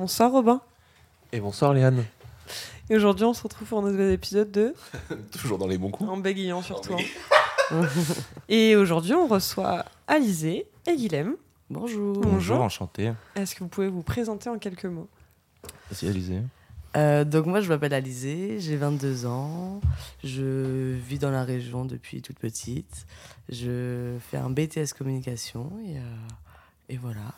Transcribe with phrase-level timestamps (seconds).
[0.00, 0.62] Bonsoir Robin.
[1.30, 2.06] Et bonsoir Léane.
[2.88, 4.74] Et aujourd'hui, on se retrouve pour un nouvel épisode de
[5.38, 6.08] Toujours dans les bons coups.
[6.08, 6.94] En bégayant surtout.
[7.70, 7.82] hein.
[8.48, 11.36] et aujourd'hui, on reçoit Alizé et Guilhem.
[11.68, 12.16] Bonjour.
[12.16, 12.62] Bonjour.
[12.62, 13.12] enchanté.
[13.36, 15.10] Est-ce que vous pouvez vous présenter en quelques mots
[15.90, 16.38] Merci Alizé.
[16.96, 19.82] Euh, donc moi je m'appelle Alizé, j'ai 22 ans,
[20.24, 23.06] je vis dans la région depuis toute petite,
[23.50, 26.00] je fais un BTS communication et, euh,
[26.88, 27.34] et voilà.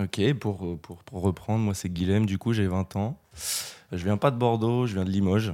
[0.00, 3.18] Ok, pour, pour, pour reprendre, moi c'est Guilhem, du coup j'ai 20 ans.
[3.92, 5.52] Je viens pas de Bordeaux, je viens de Limoges.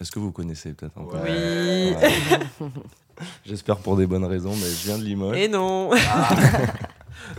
[0.00, 1.16] Est-ce que vous connaissez peut-être un peu?
[1.16, 1.94] Oui.
[1.96, 2.68] Ouais.
[3.44, 5.36] J'espère pour des bonnes raisons, mais je viens de Limoges.
[5.36, 5.90] Et non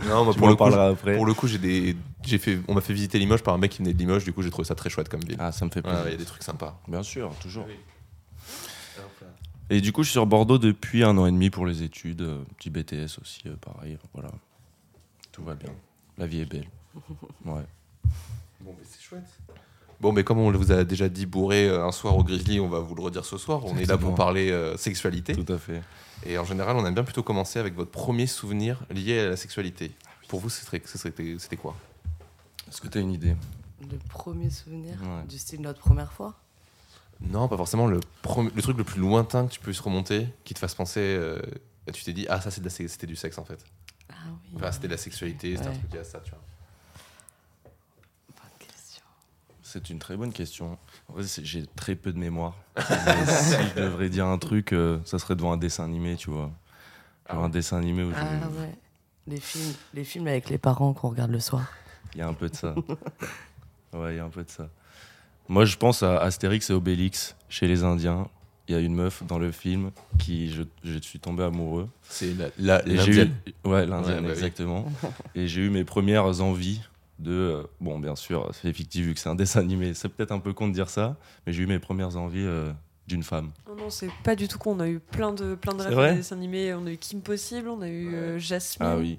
[0.06, 1.16] Non, moi, Tu pour, le coup, après.
[1.16, 3.70] pour le coup, j'ai des, j'ai fait, on m'a fait visiter Limoges par un mec
[3.70, 4.24] qui venait de Limoges.
[4.24, 5.38] Du coup, j'ai trouvé ça très chouette comme ville.
[5.40, 6.02] Ah, ça me fait plaisir.
[6.06, 6.78] Il y a des trucs sympas.
[6.86, 7.64] Bien sûr, toujours.
[7.66, 7.74] Oui.
[9.70, 12.22] Et du coup, je suis sur Bordeaux depuis un an et demi pour les études.
[12.22, 13.96] euh, Petit BTS aussi, euh, pareil.
[14.12, 14.30] Voilà.
[15.32, 15.70] Tout va bien.
[16.20, 16.68] La vie est belle.
[17.44, 17.62] Ouais.
[18.60, 19.24] Bon, mais c'est chouette.
[20.00, 22.68] Bon, mais comme on vous a déjà dit bourré euh, un soir au Grizzly, on
[22.68, 23.64] va vous le redire ce soir.
[23.64, 25.34] On est là pour parler euh, sexualité.
[25.34, 25.82] Tout à fait.
[26.24, 29.36] Et en général, on aime bien plutôt commencer avec votre premier souvenir lié à la
[29.36, 29.92] sexualité.
[30.28, 30.80] Pour vous, c'était
[31.56, 31.74] quoi?
[32.68, 33.34] Est-ce que tu as une idée?
[33.90, 35.26] Le premier souvenir Ouais.
[35.28, 36.34] du style notre première fois?
[37.20, 38.00] Non, pas forcément le,
[38.54, 41.00] le truc le plus lointain que tu puisses remonter, qui te fasse penser.
[41.00, 41.40] euh,
[41.86, 43.64] et tu t'es dit, ah, ça, c'est de la sex- c'était du sexe en fait.
[44.10, 44.50] Ah oui.
[44.56, 45.78] Enfin, c'était la sexualité, c'était un Ouais.
[45.78, 46.40] truc lié à ça, tu vois.
[48.28, 49.02] Bonne question.
[49.62, 50.78] C'est une très bonne question.
[51.08, 52.54] En j'ai très peu de mémoire.
[52.80, 56.50] Si je devrais dire un truc, euh, ça serait devant un dessin animé, tu vois.
[57.26, 58.74] Ah Genre un dessin animé où je- Ah ouais.
[59.26, 61.66] Les films, les films avec les parents qu'on regarde le soir.
[62.14, 62.74] il y a un peu de ça.
[63.92, 64.68] Ouais, il y a un peu de ça.
[65.48, 68.28] Moi, je pense à Astérix et Obélix chez les Indiens.
[68.70, 71.88] Il y a une meuf dans le film qui je, je suis tombé amoureux.
[72.08, 73.34] C'est la, l'indienne.
[73.64, 74.30] ouais, l'indienne, Ouais, bah oui.
[74.30, 74.86] exactement.
[75.34, 76.80] et j'ai eu mes premières envies
[77.18, 79.92] de, euh, bon, bien sûr, c'est fictif vu que c'est un dessin animé.
[79.94, 82.70] C'est peut-être un peu con de dire ça, mais j'ai eu mes premières envies euh,
[83.08, 83.50] d'une femme.
[83.68, 84.76] Non, non, c'est pas du tout con.
[84.76, 86.72] On a eu plein de, plein de de dessins animés.
[86.72, 88.88] On a eu Kim Possible, on a eu euh, Jasmine.
[88.88, 89.18] Ah oui.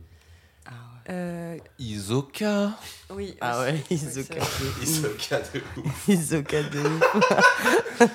[0.66, 1.14] Ah ouais.
[1.14, 2.72] Euh, Isoka.
[3.14, 3.36] oui.
[3.42, 4.36] Ah ouais, Isoka.
[4.82, 6.08] Isoka de ouf.
[6.08, 8.02] Isoka de ouf.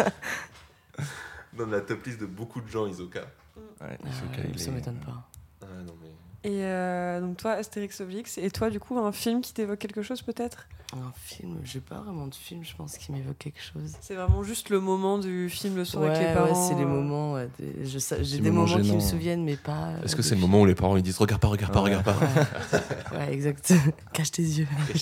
[1.56, 3.20] Dans la top liste de beaucoup de gens, Isoka.
[3.20, 5.28] Ouais, Ah Isoka, il ça est- m'étonne pas.
[5.62, 6.10] Ah non, mais.
[6.48, 8.38] Et euh, donc, toi, Astérix Obélix.
[8.38, 10.68] Et toi, du coup, un film qui t'évoque quelque chose peut-être?
[10.92, 13.96] Un film, j'ai pas vraiment de film, je pense, qui m'évoque quelque chose.
[14.00, 16.68] C'est vraiment juste le moment du film le soir Ouais, avec les ouais, parents.
[16.68, 17.32] c'est les euh, moments.
[17.32, 19.88] ouais, des- je sais- J'ai des moments moments qui me souviennent, mais pas.
[19.88, 21.72] euh, Est-ce que de c'est le moment où les parents ils disent regarde pas, regarde
[21.72, 21.90] pas, Ouais.
[21.90, 23.72] regarde pas Ouais, exact.
[24.12, 24.68] Cache tes yeux.
[24.92, 25.00] T'es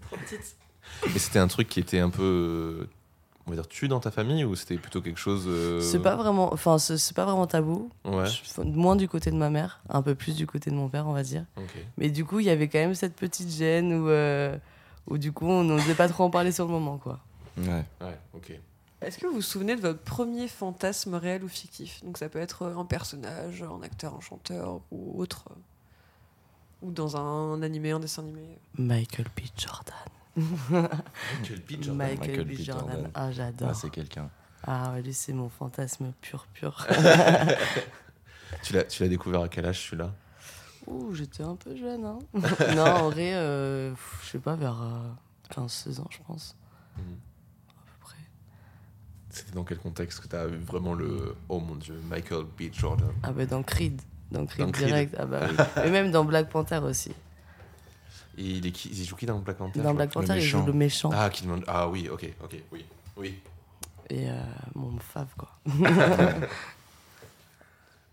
[0.00, 0.56] trop petite.
[1.14, 2.88] Et c'était un truc qui était un peu, euh,
[3.46, 5.44] on va dire, tu dans ta famille ou c'était plutôt quelque chose.
[5.48, 7.90] euh, C'est pas vraiment, enfin, c'est pas vraiment tabou.
[8.04, 8.26] Ouais.
[8.26, 11.06] Je- moins du côté de ma mère, un peu plus du côté de mon père,
[11.08, 11.44] on va dire.
[11.56, 11.74] Ok.
[11.98, 14.56] Mais du coup, il y avait quand même cette petite gêne où, euh,
[15.08, 17.18] où du coup, on n'osait pas trop en parler sur le moment, quoi.
[17.58, 17.84] Ouais.
[18.00, 18.52] Ouais, ok.
[19.00, 22.04] Est-ce que vous vous souvenez de votre premier fantasme réel ou fictif?
[22.04, 25.46] Donc ça peut être un personnage, un acteur, un chanteur ou autre.
[26.82, 28.58] Ou dans un animé, un dessin animé.
[28.78, 29.40] Michael B.
[29.56, 29.94] Jordan.
[30.36, 31.82] Michael B.
[31.82, 31.96] Jordan.
[31.96, 32.48] Michael, Michael B.
[32.48, 32.52] B.
[32.60, 32.86] Jordan.
[32.88, 33.10] Jordan.
[33.14, 33.74] Ah, Ah, j'adore.
[33.76, 34.30] c'est quelqu'un.
[34.66, 36.86] Ah, lui, c'est mon fantasme pur, pur.
[38.62, 40.12] Tu l'as, tu l'as découvert à quel âge celui-là?
[40.86, 42.18] Ouh, j'étais un peu jeune, hein.
[42.76, 44.76] non, en vrai, euh, je sais pas, vers
[45.50, 46.54] 15-16 ans, je pense,
[46.98, 47.02] Mhm.
[47.70, 48.16] à peu près.
[49.30, 51.34] C'était dans quel contexte que tu as eu vraiment le.
[51.48, 52.64] Oh mon dieu, Michael B.
[52.72, 53.08] Jordan?
[53.22, 54.86] Ah bah dans Creed, dans Creed Dans Creed.
[54.86, 55.16] direct.
[55.18, 55.82] Ah bah oui.
[55.86, 57.12] Et même dans Black Panther aussi.
[58.38, 60.64] Et il, est qui, il joue qui dans Black Panther Dans Black Panther, il joue
[60.64, 61.10] le méchant.
[61.12, 61.64] Ah, Killmonger.
[61.66, 62.84] Ah oui, ok, ok, oui.
[63.16, 63.34] Oui.
[64.10, 64.40] Et euh,
[64.74, 65.50] mon fave, quoi.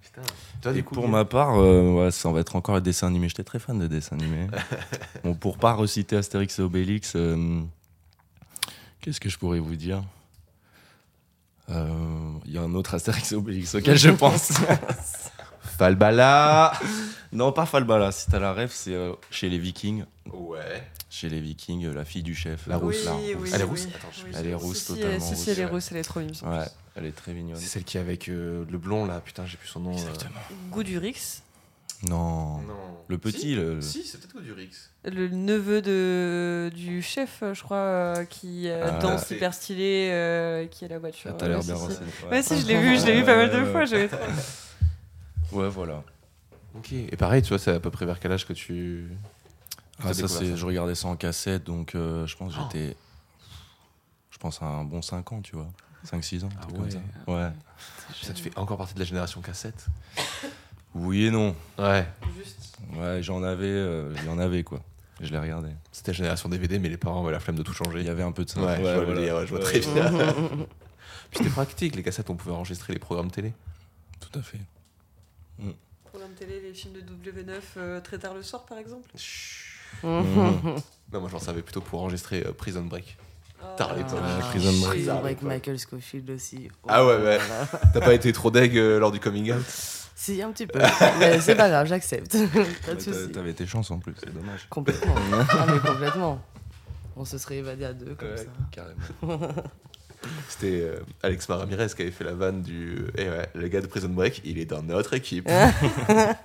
[0.02, 0.22] Putain.
[0.62, 3.08] Toi, Et du coup, pour ma part, euh, ouais, ça va être encore les dessins
[3.08, 3.30] animés.
[3.30, 4.48] J'étais très fan de dessins animés.
[5.24, 7.62] bon, pour pas reciter Astérix et Obélix, euh,
[9.02, 10.04] qu'est-ce que je pourrais vous dire?
[11.70, 14.52] Euh, Il y a un autre Astérix et Obélix auquel je pense.
[15.80, 16.74] Falbala
[17.32, 18.12] non, pas Falbala.
[18.12, 20.04] Si t'as la ref, c'est euh, chez les Vikings.
[20.32, 20.84] Ouais.
[21.10, 22.68] Chez les Vikings, la fille du chef.
[22.68, 23.14] La rousse, oui, là.
[23.40, 23.70] oui, Elle est oui.
[23.70, 23.88] rousse?
[23.96, 25.92] Attends, je- Oui, Elle est si, rousse, si, totalement Si, si, rousse, elle est rousse,
[25.92, 26.36] elle est trop mignonne.
[26.60, 26.66] Ouais,
[26.96, 27.56] elle est très mignonne.
[27.58, 29.92] C'est celle qui est avec euh, le blond là, putain, j'ai plus son nom.
[29.92, 29.94] euh.
[29.94, 30.40] Exactement.
[30.70, 31.42] Goût du Rix,
[32.08, 32.58] Non.
[32.58, 32.76] Non.
[33.08, 34.70] Le petit, le- Si, c'est peut-être du Rix.
[35.06, 39.00] le neveu de, du chef, je crois, euh, qui euh, Ah.
[39.00, 41.32] danse C'est- hyper stylé, euh, qui a la voiture.
[41.32, 41.88] Ça t'a l'air Ouais, bien si, si.
[41.88, 42.12] renseigné.
[42.32, 43.80] Ouais, si, je l'ai vu, je l'ai vu pas mal de Ouais, fois.
[43.82, 43.88] ouais.
[43.88, 44.18] j'avais trop-
[45.52, 46.04] Ouais, voilà.
[46.76, 46.94] Ok.
[46.94, 49.10] Et pareil, tu vois, c'est à peu près vers quel âge que tu.
[50.02, 52.68] Ah, ça, c'est, ça je regardais ça en cassette, donc euh, je pense que Oh.
[52.72, 52.96] j'étais.
[54.32, 55.68] Je pense à un bon 5 ans, tu vois.
[56.06, 56.80] 5-6 ans, Ah truc ouais.
[56.82, 57.00] comme ça.
[57.28, 57.50] Ouais.
[58.22, 59.86] Ça te fait encore partie de la génération cassette
[60.96, 61.54] Oui et non.
[61.78, 62.08] Ouais.
[62.38, 62.78] Juste.
[62.96, 64.80] Ouais, j'en avais, euh, il y en avait quoi.
[65.20, 65.76] Je les regardais.
[65.92, 68.04] C'était la génération DVD, mais les parents avaient la flemme de tout Il changer.
[68.04, 68.62] y avait un peu de ça.
[68.62, 69.16] Ouais, je vois le voilà.
[69.20, 69.94] délire, ouais, je vois Ouais, très ouais.
[69.94, 70.12] bien.
[71.32, 73.52] Puis c'était pratique, les cassettes, on pouvait enregistrer les programmes télé.
[74.22, 74.60] Tout à fait.
[76.06, 79.10] Programme télé, les films de W9 euh, très tard le soir, par exemple.
[80.04, 83.18] Non, moi j'en savais plutôt pour enregistrer euh, Prison Break.
[83.78, 83.96] Tard.
[83.98, 84.90] Ah, Ah, Prison Break.
[84.98, 85.42] Prison Break.
[85.42, 86.70] Michael Scofield aussi.
[86.88, 87.38] Ah ouais, ouais.
[87.40, 87.68] Voilà.
[87.94, 89.66] T'as pas été trop deg euh, lors du coming out
[90.16, 90.80] Si, un petit peu.
[91.20, 92.32] Mais c'est pas grave, j'accepte.
[92.34, 93.32] pas Ouais, de t'a- soucis.
[93.32, 94.68] T'avais tes chances en plus, c'est dommage.
[94.70, 95.16] Complètement.
[95.50, 96.42] ah, mais complètement.
[97.16, 98.44] On se serait évadé à deux comme Ouais, ça.
[98.72, 99.54] carrément.
[100.50, 103.06] C'était euh, Alex Maramirez qui avait fait la vanne du.
[103.18, 105.48] Eh ouais, le gars de Prison Break, il est dans notre équipe.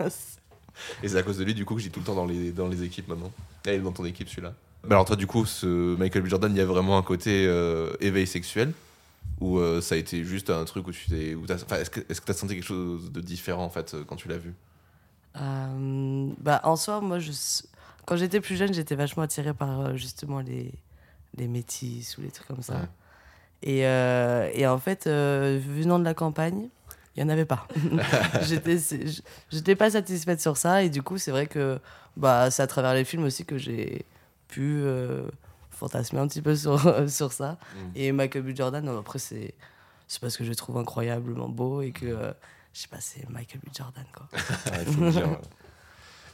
[1.02, 2.52] Et c'est à cause de lui, du coup, que j'ai tout le temps dans les,
[2.52, 3.30] dans les équipes maintenant.
[3.66, 4.52] Et il est dans ton équipe, celui-là.
[4.84, 6.26] Mais alors, toi, du coup, ce Michael B.
[6.26, 8.72] Jordan, il y a vraiment un côté euh, éveil sexuel
[9.40, 11.34] Ou euh, ça a été juste un truc où tu t'es.
[11.34, 13.96] où t'as- Enfin, est-ce que est-ce que t'as senti quelque chose de différent, en fait,
[14.06, 14.52] quand tu l'as vu?
[15.40, 17.30] Euh, bah, en soi, moi, je...
[18.04, 20.72] quand j'étais plus jeune, j'étais vachement attirée par justement les,
[21.36, 22.74] les métis ou les trucs comme ça.
[22.74, 22.88] Ouais.
[23.66, 26.68] Et, euh, et en fait, euh, venant de la campagne,
[27.16, 27.66] il n'y en avait pas.
[29.50, 30.82] j'étais pas satisfaite sur ça.
[30.82, 31.80] Et du coup, c'est vrai que
[32.18, 34.04] bah, c'est à travers les films aussi que j'ai
[34.48, 35.26] pu euh,
[35.70, 36.78] fantasmer un petit peu sur,
[37.10, 37.52] sur ça.
[37.52, 37.78] Mm.
[37.96, 38.54] Et Michael B.
[38.54, 39.54] Jordan, non, après, c'est
[40.20, 42.32] parce que je le trouve incroyablement beau et que, euh,
[42.74, 43.74] je sais pas, c'est Michael B.
[43.74, 44.28] Jordan, quoi.
[44.72, 45.26] Ouais, faut le dire.
[45.26, 45.38] ouais.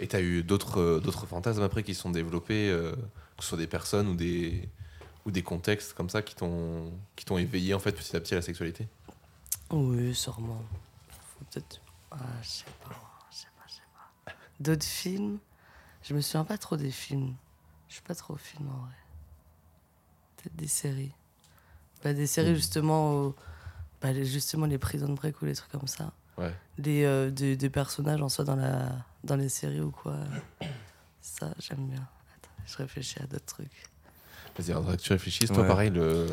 [0.01, 2.75] Et t'as eu d'autres fantasmes après qui sont développés,
[3.37, 4.69] que ce soit des personnes ou des,
[5.27, 8.35] ou des contextes comme ça qui t'ont qui t'ont éveillé, en fait, petit à petit
[8.35, 8.89] à la sexualité?
[9.71, 10.63] Oui, sûrement.
[11.39, 11.81] Faut peut-être.
[12.11, 12.97] Ah, je sais pas,
[13.31, 13.81] je sais pas, je sais
[14.27, 14.33] pas.
[14.59, 15.39] D'autres films?
[16.03, 17.35] Je me souviens pas trop des films.
[17.89, 18.95] Je suis pas trop film en vrai.
[20.37, 21.13] Peut-être des séries.
[22.03, 23.37] Bah, des séries justement, au-
[24.01, 26.13] bah, les- justement les Prison Break ou les trucs comme ça.
[26.39, 26.55] Ouais.
[26.79, 28.91] Des, euh, des, des personnages en soi dans, la,
[29.23, 30.17] dans les séries ou quoi.
[31.21, 32.01] Ça, j'aime bien.
[32.37, 33.91] Attends, je réfléchis à d'autres trucs.
[34.59, 35.69] Vas-y, alors, que tu réfléchisses, toi, Ouais.
[35.69, 36.27] pareil, le,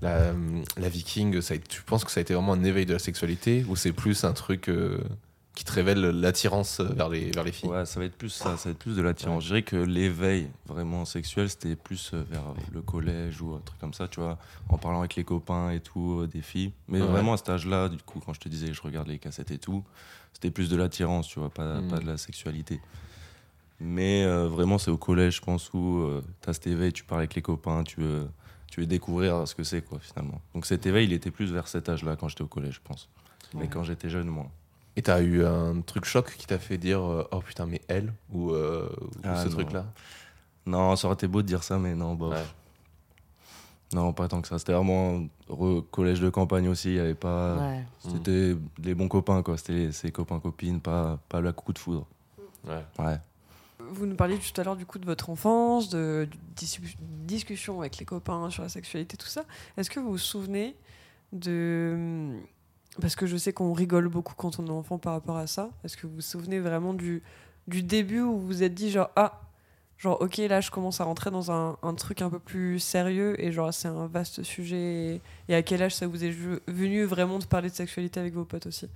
[0.00, 0.32] la,
[0.76, 3.64] la viking, ça tu penses que ça a été vraiment un éveil de la sexualité
[3.68, 4.98] ou c'est plus un truc euh,
[5.54, 7.68] qui te révèle l'attirance vers les, vers les filles?
[7.68, 9.42] Ouais, ça va être plus ça, ça va être plus de l'attirance.
[9.44, 13.78] Je dirais que l'éveil vraiment sexuel, c'était plus euh, vers le collège ou un truc
[13.80, 14.38] comme ça, tu vois,
[14.68, 16.72] en parlant avec les copains et tout, euh, des filles.
[16.88, 17.06] Mais Ouais.
[17.06, 19.50] vraiment à cet âge-là, du coup, quand je te disais que je regarde les cassettes
[19.50, 19.84] et tout,
[20.32, 21.88] c'était plus de l'attirance, tu vois, pas, Mhm.
[21.88, 22.80] pas de la sexualité.
[23.80, 26.08] Mais euh, vraiment, c'est au collège, je pense, où
[26.40, 28.28] tu as cet éveil, tu parles avec les copains, tu veux,
[28.70, 30.40] tu veux découvrir ce que c'est, quoi, finalement.
[30.54, 33.08] Donc cet éveil, il était plus vers cet âge-là quand j'étais au collège, je pense.
[33.54, 34.48] Mais quand j'étais jeune, moins.
[34.96, 38.12] Et t'as eu un truc choc qui t'a fait dire euh, oh putain mais elle
[38.30, 39.54] ou, euh, ou Ah, ce non.
[39.54, 39.86] truc là
[40.66, 42.34] Non, ça aurait été beau de dire ça, mais non, bof.
[42.34, 42.44] Ouais.
[43.94, 44.58] Non, pas tant que ça.
[44.58, 46.90] C'était vraiment re- collège de campagne aussi.
[46.90, 47.56] Il y avait pas.
[47.56, 47.84] Ouais.
[48.00, 49.56] C'était les bons copains, quoi.
[49.58, 52.06] C'était ses copains, copines, pas, pas la coup de foudre.
[52.66, 52.84] Ouais.
[52.98, 53.18] Ouais.
[53.92, 57.80] Vous nous parliez tout à l'heure du coup de votre enfance, de, de dis- discussion
[57.80, 59.44] avec les copains sur la sexualité, tout ça.
[59.76, 60.74] Est-ce que vous vous souvenez
[61.32, 62.36] de...
[63.00, 65.70] Parce que je sais qu'on rigole beaucoup quand on est enfant par rapport à ça.
[65.82, 67.22] Est-ce que vous vous souvenez vraiment du,
[67.66, 69.40] début où vous vous êtes dit genre, ah,
[69.96, 73.50] genre, ok, là je commence à rentrer dans un, truc un peu plus sérieux et
[73.50, 75.20] genre c'est un vaste sujet.
[75.48, 76.34] Et, à quel âge ça vous est
[76.66, 78.88] venu vraiment de parler de sexualité avec vos potes aussi?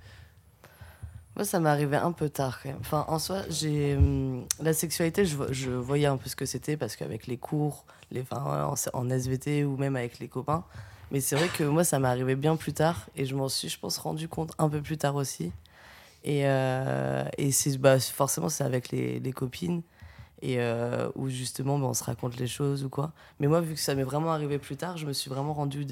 [1.37, 2.79] Moi, ça m'est arrivé un peu tard quand même.
[2.79, 6.47] Enfin, en soi, j'ai hum, la sexualité, je, vo- je voyais un peu ce que
[6.47, 10.63] c'était parce qu'avec les cours, les, en, SVT ou même avec les copains.
[11.11, 13.69] Mais c'est vrai que moi, ça m'est arrivé bien plus tard et je m'en suis,
[13.69, 15.51] je pense, rendu compte un peu plus tard aussi.
[16.23, 19.83] Et, euh, et c'est bah, forcément, c'est avec les, les copines
[20.41, 23.11] et euh, où justement, bah, on se raconte les choses ou quoi.
[23.39, 25.85] Mais moi, vu que ça m'est vraiment arrivé plus tard, je me suis vraiment rendu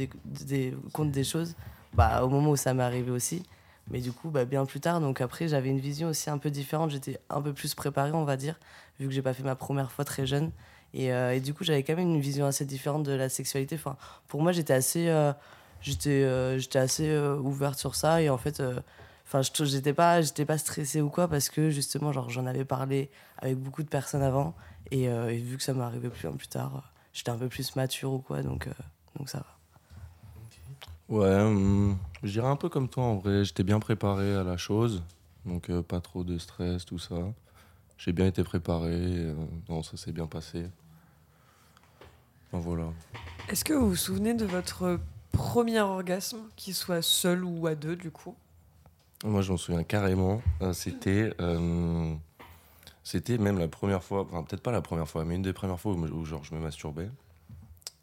[0.91, 1.53] compte des choses
[1.93, 3.43] bah, au moment où ça m'est arrivé aussi.
[3.91, 4.99] Mais du coup, bah, bien plus tard.
[4.99, 6.89] Donc après, j'avais une vision aussi un peu différente.
[6.91, 8.59] J'étais un peu plus préparée, on va dire,
[8.99, 10.51] vu que j'ai pas fait ma première fois très jeune.
[10.93, 13.75] Et, euh, et du coup, j'avais quand même une vision assez différente de la sexualité.
[13.75, 15.09] Enfin, pour moi, j'étais assez.
[15.09, 15.33] euh,
[16.07, 18.59] euh, j'étais assez ouverte sur ça et en fait
[19.27, 23.83] enfin j'étais pas pas stressée ou quoi parce que justement j'en avais parlé avec beaucoup
[23.83, 24.55] de personnes avant
[24.89, 28.41] et, vu que ça arrivé plus plus tard j'étais un peu plus mature ou quoi
[28.41, 28.67] donc
[29.15, 29.54] donc ça va
[31.09, 33.43] ouais hum, je dirais un peu comme toi en vrai.
[33.45, 35.03] J'étais bien préparé à la chose.
[35.45, 37.15] Donc pas trop de stress tout ça.
[37.97, 39.33] J'ai bien été préparé
[39.69, 40.65] non ça s'est bien passé.
[42.51, 42.85] Voilà.
[43.49, 44.99] Est-ce que vous vous souvenez de votre
[45.31, 48.35] premier orgasme, qu'il soit seul ou à deux, du coup?
[49.23, 50.41] Moi, je m'en souviens carrément.
[50.61, 52.13] Euh, c'était, euh,
[53.03, 55.79] c'était même la première fois, enfin, peut-être pas la première fois, mais une des premières
[55.79, 57.09] fois où, genre, je me masturbais.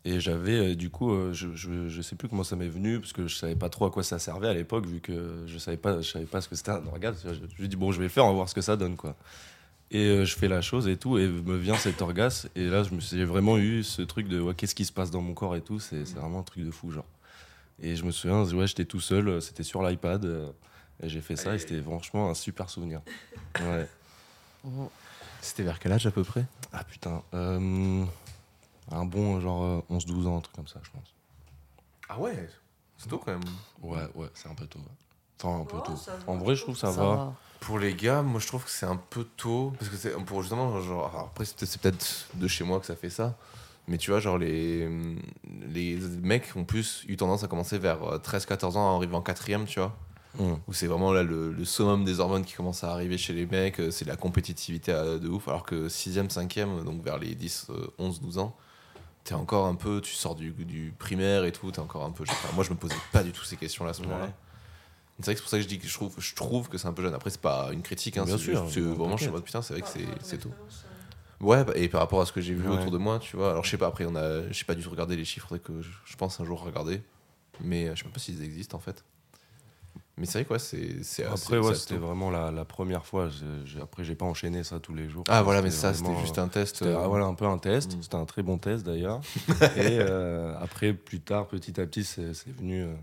[0.04, 3.28] Et j'avais, euh, du coup, je, je, sais plus comment ça m'est venu, parce que
[3.28, 6.00] je savais pas trop à quoi ça servait à l'époque, vu que je savais pas,
[6.00, 7.32] je savais pas ce que c'était un orgasme.
[7.32, 8.96] Je, me dis, bon, je vais le faire, on va voir ce que ça donne,
[8.96, 9.16] quoi.
[9.92, 12.48] Et je fais la chose et tout, et me vient cet orgasme.
[12.56, 15.10] Et là, je me j'ai vraiment eu ce truc de ouais, qu'est-ce qui se passe
[15.10, 15.78] dans mon corps et tout.
[15.78, 17.04] C'est vraiment un truc de fou, genre.
[17.82, 20.24] Et je me souviens, ouais, j'étais tout seul, euh, c'était sur l'iPad.
[20.24, 20.46] Euh,
[21.02, 23.00] et j'ai fait ça et c'était franchement un super souvenir.
[23.60, 23.88] Ouais.
[25.40, 26.44] C'était vers quel âge à peu près?
[26.72, 27.20] Ah putain.
[27.34, 28.04] Euh,
[28.90, 31.14] un bon genre 11-12 ans, un truc comme ça, je pense.
[32.08, 32.48] Ah ouais
[32.98, 33.40] C'est tôt quand même.
[33.80, 34.80] Ouais, ouais, c'est un peu tôt.
[35.42, 35.98] Enfin, un peu tôt.
[36.26, 37.34] En vrai, je trouve ça, ça va.
[37.60, 39.72] Pour les gars, moi je trouve que c'est un peu tôt.
[39.78, 43.10] Parce que c'est pour justement, genre, après, c'est peut-être de chez moi que ça fait
[43.10, 43.36] ça.
[43.88, 44.88] Mais tu vois, genre, les,
[45.68, 49.22] les mecs ont plus eu tendance à commencer vers 13-14 euh, ans, à arriver en
[49.22, 49.96] quatrième, tu vois.
[50.38, 50.54] Mm.
[50.66, 53.80] Où c'est vraiment là le, summum des hormones qui commence à arriver chez les mecs,
[53.80, 55.48] euh, c'est la compétitivité de ouf.
[55.48, 58.56] Alors que 6ème, 5ème, donc vers les 10, 11, 12 ans,
[59.24, 62.24] t'es encore un peu, tu sors du, du primaire et tout, t'es encore un peu.
[62.54, 64.32] moi, je me posais pas du tout ces questions-là à ce moment-là.
[65.18, 66.78] C'est vrai que c'est pour ça que je dis que je trouve, je trouve que
[66.78, 67.14] c'est un peu jeune.
[67.14, 68.66] Après, c'est pas une critique, hein, Bien sûr.
[68.68, 69.88] C'est vraiment, je suis en mode putain, c'est vrai que
[70.22, 70.52] c'est tout.
[71.40, 73.50] Ouais, bah, et par rapport à ce que j'ai vu autour de moi, tu vois.
[73.50, 75.56] Alors, je sais pas, après, on a, je sais pas du tout regarder les chiffres
[75.58, 77.02] que je, pense un jour regarder.
[77.60, 79.04] Mais euh, je sais pas s'ils existent en fait.
[80.18, 81.00] Mais c'est vrai quoi, c'est.
[81.24, 83.30] Après, ouais, c'était vraiment la, la, première fois.
[83.80, 85.24] après, j'ai pas enchaîné ça tous les jours.
[85.28, 86.82] Ah voilà, mais ça, c'était juste un test.
[86.82, 87.06] Euh...
[87.06, 87.96] voilà, un peu un test.
[87.96, 88.02] Mm.
[88.02, 89.20] C'était un très bon test d'ailleurs.
[89.76, 92.82] et euh, après, plus tard, petit à petit, c'est venu.
[92.82, 92.94] Euh,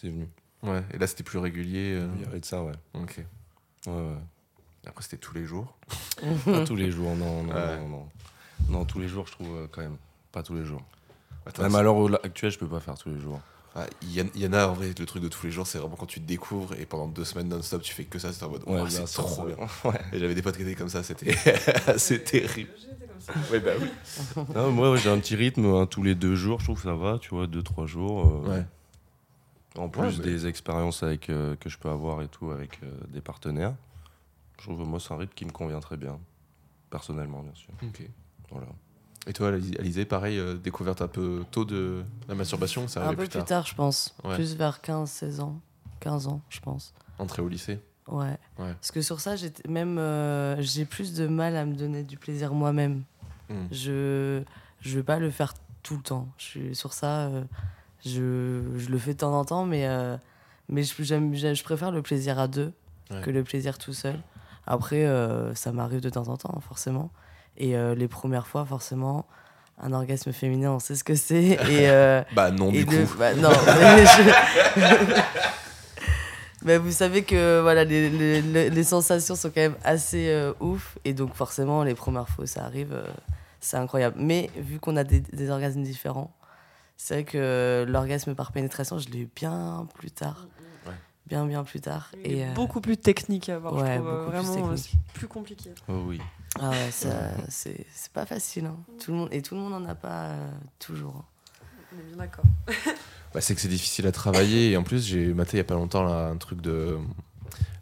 [0.00, 0.28] c'est venu.
[0.62, 2.00] Ouais, et là, c'était plus régulier.
[2.16, 2.74] Il y avait de ça, ouais.
[2.94, 3.18] Ok.
[3.88, 4.16] Ouais, ouais.
[4.86, 5.76] Après, c'était tous les jours.
[6.44, 8.08] pas tous les jours, non, non, non,
[8.68, 9.96] non, tous les jours, je trouve quand même.
[10.30, 10.82] Pas tous les jours.
[11.58, 13.40] même à l'heure actuelle, je peux pas faire tous les jours.
[13.74, 15.96] Ah, il y, en a en vrai, le truc de tous les jours, c'est vraiment
[15.96, 18.50] quand tu te découvres et pendant deux semaines non-stop, tu fais que ça, c'est en
[18.50, 19.56] mode, ouais, c'est trop bien.
[20.12, 21.34] Et j'avais des potes qui étaient comme ça, c'était
[21.86, 22.68] assez terrible.
[23.50, 24.72] ouais, bah oui.
[24.72, 27.18] moi, j'ai un petit rythme hein, tous les deux jours, je trouve que ça va,
[27.18, 28.26] tu vois, deux, trois jours.
[28.26, 28.66] Euh, ouais.
[29.78, 33.74] En plus des expériences avec, euh, que je peux avoir et tout avec des partenaires.
[34.58, 36.20] Je trouve, moi, c'est un rythme qui me convient très bien.
[36.90, 37.72] Personnellement, bien sûr.
[37.82, 38.02] Ok.
[38.50, 38.66] Voilà.
[39.26, 43.26] Et toi, Alizé, pareil, euh, découverte un peu tôt de la masturbation ça Un peu
[43.26, 44.14] plus tard, je pense.
[44.34, 45.60] Plus vers 15-16 ans.
[46.00, 46.92] 15 ans, je pense.
[47.18, 48.36] Entrée au lycée Ouais.
[48.56, 52.16] Parce que sur ça, j'ai même euh, j'ai plus de mal à me donner du
[52.16, 53.04] plaisir moi-même.
[53.48, 53.66] Hmm.
[53.70, 54.42] Je
[54.80, 56.28] je veux pas le faire tout le temps.
[56.36, 57.28] Je suis sur ça.
[57.28, 57.44] Euh,
[58.04, 59.86] je, je, le fais de temps en temps, mais
[60.68, 62.72] mais je, je préfère le plaisir à deux
[63.22, 64.18] que le plaisir tout seul.
[64.66, 65.06] Après,
[65.54, 67.12] ça m'arrive de temps en temps, forcément.
[67.56, 69.26] Et euh, les premières fois, forcément,
[69.80, 71.42] un orgasme féminin, on sait ce que c'est.
[71.68, 72.94] Et, euh, bah non, du coup.
[73.18, 73.50] Bah, non,
[76.64, 80.98] mais, vous savez que voilà, les, les, les, sensations sont quand même assez ouf.
[81.04, 82.96] Et donc, forcément, les premières fois ça arrive,
[83.60, 84.16] c'est incroyable.
[84.18, 86.32] Mais vu qu'on a des, des, orgasmes différents,
[86.96, 90.46] c'est vrai que l'orgasme par pénétration, je l'ai eu bien plus tard
[91.32, 92.10] bien bien plus tard.
[92.24, 94.08] Et, euh, beaucoup plus technique à avoir, je trouve.
[94.08, 95.70] Euh, vraiment, euh, c'est plus compliqué.
[95.88, 96.20] Oh oui.
[96.60, 98.66] Ah ouais, c'est pas facile.
[98.66, 98.76] Hein.
[99.02, 100.34] Tout le monde, et tout le monde n'en a pas
[100.78, 101.16] toujours.
[101.16, 101.24] Hein.
[101.94, 102.44] On est bien d'accord.
[103.34, 104.70] bah, c'est que c'est difficile à travailler.
[104.70, 106.98] Et en plus, j'ai maté il y a pas longtemps là, un truc de.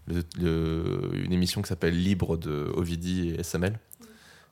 [0.08, 3.78] une émission qui s'appelle Libre de Ovidi et SML.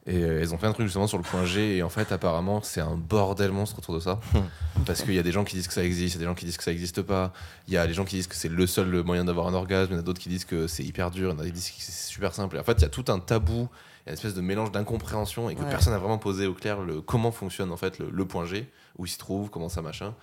[0.09, 1.77] Et euh, elles ont fait un truc justement sur le point G.
[1.77, 4.21] Et en fait, apparemment, c'est un bordel monstre autour de ça.
[4.87, 6.25] Parce qu'il y a des gens qui disent que ça existe, il y a des
[6.25, 7.33] gens qui disent que ça n'existe pas.
[7.67, 9.93] Il y a des gens qui disent que c'est le seul moyen d'avoir un orgasme.
[9.93, 11.31] Il y en a d'autres qui disent que c'est hyper dur.
[11.31, 12.57] Il y en a qui disent que c'est super simple.
[12.57, 13.69] Et en fait, il y a tout un tabou,
[14.09, 17.31] une espèce de mélange d'incompréhension et que personne n'a vraiment posé au clair le, comment
[17.31, 20.15] fonctionne en fait le, point G, où il se trouve, comment ça machin.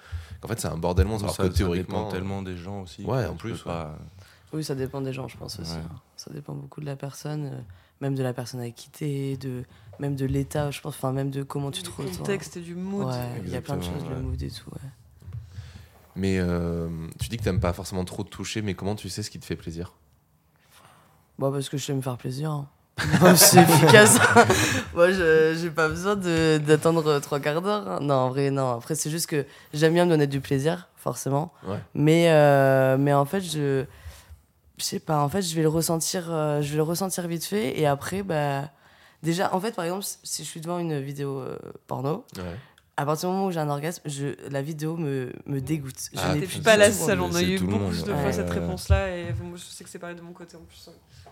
[0.44, 1.25] En fait, c'est un bordel monstre.
[1.25, 2.10] Alors ça, que théoriquement.
[2.10, 3.04] Ça tellement des gens aussi.
[3.04, 3.63] Ouais, en plus.
[4.54, 5.74] Oui, ça dépend des gens, je pense aussi.
[5.74, 6.00] Hein.
[6.15, 7.60] Ça dépend beaucoup de la personne, euh,
[8.00, 9.63] même de la personne avec qui t'es, de
[10.00, 12.10] même de l'état, je pense, enfin même de comment tu te retrouves.
[12.10, 13.13] Du contexte et du mood.
[13.44, 14.72] il y a plein de choses, le mood et tout.
[16.15, 16.88] Mais euh,
[17.20, 19.39] tu dis que t'aimes pas forcément trop te toucher, mais comment tu sais ce qui
[19.39, 19.94] te fait plaisir?
[21.38, 22.51] Bon, parce que je sais me faire plaisir.
[22.51, 22.70] Hein.
[23.36, 24.18] C'est efficace.
[24.94, 27.88] Moi, j'ai pas besoin d'attendre trois quarts d'heure.
[27.88, 28.00] hein.
[28.02, 28.72] Non, en vrai, non.
[28.72, 31.52] Après, c'est juste que j'aime bien me donner du plaisir, forcément.
[31.68, 31.80] Ouais.
[31.94, 33.86] Mais, euh, mais en fait, je.
[34.78, 37.46] Je sais pas, en fait, je vais le ressentir, euh, je vais le ressentir vite
[37.46, 37.80] fait.
[37.80, 38.70] Et après, bah.
[39.24, 42.44] Déjà, en fait, par exemple, si je suis devant une vidéo euh, porno, Ouais.
[42.98, 46.00] À partir du moment où j'ai un orgasme, je, la vidéo me, me dégoûte.
[46.14, 48.22] Je Ah, n'ai plus pas la seule, on a eu beaucoup de Ouais.
[48.22, 50.90] fois cette réponse-là, et moi je sais que c'est pareil de mon côté en plus.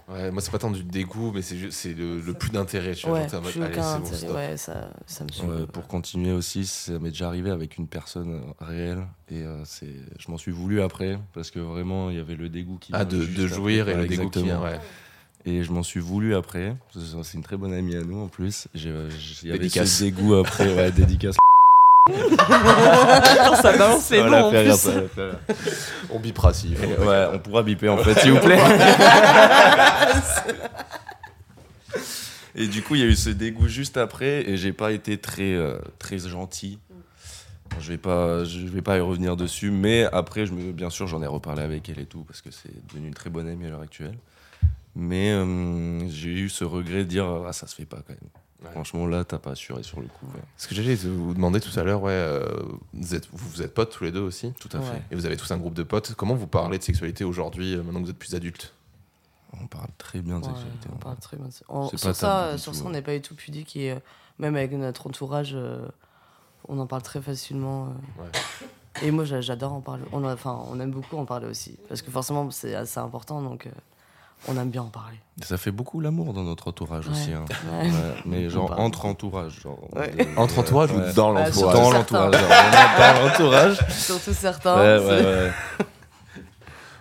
[0.09, 2.93] Ouais, moi, c'est pas tant du dégoût, mais c'est juste- c'est le, le plus d'intérêt.
[2.93, 4.17] Tu Ouais, plus allez, aucun c'est bon, intérêt.
[4.17, 4.35] stop.
[4.35, 5.45] ouais, ça, ça me suit.
[5.45, 9.63] Ouais, pour continuer aussi, ça m'est déjà arrivé avec une personne euh, réelle et euh,
[9.63, 12.91] c'est, je m'en suis voulu après parce que vraiment il y avait le dégoût qui
[12.93, 13.47] Ah, de, de après.
[13.47, 14.63] jouir et le dégoût qui vient, exactement.
[14.63, 14.79] ouais.
[15.45, 16.75] Et je m'en suis voulu après.
[16.93, 18.67] C'est c'est une très bonne amie à nous en plus.
[18.75, 19.89] Avait Dédicace.
[19.99, 21.35] ce dégoût après, ouais, dédicace.
[23.61, 25.09] Ça balance les noms en rire, ça rire.
[26.09, 26.73] On bipera si.
[26.73, 28.59] Et ouais, on pourra biper en fait, s'il vous plaît.
[32.55, 35.17] et du coup, il y a eu ce dégoût juste après, et j'ai pas été
[35.17, 36.79] très, euh, très gentil.
[37.79, 41.07] Je vais pas, je vais pas y revenir dessus, mais après, je me, bien sûr,
[41.07, 43.65] j'en ai reparlé avec elle et tout, parce que c'est devenu une très bonne amie
[43.65, 44.17] à l'heure actuelle.
[44.95, 48.42] Mais euh, j'ai eu ce regret de dire, ah, ça se fait pas quand même.
[48.63, 48.71] Ouais.
[48.71, 50.25] Franchement, là, t'as pas assuré sur le coup.
[50.33, 50.41] ouais.
[50.57, 52.45] Ce que j'allais vous demander tout à l'heure, ouais, euh,
[52.93, 54.53] vous, êtes, vous, vous êtes potes tous les deux aussi?
[54.59, 54.85] Tout à Ouais.
[54.85, 55.01] fait.
[55.11, 56.13] Et vous avez tous un groupe de potes.
[56.15, 58.73] Comment vous parlez de sexualité aujourd'hui, euh, maintenant que vous êtes plus adultes?
[59.61, 60.87] On parle très bien de Ouais, sexualité.
[60.93, 61.51] on parle très bien de.
[61.69, 63.99] On- sur pas ça, sur tout, ça, on n'est pas du tout pudique et euh,
[64.39, 65.85] même avec notre entourage, euh,
[66.67, 67.87] on en parle très facilement.
[68.19, 68.23] euh.
[68.23, 68.29] Ouais.
[69.01, 70.03] Et moi, j'a- j'adore en parler.
[70.11, 73.67] On, enfin, on aime beaucoup en parler aussi parce que forcément, c'est assez important, donc
[73.67, 73.71] euh,
[74.47, 75.17] on aime bien en parler.
[75.43, 77.31] Ça fait beaucoup l'amour dans notre entourage aussi.
[77.33, 77.45] Hein.
[77.71, 77.89] Ouais.
[78.25, 79.59] Mais genre entre entourage.
[79.61, 81.09] Genre, de- Entre entourage ouais.
[81.09, 81.73] ou dans l'entourage?
[81.75, 82.31] Dans l'entourage.
[82.37, 83.79] dans l'entourage.
[83.89, 84.75] Surtout certains.
[84.77, 85.51] Ouais, c'est- ouais, ouais.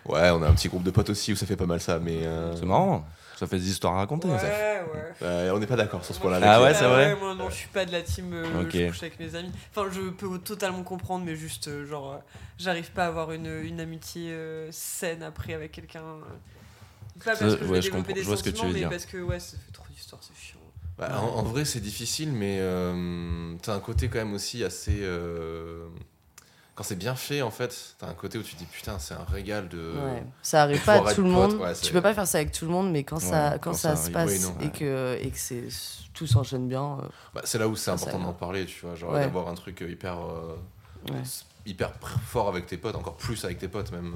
[0.04, 1.98] Ouais, on a un petit groupe de potes aussi où ça fait pas mal ça,
[2.00, 2.24] mais.
[2.26, 3.04] euh, C'est marrant.
[3.38, 4.28] Ça fait des histoires à raconter.
[4.28, 4.44] Ouais, ça.
[4.46, 5.12] ouais.
[5.22, 6.38] euh, on n'est pas d'accord sur ce point-là.
[6.42, 7.16] Ah ouais, c'est vrai?
[7.20, 8.32] Moi, non, je suis pas de la team.
[8.32, 8.70] euh, Ok.
[8.72, 9.50] Je couche avec mes amis.
[9.74, 12.16] Enfin, je peux totalement comprendre, mais juste, euh, genre, euh,
[12.58, 16.02] j'arrive pas à avoir une, une amitié euh, saine après avec quelqu'un.
[17.22, 17.32] Euh.
[17.32, 18.78] Pas parce Ça, que je ouais, comprends- des je vois ce que tu veux mais
[18.80, 18.90] dire.
[18.90, 20.58] parce que ouais, ça fait trop d'histoires, c'est chiant.
[20.98, 24.98] Bah, en, en vrai, c'est difficile, mais euh, t'as un côté quand même aussi assez.
[25.02, 25.86] euh,
[26.74, 29.14] Quand c'est bien fait, en fait, t'as un côté où tu te dis putain, c'est
[29.14, 29.78] un régal de.
[29.78, 30.22] Ouais.
[30.42, 31.54] Ça arrive pas à tout le monde.
[31.54, 33.74] ouais, tu peux pas faire ça avec tout le monde, mais quand ça, quand quand
[33.76, 35.64] ça, ça se passe Oui, non, et que et que c'est
[36.14, 36.98] tout s'enchaîne bien.
[37.02, 39.20] euh, Bah, c'est là où c'est important d'en parler, tu vois, genre Ouais.
[39.20, 40.18] d'avoir un truc hyper.
[40.20, 40.56] euh,
[41.10, 41.22] ouais.
[41.66, 41.92] hyper
[42.26, 44.14] fort avec tes potes, encore plus avec tes potes même.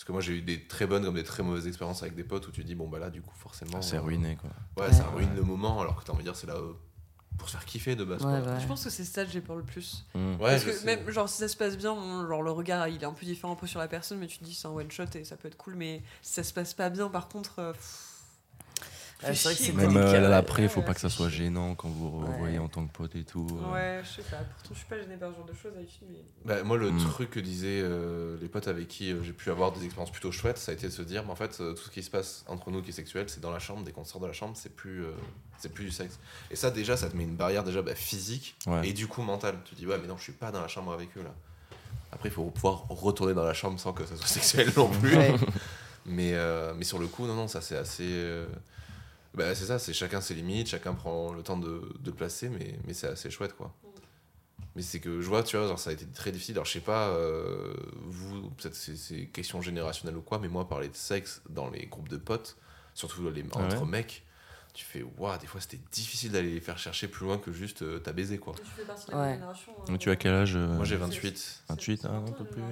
[0.00, 2.24] Parce que moi j'ai eu des très bonnes comme des très mauvaises expériences avec des
[2.24, 3.82] potes où tu dis bon bah là du coup forcément.
[3.82, 4.48] C'est euh, ruiné, quoi.
[4.78, 4.94] Ouais, Ouais.
[4.96, 6.72] ça ruine le moment alors que t'as envie de dire c'est là euh,
[7.36, 8.24] pour se faire kiffer de base.
[8.24, 8.52] Ouais, quoi.
[8.54, 8.60] ouais.
[8.60, 10.06] Je pense que c'est ça que j'ai peur le plus.
[10.14, 10.18] Mm.
[10.36, 10.86] Ouais, Parce que sais.
[10.86, 11.94] même, genre, si ça se passe bien,
[12.26, 14.38] genre, le regard, il est un peu différent un peu sur la personne, mais tu
[14.38, 16.54] te dis c'est un one shot et ça peut être cool, mais si ça se
[16.54, 17.58] passe pas bien, par contre.
[17.58, 18.06] euh, pff,
[19.22, 19.82] Ouais, c'est vrai que chier, c'est quoi.
[19.88, 20.34] Même euh, ouais.
[20.34, 22.32] après, il faut pas que ça soit gênant quand vous vous Ouais.
[22.32, 23.46] revoyez en tant que pote et tout.
[23.62, 23.72] euh.
[23.72, 24.38] Ouais, je sais pas.
[24.38, 26.20] Pourtant, je suis pas gênée par ce genre de choses d'habitude, mais.
[26.44, 26.98] Bah, moi, le Mm.
[27.10, 30.32] truc que disaient euh, les potes avec qui euh, j'ai pu avoir des expériences plutôt
[30.32, 32.44] chouettes, ça a été de se dire, mais en fait, tout ce qui se passe
[32.48, 33.82] entre nous qui est sexuel, c'est dans la chambre.
[33.84, 35.10] Dès qu'on sort de la chambre, c'est plus, euh,
[35.58, 36.18] c'est plus du sexe.
[36.50, 38.88] Et ça, déjà, ça te met une barrière déjà bah, physique Ouais.
[38.88, 39.56] et du coup mentale.
[39.66, 41.34] Tu dis, ouais, mais non, je suis pas dans la chambre avec eux là.
[42.12, 45.14] Après, il faut pouvoir retourner dans la chambre sans que ça soit sexuel non plus.
[45.16, 45.34] Ouais.
[46.06, 48.02] Mais, euh, mais sur le coup, non, non, ça c'est assez.
[48.06, 48.46] euh,
[49.34, 52.48] bah, c'est ça, c'est chacun ses limites, chacun prend le temps de, de le placer,
[52.48, 53.72] mais, mais c'est assez chouette quoi.
[54.76, 56.54] Mais c'est que je vois, tu vois, genre, ça a été très difficile.
[56.54, 60.68] Alors je sais pas, euh, vous, peut-être c'est, c'est question générationnelle ou quoi, mais moi,
[60.68, 62.56] parler de sexe dans les groupes de potes,
[62.94, 64.24] surtout les, Ah entre ouais mecs,
[64.72, 67.82] tu fais, waouh, des fois c'était difficile d'aller les faire chercher plus loin que juste
[67.82, 68.54] euh, t'as baisé quoi.
[68.62, 69.32] Tu fais partie de la Ouais.
[69.34, 69.72] génération.
[69.88, 71.62] Mais Tu as quel âge euh, Moi j'ai 28.
[71.68, 72.62] 28, hein, un peu plus.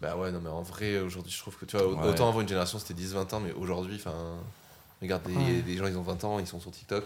[0.00, 2.08] Bah ouais, non, mais en vrai, aujourd'hui, je trouve que tu vois, Ouais.
[2.08, 4.38] autant avant une génération c'était 10-20 ans, mais aujourd'hui, enfin,
[5.06, 5.62] regarde, des, Ouais.
[5.62, 7.04] des gens ils ont 20 ans, ils sont sur TikTok.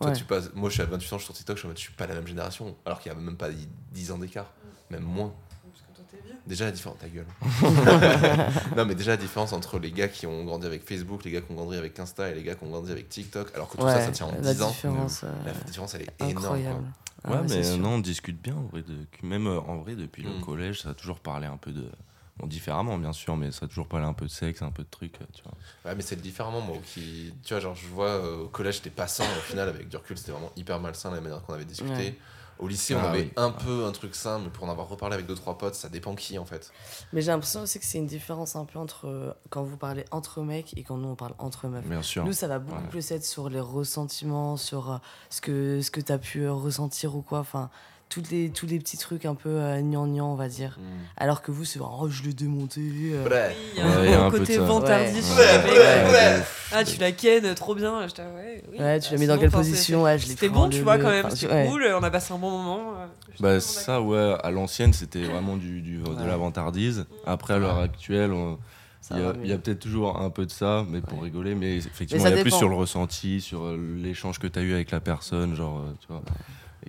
[0.00, 0.16] Toi, Ouais.
[0.16, 1.70] tu passes, moi je suis à 28 ans, je suis sur TikTok, je suis en
[1.70, 3.48] mode, je suis pas la même génération, alors qu'il y a même pas
[3.92, 4.50] 10 ans d'écart,
[4.90, 5.32] même moins.
[5.70, 6.36] Parce que toi, t'es vieux.
[6.46, 7.26] Déjà la différence, ta gueule.
[8.76, 11.40] non, mais déjà la différence entre les gars qui ont grandi avec Facebook, les gars
[11.40, 13.76] qui ont grandi avec Insta et les gars qui ont grandi avec TikTok, alors que
[13.76, 14.68] tout ça, ça tient en la 10 ans.
[14.70, 16.60] différence, euh, La différence, elle est énorme.
[16.62, 16.80] quoi.
[17.26, 18.82] Ah Ouais, mais non, on discute bien en vrai.
[18.82, 18.94] De...
[19.22, 20.34] Même euh, en vrai, depuis Mm.
[20.38, 21.86] le collège, ça a toujours parlé un peu de.
[22.38, 24.82] Bon, différemment, bien sûr, mais ça a toujours parlé un peu de sexe, un peu
[24.82, 25.52] de trucs, tu vois.
[25.84, 27.32] Ouais, mais c'est différemment, moi, qui.
[27.44, 29.88] Tu vois, genre, je vois euh, au collège, j'étais pas sain, et au final, avec
[29.88, 31.92] du recul, c'était vraiment hyper malsain la manière qu'on avait discuté.
[31.92, 32.18] Ouais.
[32.60, 33.32] Au lycée, on Ah avait oui.
[33.36, 35.88] un peu un truc sain, mais pour en avoir reparlé avec deux, trois potes, ça
[35.88, 36.72] dépend qui, en fait.
[37.12, 40.04] Mais j'ai l'impression aussi que c'est une différence un peu entre euh, quand vous parlez
[40.12, 41.84] entre mecs et quand nous on parle entre meufs.
[41.84, 42.24] Bien sûr.
[42.24, 42.88] Nous, ça va beaucoup Ouais.
[42.88, 44.98] plus être sur les ressentiments, sur euh,
[45.30, 47.40] ce que, ce que tu as pu ressentir ou quoi.
[47.40, 47.70] Enfin,
[48.14, 50.78] toutes les, tous les petits trucs un peu euh, gnangnan, on va dire.
[50.78, 50.82] Hmm.
[51.16, 52.80] Alors que vous, c'est vraiment, oh, je l'ai démonté.
[53.12, 53.28] euh.
[53.28, 53.56] Ouais.
[53.76, 54.58] Oui, il y a un côté.
[54.60, 54.66] Ouais.
[54.68, 56.42] ouais.
[56.72, 58.06] Ah, tu la ken trop bien.
[58.06, 58.78] J'étais, ouais, oui.
[58.78, 61.10] Ouais, tu Ah, l'as mis dans quelle position Ouais, je C'était bon, tu vois, quand
[61.10, 61.26] même.
[61.26, 61.66] enfin, C'était ouais.
[61.68, 61.84] cool.
[61.98, 62.92] On a passé un bon moment.
[63.00, 63.06] euh,
[63.40, 67.06] Bah ça ouais, à l'ancienne c'était vraiment du, du- de la vantardise.
[67.26, 68.58] Après à l'heure actuelle, on-
[69.00, 71.24] Ça il y a, peut-être toujours un peu de ça, mais pour Ouais.
[71.24, 71.54] rigoler.
[71.54, 74.58] Mais effectivement, ça il y a plus sur le ressenti, sur euh, l'échange que tu
[74.58, 76.22] as eu avec la personne, genre, euh, tu vois.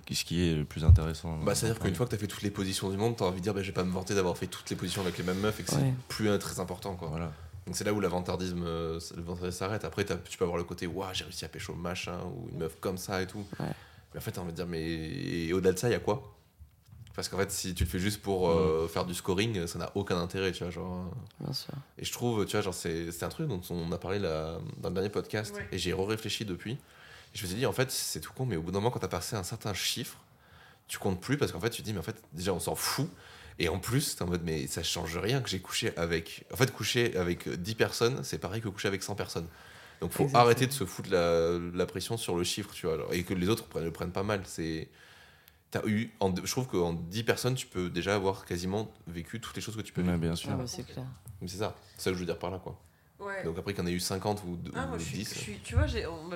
[0.08, 1.38] Et ce qui est le plus intéressant.
[1.38, 3.42] Bah, c'est-à-dire qu'une fois que t'as fait toutes les positions du monde, t'as envie de
[3.42, 5.40] dire, bah, je vais pas me vanter d'avoir fait toutes les positions avec les mêmes
[5.40, 5.80] meufs et que Ouais.
[5.80, 7.08] c'est plus euh, très important, quoi.
[7.08, 7.32] Voilà.
[7.66, 9.00] Donc c'est là où l'avantardisme euh,
[9.50, 9.84] s'arrête.
[9.84, 12.58] Après, t'as- tu peux avoir le côté, waouh, j'ai réussi à pécho machin, ou une
[12.58, 13.44] meuf comme ça et tout.
[13.58, 13.66] Ouais.
[14.14, 15.98] Mais en fait, t'as envie de dire, mais et au-delà de ça, il y a
[16.00, 16.32] quoi?
[17.14, 19.90] Parce qu'en fait, si tu le fais juste pour euh, faire du scoring, ça n'a
[19.94, 20.70] aucun intérêt, tu vois.
[20.70, 21.44] Genre, euh.
[21.44, 21.72] Bien sûr.
[21.98, 24.58] Et je trouve, tu vois, genre, c'est c'est un truc dont on a parlé là,
[24.76, 25.66] dans le dernier podcast, Ouais.
[25.72, 26.76] et j'ai réfléchi depuis.
[27.34, 28.90] Et je me suis dit, en fait, c'est tout con, mais au bout d'un moment,
[28.90, 30.18] quand t'as passé un certain chiffre,
[30.88, 32.74] tu comptes plus parce qu'en fait, tu te dis, mais en fait, déjà, on s'en
[32.74, 33.08] fout.
[33.58, 36.44] Et en plus, t'es en mode, mais ça change rien que j'ai couché avec.
[36.52, 39.46] En fait, coucher avec 10 personnes, c'est pareil que coucher avec 100 personnes.
[40.02, 40.42] Donc, faut Exactement.
[40.44, 42.98] arrêter de se foutre la, la pression sur le chiffre, tu vois.
[42.98, 44.42] genre, et que les autres prennent, le prennent pas mal.
[44.44, 44.88] C'est.
[45.70, 49.56] T'as eu, en, je trouve qu'en 10 personnes, tu peux déjà avoir quasiment vécu toutes
[49.56, 50.18] les choses que tu peux Ouais, vivre.
[50.20, 50.50] bien sûr.
[50.52, 51.06] Ah, c'est clair.
[51.40, 52.78] Mais c'est ça, c'est ça que je veux dire par là, quoi.
[53.26, 53.44] Ouais.
[53.44, 55.34] Donc après qu'il y en ait eu 50 ou, Ah, ou moi, je suis, 10.
[55.34, 56.30] je suis- tu vois, j'ai, on-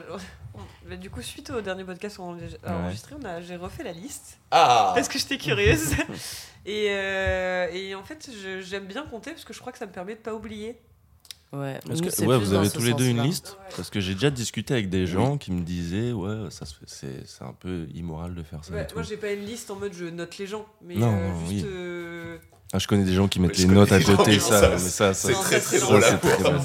[0.55, 3.85] on- bah, du coup, suite au dernier podcast qu'on a enregistré, on a, j'ai refait
[3.85, 5.93] la liste Ah parce que j'étais curieuse.
[6.67, 9.87] et, euh, et en fait, je- j'aime bien compter parce que je crois que ça
[9.87, 10.79] me permet de pas oublier.
[11.53, 13.73] Ouais, Parce que, ouais, plus vous avez tous les deux une liste Ouais.
[13.77, 16.85] Parce que j'ai déjà discuté avec des gens qui me disaient, ouais, ça se fait-
[16.87, 18.73] c'est c'est un peu immoral de faire ça.
[18.73, 18.95] Ouais, et tout.
[18.95, 21.41] moi, j'ai pas une liste en mode je note les gens, mais Non, euh, non,
[21.41, 21.51] juste.
[21.51, 21.63] oui.
[21.67, 22.39] euh,
[22.73, 24.69] Ah, je connais des gens qui mettent les notes à côté, ça, ça.
[24.71, 26.39] mais ça, ça, C'est très ça, très drôle très.
[26.41, 26.61] Non,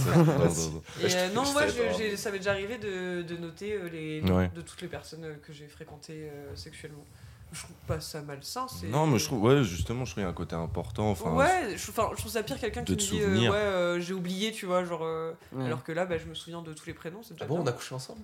[1.04, 4.52] euh, non, moi, je- ça m'est déjà arrivé de, de noter euh, les Ouais.
[4.56, 7.04] de toutes les personnes euh, que j'ai fréquentées euh, sexuellement.
[7.52, 8.68] Je trouve pas ça malsain.
[8.84, 11.10] Non, mais je trouve, ouais, justement, je trouve qu'il y a un côté important.
[11.10, 14.00] Enfin, ouais, je, enfin, je trouve ça pire quelqu'un qui me dit euh, ouais euh,
[14.00, 15.66] j'ai oublié tu vois genre euh, Ouais.
[15.66, 17.72] alors que là bah, je me souviens de tous les prénoms Ah bon, on a
[17.72, 18.22] couché ensemble?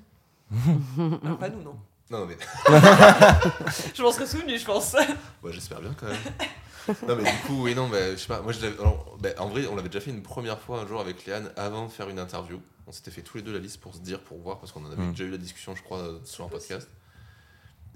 [0.53, 1.75] Ah, pas nous non
[2.09, 2.37] Non, non, mais
[3.95, 4.95] je m'en serais souvenu je pense
[5.43, 6.17] ouais, j'espère bien quand même.
[7.07, 8.41] non, mais du coup, oui, non, mais je sais pas.
[8.41, 10.99] Moi, je alors, bah, en vrai, on l'avait déjà fait une première fois un jour
[11.01, 12.59] avec Léane avant de faire une interview.
[12.87, 14.83] On s'était fait tous les deux la liste pour se dire, pour voir, parce qu'on
[14.85, 15.11] en avait Mm.
[15.11, 16.89] déjà eu la discussion, je crois, sur un podcast.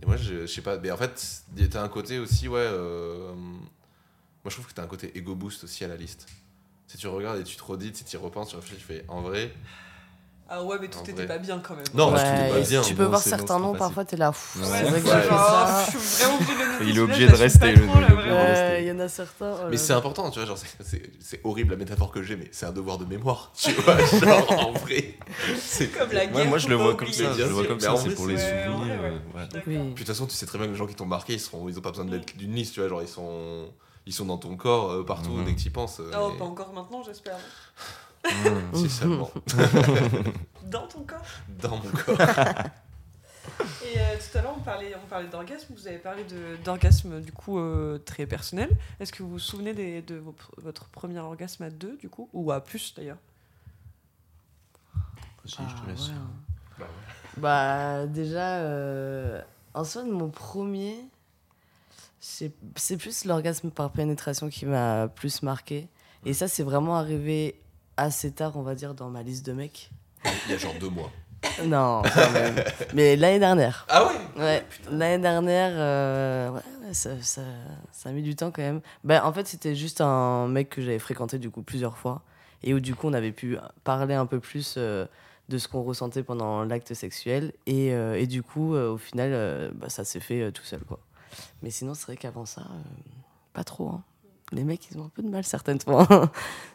[0.02, 2.60] Et moi, je, je sais pas, mais en fait, t'as un côté aussi, ouais.
[2.60, 6.28] euh, moi, je trouve que t'as un côté ego boost aussi à la liste.
[6.88, 9.06] Si tu regardes et tu te redis, si tu y repenses, tu réfléchis, tu fais
[9.08, 9.52] en vrai.
[10.48, 11.28] Ah ouais mais tout En était vrai.
[11.28, 12.82] pas bien quand même Non, Ouais, t'es pas bien.
[12.82, 14.32] tu peux non, voir certains noms, parfois t'es là.
[14.32, 14.64] pff, Ouais.
[14.66, 15.22] c'est vrai que ouais.
[15.24, 15.86] j'ai ça.
[15.86, 16.38] je suis vraiment
[16.82, 17.74] Il est obligé de rester,
[18.82, 19.54] il y en a certains.
[19.64, 22.36] oh Mais c'est important, tu vois, genre, c'est- c'est c'est horrible la métaphore que j'ai,
[22.36, 25.16] mais c'est un devoir de mémoire, tu vois, genre, en vrai.
[25.58, 27.80] C'est comme la guerre Ouais, moi je le vois comme ça, je le vois comme
[27.80, 29.00] ça, c'est pour les souvenirs.
[29.64, 31.40] Puis de toute façon, tu sais très bien que les gens qui t'ont marqué, ils,
[31.40, 33.66] seront, ils ont pas besoin d'être d'une liste, tu vois, genre ils sont,
[34.06, 35.46] ils sont dans ton corps euh, partout Mhm.
[35.46, 36.00] dès que tu y penses.
[36.00, 37.38] euh, Oh, pas encore maintenant j'espère
[38.26, 38.76] Mmh.
[38.76, 39.32] Si seulement,
[40.64, 41.22] dans ton corps
[41.62, 42.18] dans mon corps.
[43.86, 45.74] Et euh, tout à l'heure, on parlait, on parlait d'orgasme.
[45.76, 46.26] Vous avez parlé
[46.64, 48.70] d'orgasme, du coup, euh, très personnel.
[49.00, 52.28] Est-ce que vous vous souvenez des- de vos votre premier orgasme à deux, du coup?
[52.34, 53.18] Ou à plus, d'ailleurs?
[55.46, 56.08] Si, Ah, je te laisse.
[56.10, 56.16] ouais.
[56.80, 56.88] Bah
[57.38, 59.42] Bah, déjà, euh,
[59.74, 60.98] en soi, mon premier,
[62.20, 65.88] c'est c'est plus l'orgasme par pénétration qui m'a plus marqué.
[66.26, 67.62] Et ça, c'est vraiment arrivé
[67.98, 69.92] assez tard, on va dire, dans ma liste de mecs.
[70.46, 71.12] Il y a genre deux mois.
[71.64, 72.56] Non, quand même.
[72.94, 73.86] Mais l'année dernière.
[73.90, 74.14] Ah ouais?
[74.42, 77.42] Ouais, l'année dernière, euh, ouais, ça, ça,
[77.92, 78.82] ça a mis du temps quand même.
[79.04, 82.24] Ben, en fait, c'était juste un mec que j'avais fréquenté du coup plusieurs fois
[82.64, 85.06] et où du coup on avait pu parler un peu plus euh,
[85.50, 89.88] de ce qu'on ressentait pendant l'acte sexuel et, euh, et du coup au final bah,
[89.90, 91.00] ça s'est fait tout seul quoi.
[91.62, 92.64] Mais sinon c'est vrai qu'avant ça,
[93.54, 93.90] pas trop.
[93.90, 94.04] hein.
[94.52, 96.32] Les mecs ils ont un peu de mal certaines fois.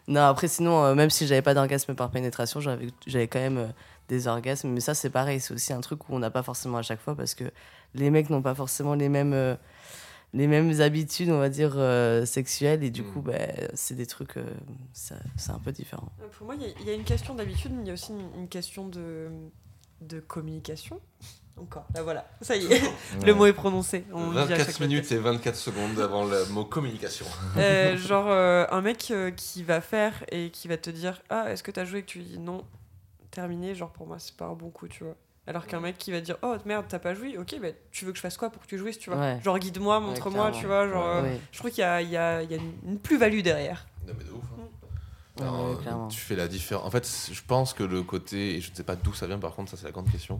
[0.08, 3.58] non après sinon euh, même si j'avais pas d'orgasme par pénétration j'avais j'avais quand même
[3.58, 3.66] euh,
[4.08, 6.78] des orgasmes mais ça c'est pareil c'est aussi un truc où on n'a pas forcément
[6.78, 7.44] à chaque fois parce que
[7.94, 9.54] les mecs n'ont pas forcément les mêmes euh,
[10.34, 13.12] les mêmes habitudes on va dire euh, sexuelles et du Mm.
[13.12, 13.34] coup bah,
[13.74, 14.44] c'est des trucs euh,
[14.92, 17.34] ça- c'est un peu différent Pour moi, il y a- il y, a une question
[17.34, 19.28] d'habitude, mais il y a aussi une, une question de,
[20.02, 21.00] de communication.
[21.60, 22.80] Encore, là voilà, ça y est,
[23.26, 24.04] le mot est prononcé.
[24.12, 27.26] On le dit à 24 chaque minutes et 24 secondes avant le mot communication.
[27.58, 31.50] Euh, genre euh, un mec euh, qui va faire et qui va te dire ah
[31.52, 31.98] est-ce que t'as joué?
[31.98, 32.64] Et que tu lui dis non
[33.30, 35.14] terminé genre pour moi c'est pas un bon coup tu vois
[35.46, 37.36] alors qu'un mec qui va dire oh merde t'as pas joué?
[37.38, 39.40] Ok bah tu veux que je fasse quoi pour que tu jouisses tu vois Ouais.
[39.44, 41.38] genre guide-moi montre-moi tu vois genre Ouais.
[41.52, 44.24] je trouve qu'il y a, il y a- y a une, plus-value derrière Non mais
[44.24, 44.44] de ouf.
[44.58, 44.62] hein.
[45.40, 46.08] Alors, Ouais, clairement.
[46.08, 46.84] tu fais la différence.
[46.86, 49.38] En fait, je pense que le côté, et je ne sais pas d'où ça vient
[49.38, 50.38] par contre, ça c'est la grande question,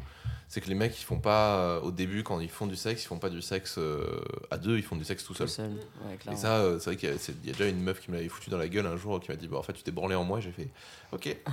[0.52, 3.04] c'est que les mecs ils font pas, euh, au début quand ils font du sexe,
[3.04, 5.70] ils font pas du sexe euh, à deux, ils font du sexe tout Tout seul.
[6.04, 8.16] Ouais, Et ça, euh, c'est vrai qu'il y, a- y déjà une meuf qui me
[8.16, 9.92] l'avait foutu dans la gueule un jour, qui m'a dit, bah en fait tu t'es
[9.92, 10.68] branlé en moi, et j'ai fait,
[11.12, 11.36] ok.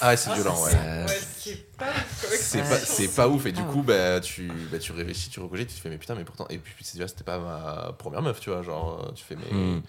[0.00, 0.70] ah ouais, c'est Ah, violent, ouais.
[0.70, 2.68] c'est- Ouais, c'est pas Ouais.
[2.68, 5.68] pas, c'est pas ouf et du Ah coup bah tu, bah, tu réfléchis, tu recogites,
[5.68, 8.22] tu te fais mais putain mais pourtant et puis c'est déjà c'était pas ma première
[8.22, 9.80] meuf tu vois genre tu fais mais Hmm.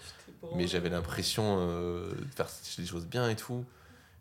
[0.56, 3.64] mais j'avais l'impression euh, de faire des choses bien et tout.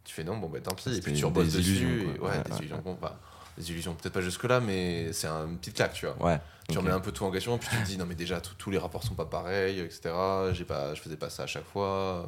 [0.06, 0.90] Tu fais non, bon, bah tant pis.
[0.96, 2.02] Et puis tu rebosses des dessus.
[2.02, 2.82] et- ouais, Ouais, des ouais, illusions.
[2.84, 3.20] Bon, bah,
[3.58, 6.16] des illusions, peut-être pas jusque-là, mais c'est un- une petite claque, tu vois.
[6.26, 6.40] Ouais.
[6.70, 8.56] Tu remets un peu tout en question, puis tu te dis non, mais déjà, tous-
[8.56, 10.12] tous les rapports sont pas pareils, etc.
[10.54, 12.26] J'ai pas, je faisais pas ça à chaque fois.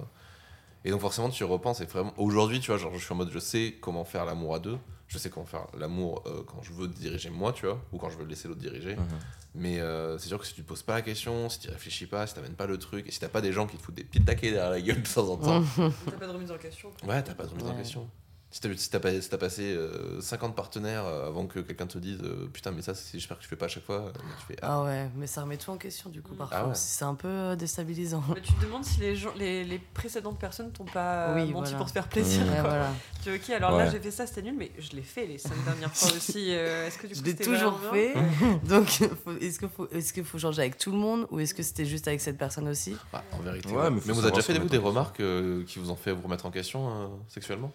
[0.84, 1.82] Et donc, forcément, tu repenses.
[1.82, 4.54] Et vraiment, aujourd'hui, tu vois, genre, je suis en mode, je sais comment faire l'amour
[4.56, 4.78] à deux.
[5.08, 8.10] Je sais comment faire l'amour euh, quand je veux diriger moi, tu vois, ou quand
[8.10, 8.96] je veux laisser l'autre diriger.
[8.96, 9.06] Mhm.
[9.54, 12.08] Mais euh, c'est sûr que si tu te poses pas la question, si tu réfléchis
[12.08, 13.96] pas, si t'amènes pas le truc, et si t'as pas des gens qui te foutent
[13.96, 15.64] des petites taquets derrière la gueule de temps en temps,
[16.06, 16.90] T'as pas de remise en question.
[17.08, 18.10] ouais, t'as pas de remise en question.
[18.56, 21.88] Si t'as si t'as pas- si t'as passé euh, 50 partenaires euh, avant que quelqu'un
[21.88, 23.96] te dise euh, putain, mais ça, c'est- j'espère que tu fais pas à chaque fois,
[24.06, 26.38] euh, tu fais ah, Ah ouais, mais ça remet tout en question du coup Mm.
[26.38, 26.58] parfois.
[26.62, 26.74] Ah ouais.
[26.76, 28.24] C'est un peu euh, déstabilisant.
[28.34, 31.54] Mais tu te demandes si les, gens, les, les précédentes personnes t'ont pas Oui, menti
[31.72, 31.78] voilà.
[31.80, 32.46] pour se faire plaisir.
[32.46, 32.48] Mmh.
[32.48, 32.70] Ouais, quoi.
[32.70, 32.89] voilà.
[33.22, 35.38] Tu dis, ok, alors là j'ai fait ça, c'était nul, mais je l'ai fait les
[35.38, 36.56] cinq dernières fois aussi.
[36.56, 38.13] euh, Est-ce que du Je coup l'ai c'était toujours fait.
[38.70, 39.02] Donc,
[39.41, 41.84] est-ce qu'il faut, est-ce qu'il faut changer avec tout le monde ou est-ce que c'était
[41.84, 42.96] juste avec cette personne aussi?
[43.12, 43.68] Bah, en vérité.
[43.68, 43.89] Ouais, ouais.
[43.91, 46.52] mais vous avez déjà fait des, remarques euh, qui vous ont fait vous remettre en
[46.52, 47.74] question euh, sexuellement?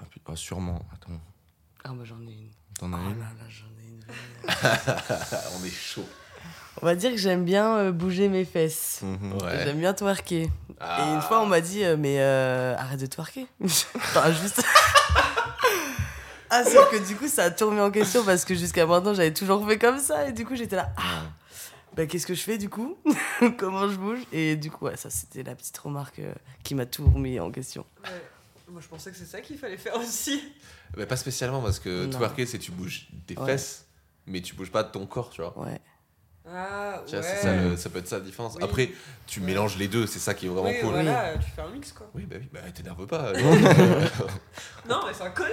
[0.00, 0.80] Ah, ah, sûrement.
[0.94, 1.20] Attends,
[1.84, 2.50] Ah, bah j'en ai une.
[2.78, 4.02] t'en as Oh une là là, j'en ai une.
[5.60, 6.06] On est chaud.
[6.82, 9.00] On va dire que j'aime bien euh, bouger mes fesses.
[9.02, 9.32] Mhm.
[9.42, 9.64] Ouais.
[9.64, 10.42] J'aime bien twerker.
[10.42, 11.14] Et Ah.
[11.14, 13.46] une fois, on m'a dit, euh, mais euh, arrête de twerker.
[13.64, 14.62] enfin, juste.
[16.50, 19.14] ah, sauf que du coup, ça a tout remis en question parce que jusqu'à maintenant,
[19.14, 20.28] j'avais toujours fait comme ça.
[20.28, 21.22] Et du coup, j'étais là, ah,
[21.96, 22.96] bah, qu'est-ce que je fais du coup?
[23.58, 24.20] Comment je bouge?
[24.32, 26.32] Et du coup, ouais, ça, c'était la petite remarque euh,
[26.62, 27.86] qui m'a tout remis en question.
[28.04, 28.10] Ouais.
[28.68, 30.42] Moi je pensais que c'est ça qu'il fallait faire aussi.
[30.96, 32.10] Bah, pas spécialement parce que Non.
[32.18, 33.46] twerker, c'est tu bouges tes Ouais.
[33.46, 33.86] fesses,
[34.26, 35.56] mais tu bouges pas ton corps, tu vois.
[35.58, 35.80] Ouais.
[36.48, 37.20] Ah Tu ouais.
[37.20, 38.54] vois, c'est ça, le- ça peut être ça la différence.
[38.56, 38.62] Oui.
[38.62, 38.90] Après,
[39.26, 40.90] tu mélanges les deux, c'est ça qui est vraiment oui, cool.
[40.92, 42.08] voilà, tu fais un mix quoi.
[42.14, 43.32] Oui, bah oui, bah t'énerve pas.
[44.88, 45.50] Non, mais c'est un connard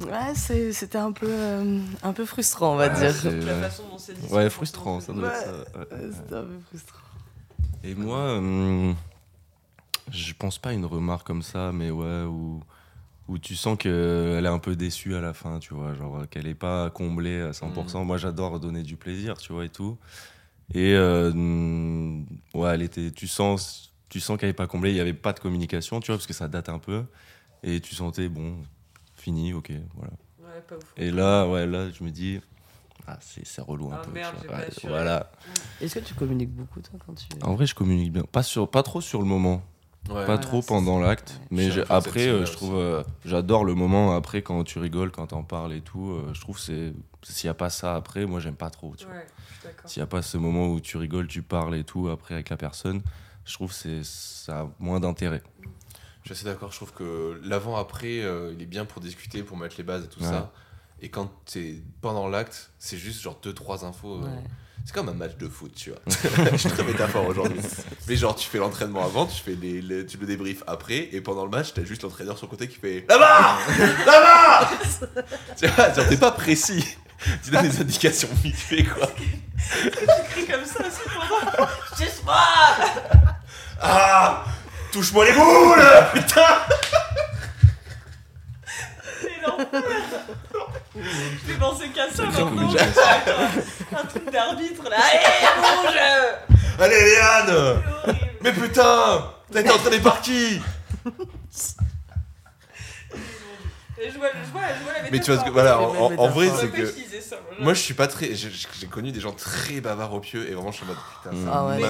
[0.00, 3.14] Ouais, c'est- c'était un peu, euh, un peu frustrant, on va Ouais, dire.
[3.14, 3.60] c'est- La ouais.
[3.62, 4.32] façon dont c'est dit.
[4.32, 5.34] Ouais, frustrant, ça doit Ouais.
[5.34, 5.78] être ça.
[5.78, 5.86] ouais.
[5.92, 6.98] Ouais, C'était un peu frustrant.
[7.82, 8.92] Et moi, euh,
[10.10, 12.62] je pense pas à une remarque comme ça, mais ouais, où,
[13.28, 16.46] où tu sens qu'elle est un peu déçue à la fin, tu vois, genre qu'elle
[16.46, 18.04] est pas comblée à 100%.
[18.04, 19.98] Moi, j'adore donner du plaisir, tu vois, et tout.
[20.74, 24.96] Et euh, mm, ouais, elle était, tu sens, tu sens qu'elle est pas comblée, il
[24.96, 27.04] y avait pas de communication, tu vois, parce que ça date un peu.
[27.62, 28.56] Et tu sentais, bon,
[29.16, 30.12] fini, ok, voilà.
[30.40, 30.92] Ouais, pas ouf.
[30.96, 32.40] Et là, ouais, là, je me dis,
[33.06, 34.12] ah, c'est relou un Ah, peu.
[34.12, 35.30] merde, Ouais, voilà.
[35.80, 37.26] Est-ce que tu communiques beaucoup, toi, quand tu.
[37.42, 38.22] En vrai, je communique bien.
[38.22, 39.62] Pas, sur, pas trop sur le moment.
[40.08, 40.26] Ouais.
[40.26, 44.62] pas trop pendant l'acte, mais après, euh, je trouve, euh, j'adore le moment après quand
[44.64, 46.10] tu rigoles, quand t'en parles et tout.
[46.10, 46.92] euh, je trouve c'est
[47.22, 48.94] s'il y a pas ça après, moi j'aime pas trop.
[49.84, 52.50] S'il y a pas ce moment où tu rigoles, tu parles et tout après avec
[52.50, 53.02] la personne,
[53.44, 55.42] je trouve c'est ça a moins d'intérêt.
[56.22, 59.56] Je suis assez d'accord, je trouve que l'avant-après, euh, il est bien pour discuter, pour
[59.56, 60.26] mettre les bases et tout Ouais.
[60.26, 60.52] ça.
[61.00, 64.14] Et quand t'es pendant l'acte, c'est juste genre 2-3 infos.
[64.16, 64.44] euh, Ouais.
[64.84, 65.98] C'est comme un match de foot, tu vois.
[66.52, 67.58] je suis très métaphore aujourd'hui.
[68.06, 71.20] Mais genre, tu fais l'entraînement avant, tu fais les, les- tu le débriefes après, et
[71.20, 73.58] pendant le match, t'as juste l'entraîneur sur le côté qui fait Là-bas
[74.06, 74.70] Là-bas
[75.56, 76.84] Tu vois, genre, t'es pas précis.
[77.44, 79.08] Tu donnes des indications vite fait, quoi.
[79.16, 79.90] Tu
[80.30, 81.68] cries comme ça aussi pendant.
[81.98, 82.36] Juste moi
[83.80, 84.44] Ah
[84.92, 85.84] Touche-moi les boules
[86.14, 86.58] Putain
[89.20, 89.82] C'est l'enfer
[90.94, 92.68] Je vais penser qu'à ça Sacré maintenant.
[93.92, 94.96] Un truc d'arbitre là.
[94.98, 95.98] Allez, bouge
[96.78, 97.82] Allez, Léane.
[98.42, 100.60] Mais putain T'as été entraîné par qui
[103.98, 105.92] Et je vois, je vois, je vois la Mais tu vois, ce que, voilà, en,
[106.10, 106.86] mêmes en- en vrai, c'est que.
[107.20, 108.34] ça, moi, je suis pas très.
[108.34, 111.34] J'ai connu des gens très bavards au pieu et vraiment, je suis en mode putain,
[111.36, 111.80] ça Ah ouais.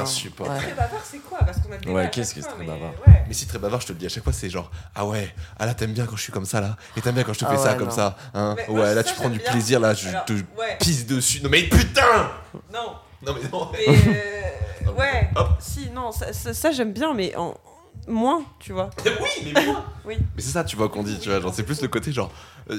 [0.61, 1.39] Très bavard, c'est quoi?
[1.39, 2.93] Parce qu'on a le Ouais, qu'est-ce que c'est très mais bavard?
[3.07, 3.25] ouais.
[3.27, 5.35] Mais si très bavard, je te le dis à chaque fois, c'est genre ah ouais,
[5.59, 7.41] ah là t'aimes bien quand je suis comme ça là, et t'aimes bien quand je
[7.41, 8.55] te Ah fais ça comme ça, hein.
[8.57, 9.51] Mais moi, Ouais, là ça, tu prends du bien.
[9.51, 10.77] plaisir, là je Alors, te ouais.
[10.79, 11.41] pisse dessus.
[11.43, 12.31] Non mais putain
[12.73, 13.69] Non, Non mais non.
[13.73, 15.29] mais euh, ouais.
[15.59, 17.55] Si, non, ça, ça, ça, j'aime bien, mais en
[18.07, 18.91] moins, tu vois.
[19.05, 19.85] oui, mais moi.
[20.05, 20.17] Oui.
[20.19, 22.31] Mais c'est ça, tu vois qu'on dit, tu vois, genre c'est plus le côté genre
[22.71, 22.79] euh,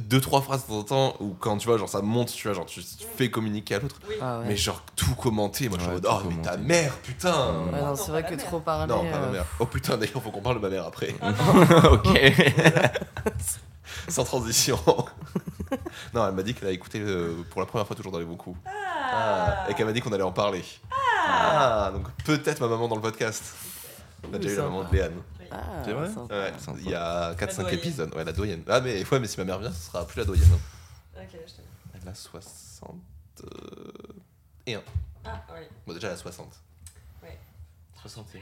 [0.00, 2.48] deux trois phrases de temps en temps ou quand tu vois genre ça monte, tu
[2.48, 3.96] vois, genre tu tu fais communiquer à l'autre.
[4.08, 4.14] Oui.
[4.20, 4.44] Ah ouais.
[4.48, 6.92] Mais genre tout commenter, moi je suis en Ouais, mode tout oh mais ta mère,
[6.98, 7.30] putain.
[7.30, 8.46] Ouais, non, Non, c'est pas vrai que mère.
[8.46, 8.92] trop parler.
[8.92, 9.44] Non, pas ma euh, mère.
[9.58, 11.14] Oh putain, d'ailleurs, faut qu'on parle de ma mère après.
[11.20, 11.32] Ah
[11.92, 12.08] ok.
[14.08, 14.78] Sans transition.
[16.14, 18.24] non, elle m'a dit qu'elle a écouté euh, pour la première fois toujours dans les
[18.24, 18.58] bons coups.
[18.66, 20.64] Ah, et qu'elle m'a dit qu'on allait en parler.
[21.26, 23.54] Ah, donc peut-être ma maman dans le podcast.
[24.28, 25.12] On a déjà eu la maman de Léane.
[25.50, 26.08] Ah, C'est vrai.
[26.30, 27.74] Ouais, il y a 4-5 doyenne.
[27.74, 28.14] épisodes.
[28.14, 28.62] Ouais, la doyenne.
[28.68, 30.48] Ah, mais, ouais, mais si ma mère vient, ce sera plus la doyenne.
[30.52, 31.20] hein.
[31.22, 31.64] Ok, je t'aime.
[32.02, 32.94] Elle a 60.
[33.44, 33.92] euh,
[34.66, 34.82] et un.
[35.24, 35.66] Ah, oui.
[35.86, 36.48] Bon, déjà, elle a 60.
[37.22, 37.38] Ouais.
[38.00, 38.40] 61.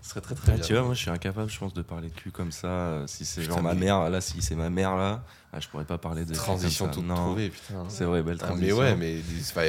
[0.00, 0.64] Ce serait très très Ah, bien.
[0.64, 2.68] tu vois, moi je suis incapable, je pense, de parler de cul comme ça.
[2.68, 5.84] euh, Si c'est genre ma mère, là, si c'est ma mère là, ah, je pourrais
[5.84, 6.34] pas parler de.
[6.34, 7.84] Transition toute trouvée, putain.
[7.88, 8.76] C'est vrai, belle Ah, transition.
[8.76, 9.20] mais ouais, mais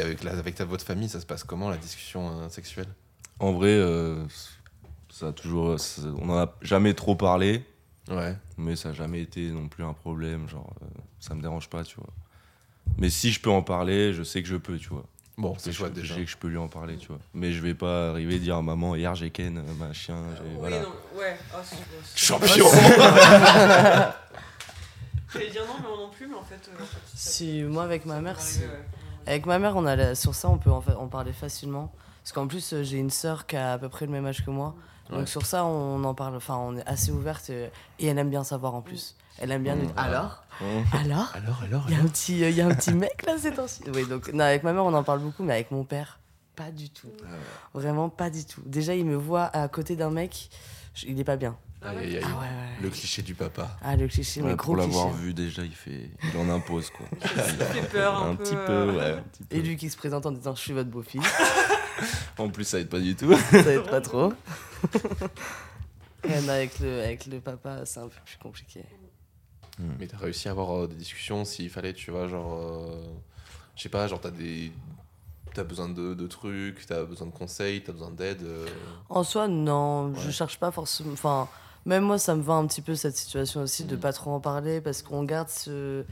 [0.01, 2.87] avec, la, avec ta, votre famille, ça se passe comment la discussion euh, sexuelle?
[3.39, 4.23] En vrai, euh,
[5.19, 5.79] ça a toujours.
[5.79, 7.63] ça- on en a jamais trop parlé,
[8.09, 8.35] Ouais.
[8.57, 10.47] mais ça a jamais été non plus un problème.
[10.49, 10.85] Genre, euh,
[11.19, 12.09] ça me dérange pas, tu vois.
[12.97, 15.03] Mais si je peux en parler, je sais que je peux, tu vois.
[15.37, 16.15] Bon, Je c'est sais chouette que- déjà.
[16.15, 17.19] Je sais que je peux lui en parler, tu vois.
[17.33, 20.17] Mais je vais pas arriver et dire à maman, hier j'ai ken, euh, machin.
[20.35, 20.81] j'ai- Oui, voilà.
[20.81, 21.37] non, ouais.
[21.53, 22.65] Oh, c'est- c'est- Champion
[25.33, 26.55] J'allais dire non, mais moi non plus, mais en fait.
[26.69, 28.69] euh, en fait, ça- Si, moi avec ma mère, ouais.
[29.27, 31.91] Avec ma mère, on a la- sur ça, on peut en, fa- en parler facilement.
[32.23, 34.43] Parce qu'en plus, euh, j'ai une sœur qui a à peu près le même âge
[34.43, 34.75] que moi.
[35.09, 35.25] Donc Ouais.
[35.25, 36.35] sur ça, on en parle.
[36.35, 37.49] Enfin, on est assez ouverte.
[37.49, 37.69] Et
[38.07, 39.15] elle aime bien savoir en plus.
[39.39, 39.99] Elle aime bien nous dire Mmh.
[39.99, 40.43] Alors?
[40.61, 40.65] Mmh.
[41.01, 43.25] Alors Alors, alors, Il y, a un petit, euh, il y a un petit mec
[43.25, 43.81] là ces temps-ci.
[43.93, 46.19] Oui, donc non, avec ma mère, on en parle beaucoup, mais avec mon père,
[46.55, 47.07] pas du tout.
[47.73, 48.61] Vraiment pas du tout.
[48.65, 50.49] Déjà, il me voit à côté d'un mec,
[50.93, 51.55] je- il est pas bien.
[51.81, 52.23] Ah Aïe, ouais aïe, aïe.
[52.25, 52.81] Ah ouais, ouais.
[52.81, 53.69] Le cliché du papa.
[53.81, 56.89] Ah, le cliché, mais Ouais, gros pour l'avoir vu déjà, il fait, il en impose
[56.89, 57.05] quoi.
[57.21, 58.43] Ça fait peur un, un peu.
[58.43, 59.11] petit peu, euh, ouais.
[59.19, 59.55] un petit peu.
[59.55, 61.23] Et lui qui se présente en disant Je suis votre beau-fils.
[62.37, 63.33] En plus, ça aide pas du tout.
[63.35, 64.33] ça aide pas trop.
[66.23, 68.83] Et non, avec, le, avec le papa, c'est un peu plus compliqué.
[69.97, 72.53] Mais t'as réussi à avoir euh, des discussions s'il fallait, tu vois, genre.
[72.61, 73.01] euh,
[73.75, 74.71] je sais pas, genre t'as des.
[75.53, 78.43] T'as besoin de, de trucs, t'as besoin de conseils, t'as besoin d'aide.
[78.43, 78.67] euh,
[79.09, 80.31] En soi, non, je Ouais.
[80.31, 81.13] cherche pas forcément.
[81.13, 81.47] Enfin,
[81.89, 84.01] même moi, ça me va un petit peu cette situation aussi de Mhm.
[84.01, 86.05] pas trop en parler parce qu'on garde ce,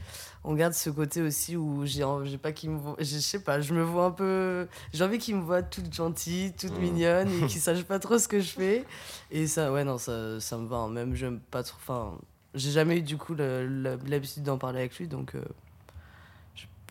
[0.44, 3.60] on garde ce côté aussi où j'ai, j'ai pas qu'il me voit, je sais pas,
[3.60, 6.80] je me vois un peu, j'ai envie qu'il me voit toute gentille, toute Mhm.
[6.80, 8.84] mignonne et qu'il sache pas trop ce que je fais.
[9.30, 10.76] Et ça, ouais, non, ça, ça me va.
[10.78, 10.88] hein.
[10.88, 11.78] Même j'aime pas trop.
[11.80, 12.18] Enfin,
[12.54, 15.44] j'ai jamais eu du coup l'habitude d'en parler avec lui, donc euh,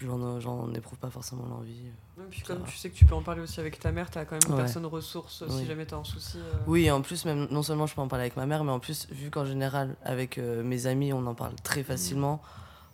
[0.01, 1.87] j'en, j'en éprouve pas forcément l'envie.
[2.19, 2.67] Et puis comme va.
[2.67, 4.51] tu sais que tu peux en parler aussi avec ta mère, t'as quand même une
[4.53, 4.57] Ouais.
[4.63, 5.65] personne ressource si Oui.
[5.65, 6.37] jamais t'as un souci.
[6.37, 6.57] euh.
[6.67, 8.71] Oui, et en plus, même, non seulement je peux en parler avec ma mère, mais
[8.71, 12.41] en plus, vu qu'en général, avec euh, mes amis, on en parle très facilement,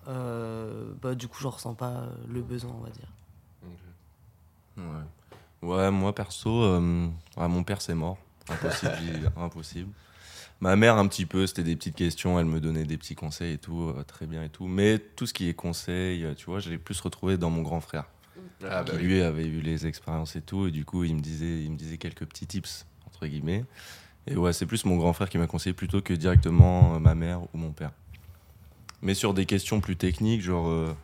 [0.08, 3.08] euh, bah, du coup, j'en ressens pas euh, le besoin, on va dire.
[4.78, 4.84] Ouais.
[5.62, 8.18] Ouais, moi perso, euh, ouais, mon père c'est mort.
[8.50, 9.90] Impossible, impossible.
[10.64, 13.56] Ma mère un petit peu, c'était des petites questions, elle me donnait des petits conseils
[13.56, 14.66] et tout, euh, très bien et tout.
[14.66, 17.62] Mais tout ce qui est conseil, euh, tu vois, je l'ai plus retrouvé dans mon
[17.64, 18.06] grand frère,
[18.64, 19.02] Ah, bah qui oui.
[19.04, 21.76] lui avait eu les expériences et tout, et du coup il me disait, il me
[21.76, 23.66] disait quelques petits tips entre guillemets.
[24.26, 27.14] Et ouais, c'est plus mon grand frère qui m'a conseillé plutôt que directement euh, ma
[27.14, 27.92] mère ou mon père.
[29.02, 30.96] Mais sur des questions plus techniques, genre euh,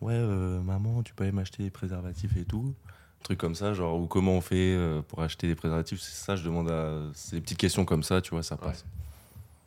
[0.00, 2.74] ouais euh, maman, tu peux aller m'acheter des préservatifs et tout
[3.22, 4.76] truc comme ça, genre, ou comment on fait
[5.08, 7.04] pour acheter des préservatifs, c'est ça, je demande à.
[7.14, 8.84] C'est des petites questions comme ça, tu vois, ça passe.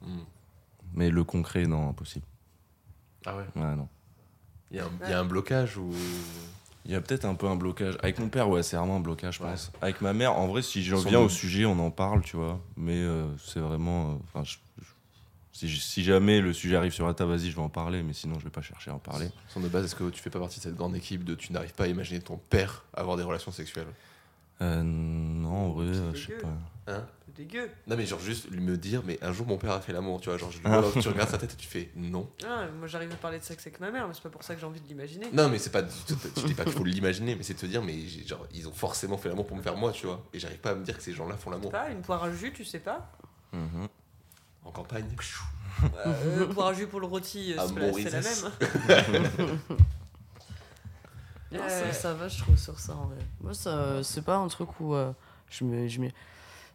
[0.02, 0.20] Mm.
[0.94, 2.26] Mais le concret, non, impossible.
[3.26, 3.44] Ah ouais.
[3.56, 3.88] Ouais, non.
[4.72, 5.92] Il y, a un- il y a un blocage ou.
[6.86, 7.98] Il y a peut-être un peu un blocage.
[8.02, 9.50] Avec mon père, ouais, c'est vraiment un blocage, je Ouais.
[9.50, 9.72] pense.
[9.82, 12.38] Avec ma mère, en vrai, si je Sans reviens au sujet, on en parle, tu
[12.38, 12.62] vois.
[12.78, 14.12] Mais euh, c'est vraiment.
[14.12, 14.88] euh, Enfin, je- je-
[15.52, 18.14] si, si jamais le sujet arrive sur la table, vas-y, je vais en parler, mais
[18.14, 19.30] sinon, je vais pas chercher à en parler.
[19.50, 21.52] Sans de base, est-ce que tu fais pas partie de cette grande équipe de tu
[21.52, 23.88] n'arrives pas à imaginer ton père avoir des relations sexuelles?
[24.62, 26.54] Euh, non, en vrai, euh, je sais pas.
[26.88, 27.69] Hein dégueu.
[27.86, 30.21] Non, mais genre juste lui me dire, mais un jour mon père a fait l'amour,
[30.21, 30.38] tu vois.
[30.38, 32.30] Genre, je que tu regardes sa tête et tu fais non.
[32.47, 34.56] Ah, moi j'arrive à parler de sexe avec ma mère, mais c'est pas pour ça
[34.56, 35.30] que j'ai envie de l'imaginer.
[35.34, 35.82] Non, mais c'est pas.
[35.84, 38.71] Je dis pas qu'il faut l'imaginer, mais c'est de te dire, mais genre, ils ont
[38.73, 40.23] forcément fait l'amour pour me faire moi, tu vois.
[40.34, 41.71] Et j'arrive pas à me dire que ces gens-là font l'amour.
[41.71, 43.12] pas, une poire à jus, tu sais pas
[43.54, 43.88] Mhm.
[44.63, 45.06] En campagne.
[46.06, 49.58] euh, Poire à jus pour le rôti, euh, c'est la même.
[51.52, 53.17] Non, Euh, ça, ça va, je trouve, sur ça, en vrai.
[53.41, 55.13] Moi, ça, c'est pas un truc où euh,
[55.50, 56.13] je me- je m'y-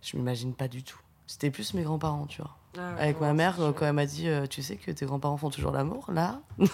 [0.03, 0.99] je m'imagine pas du tout.
[1.27, 2.57] C'était plus mes grands-parents, tu vois.
[2.79, 5.37] Ah, Avec ouais, ma mère, quand elle m'a dit, euh, tu sais que tes grands-parents
[5.37, 6.67] font toujours l'amour, là Là,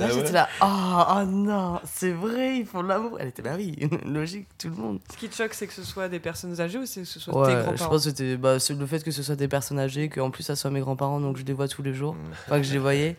[0.00, 3.18] Ah j'étais ouais là, oh, oh non, c'est vrai, ils font l'amour.
[3.20, 5.00] Elle était là, oui, logique, tout le monde.
[5.10, 7.18] Ce qui te choque, c'est que ce soit des personnes âgées ou c'est que ce
[7.20, 9.36] soit tes Ouais, je grands-parents pense que c'était bah, c'est le fait que ce soit
[9.36, 11.92] des personnes âgées, qu'en plus ça soit mes grands-parents, donc je les vois tous les
[11.94, 12.18] jours, Mm.
[12.46, 13.16] enfin que je les voyais.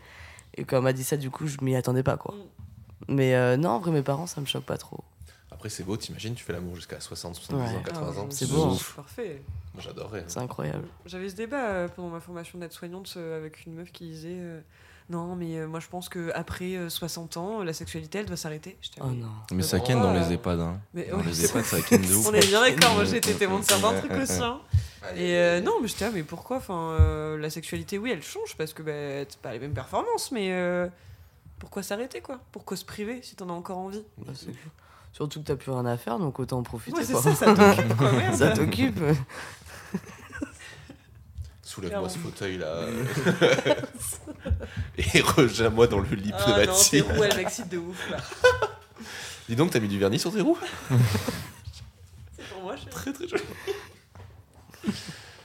[0.56, 2.34] Et quand elle m'a dit ça, du coup, je m'y attendais pas, quoi.
[2.36, 3.14] Mm.
[3.16, 5.04] Mais euh, non, en vrai, mes parents, ça me choque pas trop.
[5.68, 7.84] Après, c'est beau, t'imagines, tu fais l'amour jusqu'à 60, 70 ans, Ouais.
[7.84, 8.26] 80 ans.
[8.30, 8.78] Ah, C'est beau, hein.
[8.96, 9.42] Parfait.
[9.74, 10.22] Moi, j'adorerais.
[10.22, 10.26] hein.
[10.28, 10.88] C'est incroyable.
[11.06, 14.62] J'avais ce débat euh, pendant ma formation d'aide-soignante euh, avec une meuf qui disait euh,
[15.10, 18.78] Non, mais euh, moi je pense qu'après 60 ans, la sexualité elle doit s'arrêter.
[19.02, 19.28] Oh mais- non.
[19.52, 20.80] Mais ça ken dans les EHPAD, hein.
[20.94, 22.28] Mais Dans ouais, les c'est- EHPAD, ça ken de ouf.
[22.28, 24.42] On est bien d'accord, moi j'étais témoin de certains trucs aussi.
[24.42, 24.62] hein.
[25.18, 28.56] Et euh, non, mais j'étais là, mais pourquoi enfin, euh, La sexualité, oui, elle change
[28.58, 30.88] parce que bah, c'est pas les mêmes performances, mais euh,
[31.60, 32.40] pourquoi s'arrêter quoi?
[32.54, 34.04] Pourquoi se priver si t'en as encore envie?
[34.18, 34.48] Bah, c'est.
[35.18, 36.96] Surtout que t'as plus rien à faire, donc autant en profiter.
[37.00, 37.24] Ouais, c'est quoi.
[37.24, 38.36] ça, ça t'occupe quoi, merde.
[38.36, 39.00] ça t'occupe.
[41.64, 42.86] Soulève-moi ce fauteuil là.
[44.98, 46.54] Et rejoins-moi dans le lit Ah non, tes
[47.02, 47.06] pneumatique.
[47.06, 48.18] roues, elles m'excitent de ouf là.
[49.50, 50.58] Dis donc, t'as mis du vernis sur tes roues?
[52.38, 52.90] C'est pour moi, chérie.
[52.92, 53.44] Très très joli.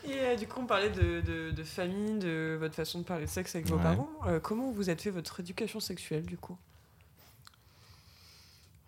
[0.05, 3.25] Et euh, du coup, on parlait de, de, de famille, de votre façon de parler
[3.27, 3.83] de sexe avec vos Ouais.
[3.83, 4.09] parents.
[4.27, 6.57] Euh, comment vous êtes fait votre éducation sexuelle du coup?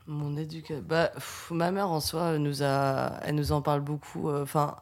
[0.07, 0.85] Mon éducation.
[0.87, 3.21] Bah, pff, ma mère en soi, elle nous, a...
[3.23, 4.29] elle nous en parle beaucoup.
[4.29, 4.77] euh, Enfin,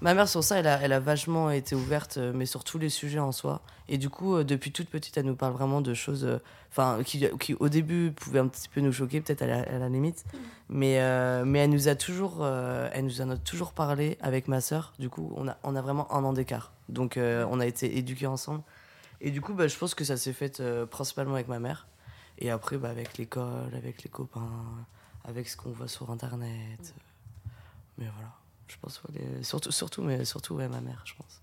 [0.00, 2.78] ma mère sur ça, elle a, elle a vachement été ouverte, euh, mais sur tous
[2.78, 3.60] les sujets en soi.
[3.88, 6.28] Et du coup, euh, depuis toute petite, elle nous parle vraiment de choses
[6.72, 9.78] enfin, qui, qui, au début, pouvaient un petit peu nous choquer, peut-être à la, à
[9.78, 10.24] la limite.
[10.68, 14.60] Mais, euh, mais elle nous a toujours, elle nous en a toujours parlé avec ma
[14.60, 14.92] sœur.
[14.98, 16.72] Du coup, on a, on a vraiment un an d'écart.
[16.88, 18.62] Donc, on a été éduqués ensemble.
[19.20, 20.60] Et du coup, bah, je pense que ça s'est fait
[20.90, 21.86] principalement avec ma mère.
[22.38, 24.86] Et après, bah, avec l'école, avec les copains,
[25.24, 26.94] avec ce qu'on voit sur Internet.
[27.98, 28.32] Mais voilà,
[28.68, 31.40] je pense, ouais, les- surtout, surtout, mais surtout, ouais, ma mère, je pense.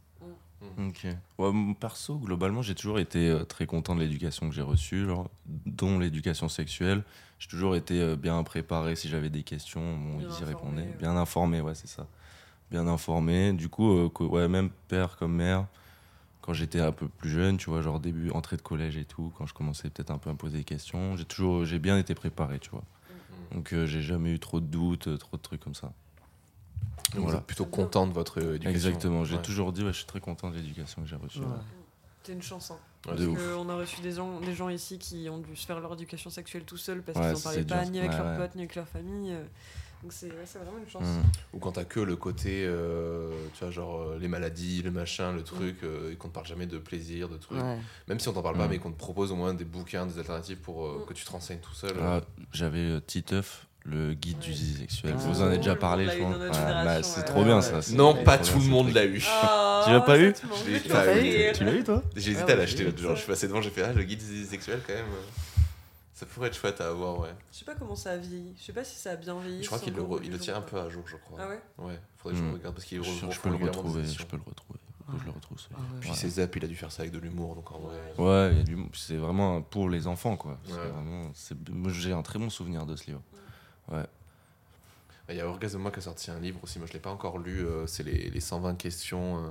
[0.77, 1.07] Ok.
[1.39, 5.29] Ouais, perso, globalement, j'ai toujours été euh, très content de l'éducation que j'ai reçue, genre,
[5.45, 7.03] dont l'éducation sexuelle.
[7.39, 10.81] J'ai toujours été euh, bien préparé si j'avais des questions, bon, Bien ils y répondaient.
[10.83, 10.95] ouais.
[10.99, 12.05] Bien informé, ouais, c'est ça.
[12.69, 13.53] Bien informé.
[13.53, 15.65] Du coup, euh, ouais, même père comme mère,
[16.41, 19.31] quand j'étais un peu plus jeune, tu vois, genre début, entrée de collège et tout,
[19.37, 21.97] quand je commençais peut-être un peu à me poser des questions, j'ai toujours, j'ai bien
[21.97, 22.83] été préparé, tu vois.
[23.51, 25.87] Donc, euh, j'ai jamais eu trop de doutes, euh, trop de trucs comme ça.
[25.87, 27.39] Donc, Vous Voilà.
[27.39, 28.69] êtes plutôt content de votre euh, éducation.
[28.89, 29.23] Exactement.
[29.25, 29.41] J'ai Ouais.
[29.41, 31.39] toujours dit, je suis très content de l'éducation que j'ai reçue.
[31.39, 31.45] Ouais.
[32.29, 32.71] une chance.
[32.71, 32.77] Hein.
[33.07, 35.79] Ouais, Parce qu'on a reçu des gens, des gens ici qui ont dû se faire
[35.79, 37.91] leur éducation sexuelle tout seuls parce Ouais, qu'ils n'en parlaient pas dur.
[37.91, 38.37] ni avec Ouais, leurs ouais.
[38.37, 39.35] potes ni avec leur famille.
[40.03, 40.33] Donc c'est ouais,
[40.63, 41.03] vraiment une chance.
[41.03, 41.21] Mm.
[41.53, 45.31] Ou quand t'as que le côté, euh, tu vois, genre euh, les maladies, le machin,
[45.31, 47.59] le truc, euh, et qu'on te parle jamais de plaisir, de trucs.
[47.61, 47.77] Ouais.
[48.07, 48.71] Même si on t'en parle pas, Mm.
[48.71, 51.31] mais qu'on te propose au moins des bouquins, des alternatives pour euh, que tu te
[51.31, 51.91] renseignes tout seul.
[52.01, 52.21] Ah,
[52.51, 54.43] J'avais euh, Titeuf, le guide Ouais.
[54.45, 55.13] du zizi sexuel.
[55.15, 55.19] Ah.
[55.19, 56.35] Vous en avez déjà parlé, je pense.
[56.37, 57.25] bah, c'est ouais.
[57.25, 57.79] trop bien ça.
[57.93, 59.23] non, pas tout le monde l'a eu.
[59.27, 60.33] Ah, Tu l'as pas ça eu.
[60.65, 61.31] Je l'ai Tu pas l'as eu.
[61.31, 63.11] fait Tu l'as eu toi J'ai hésité à ouais, l'acheter l'autre jour.
[63.15, 65.05] Je suis passé devant, j'ai fait ah, le guide des sexuel quand même.
[66.21, 67.33] Ça pourrait être chouette à avoir, ouais.
[67.51, 68.53] Je sais pas comment ça a vieilli.
[68.55, 69.63] Je sais pas si ça a bien vieilli.
[69.63, 71.15] Je crois qu'il le, encore re- il le des tient un peu à jour, je
[71.17, 71.39] crois.
[71.41, 72.47] Ah ouais Ouais, faudrait que je Mm.
[72.49, 74.79] le regarde parce qu'il je, je peux le retrouver, je peux le retrouver.
[75.19, 75.57] Je le retrouve.
[75.73, 75.83] Ah ouais.
[75.99, 76.15] Puis Ouais.
[76.15, 77.97] c'est Zap, il a dû faire ça avec de l'humour, donc en vrai.
[78.19, 80.59] Ouais, il y a du- c'est vraiment pour les enfants quoi.
[80.63, 80.87] C'est Ouais.
[80.89, 83.21] vraiment- c'est- moi, J'ai un très bon souvenir de ce livre.
[83.91, 84.05] Ouais.
[85.29, 87.09] Il y a Orgasme Moi qui a sorti un livre aussi, moi je l'ai pas
[87.09, 89.49] encore lu, euh, c'est les, les 120 questions euh,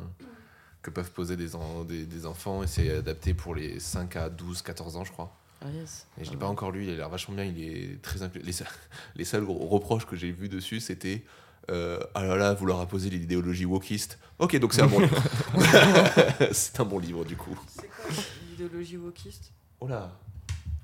[0.82, 4.28] que peuvent poser des, en- des, des enfants et c'est adapté pour les 5 à
[4.30, 5.34] 12, 14 ans je crois.
[5.62, 6.06] Ah, yes.
[6.18, 6.52] Et je l'ai Ah pas ouais.
[6.52, 8.40] encore lu, il a l'air vachement bien, il est très inclus.
[8.42, 8.64] Les, se-
[9.16, 11.22] les seuls reproches que j'ai vus dessus c'était
[11.70, 14.18] euh, ah là là, vous leur imposez l'idéologie wokiste.
[14.38, 15.16] Ok, donc c'est un bon livre.
[16.52, 17.56] c'est un bon livre du coup.
[17.68, 18.11] C'est quoi
[18.50, 19.52] l'idéologie wokiste?
[19.80, 20.11] Oh là,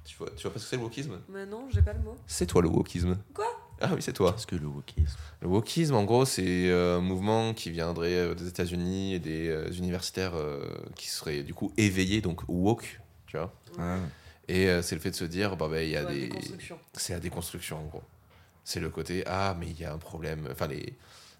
[0.05, 1.19] tu vois, tu vois pas ce que c'est le wokisme?
[1.29, 2.17] Mais non, j'ai pas le mot.
[2.27, 3.17] C'est toi le wokisme.
[3.35, 3.47] Quoi?
[3.81, 4.33] Ah oui, c'est toi.
[4.33, 5.17] Qu'est-ce que le wokisme?
[5.43, 9.77] Le wokisme, en gros, c'est euh, un mouvement qui viendrait euh, des États-Unis et des
[9.79, 13.53] universitaires euh, qui seraient du coup éveillés, donc woke, tu vois.
[13.79, 13.97] Ah.
[14.49, 16.21] Et euh, c'est le fait de se dire, bah, bah, il y a Ouais, des.
[16.29, 16.79] déconstruction.
[16.95, 18.03] C'est la déconstruction, en gros.
[18.65, 20.49] C'est le côté, ah, mais il y a un problème.
[20.51, 20.93] Enfin, les,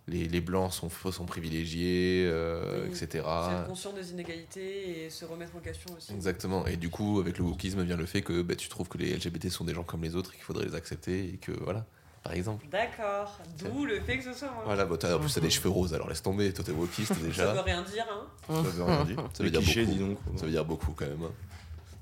[0.09, 2.89] les, les blancs sont, sont privilégiés, euh, Oui.
[2.91, 3.07] etc.
[3.09, 3.21] C'est
[3.55, 6.13] être conscient des inégalités et se remettre en question aussi.
[6.13, 6.67] Exactement.
[6.67, 9.17] Et du coup, avec le wokisme vient le fait que bah, tu trouves que les
[9.17, 11.85] LGBT sont des gens comme les autres et qu'il faudrait les accepter et que, voilà,
[12.23, 12.67] par exemple.
[12.71, 13.41] D'accord.
[13.59, 14.63] D'où le fait que ce soit moi.
[14.65, 16.53] Voilà, bah, t'as- en plus, t'as des cheveux roses, alors laisse tomber.
[16.53, 17.53] Toi, t'es wokiste Ça déjà.
[17.53, 18.27] veut rien dire, hein.
[18.49, 19.17] Ça veut rien dire.
[19.33, 19.97] Ça veut dire clichés, beaucoup.
[19.99, 20.19] dis donc.
[20.39, 21.23] Ça veut dire beaucoup quand même.
[21.25, 21.33] hein.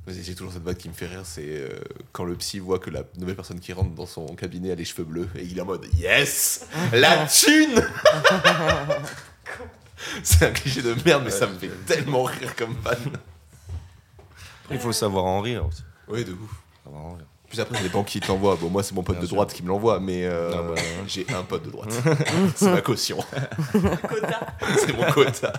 [0.07, 1.71] Vas-y, J'ai toujours cette vague qui me fait rire, c'est euh,
[2.13, 4.85] quand le psy voit que la nouvelle personne qui rentre dans son cabinet a les
[4.85, 7.75] cheveux bleus et il est en mode Yes La thune
[10.23, 12.99] C'est un cliché de merde, mais ça me fait tellement rire comme fan.
[14.65, 15.83] Après, il faut savoir en rire aussi.
[16.09, 16.51] Oui, de ouf.
[16.85, 17.25] Savoir en rire.
[17.49, 18.57] Puis après, ça dépend qui te l'envoie.
[18.57, 19.37] Bon, moi, c'est mon pote Bien de sûr.
[19.37, 21.93] droite qui me l'envoie, mais euh, Ah bah, j'ai un pote de droite.
[22.57, 23.19] c'est ma caution.
[23.73, 24.47] Quota.
[24.79, 25.53] C'est mon quota.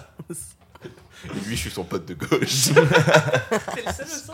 [1.31, 2.65] Et lui, je suis son pote de gauche.
[2.73, 4.33] T'es le seul au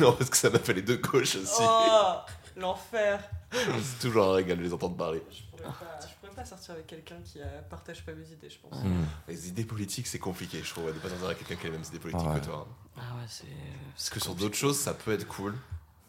[0.00, 1.62] non, parce que ça m'a fait les deux gauches aussi.
[1.62, 2.14] Oh
[2.56, 3.20] L'enfer.
[3.50, 5.22] C'est toujours un régal de les entendre parler.
[5.30, 8.50] Je pourrais pas, je pourrais pas sortir avec quelqu'un qui euh, partage pas mes idées,
[8.50, 8.82] je pense.
[8.82, 9.04] Hmm.
[9.28, 11.76] Les idées politiques, c'est compliqué, je trouve, de pas sortir avec quelqu'un qui a les
[11.76, 12.40] mêmes idées politiques Ah ouais.
[12.40, 12.68] que toi.
[12.96, 13.46] Ah ouais, c'est.
[13.94, 15.54] Parce que sur d'autres choses, ça peut être cool.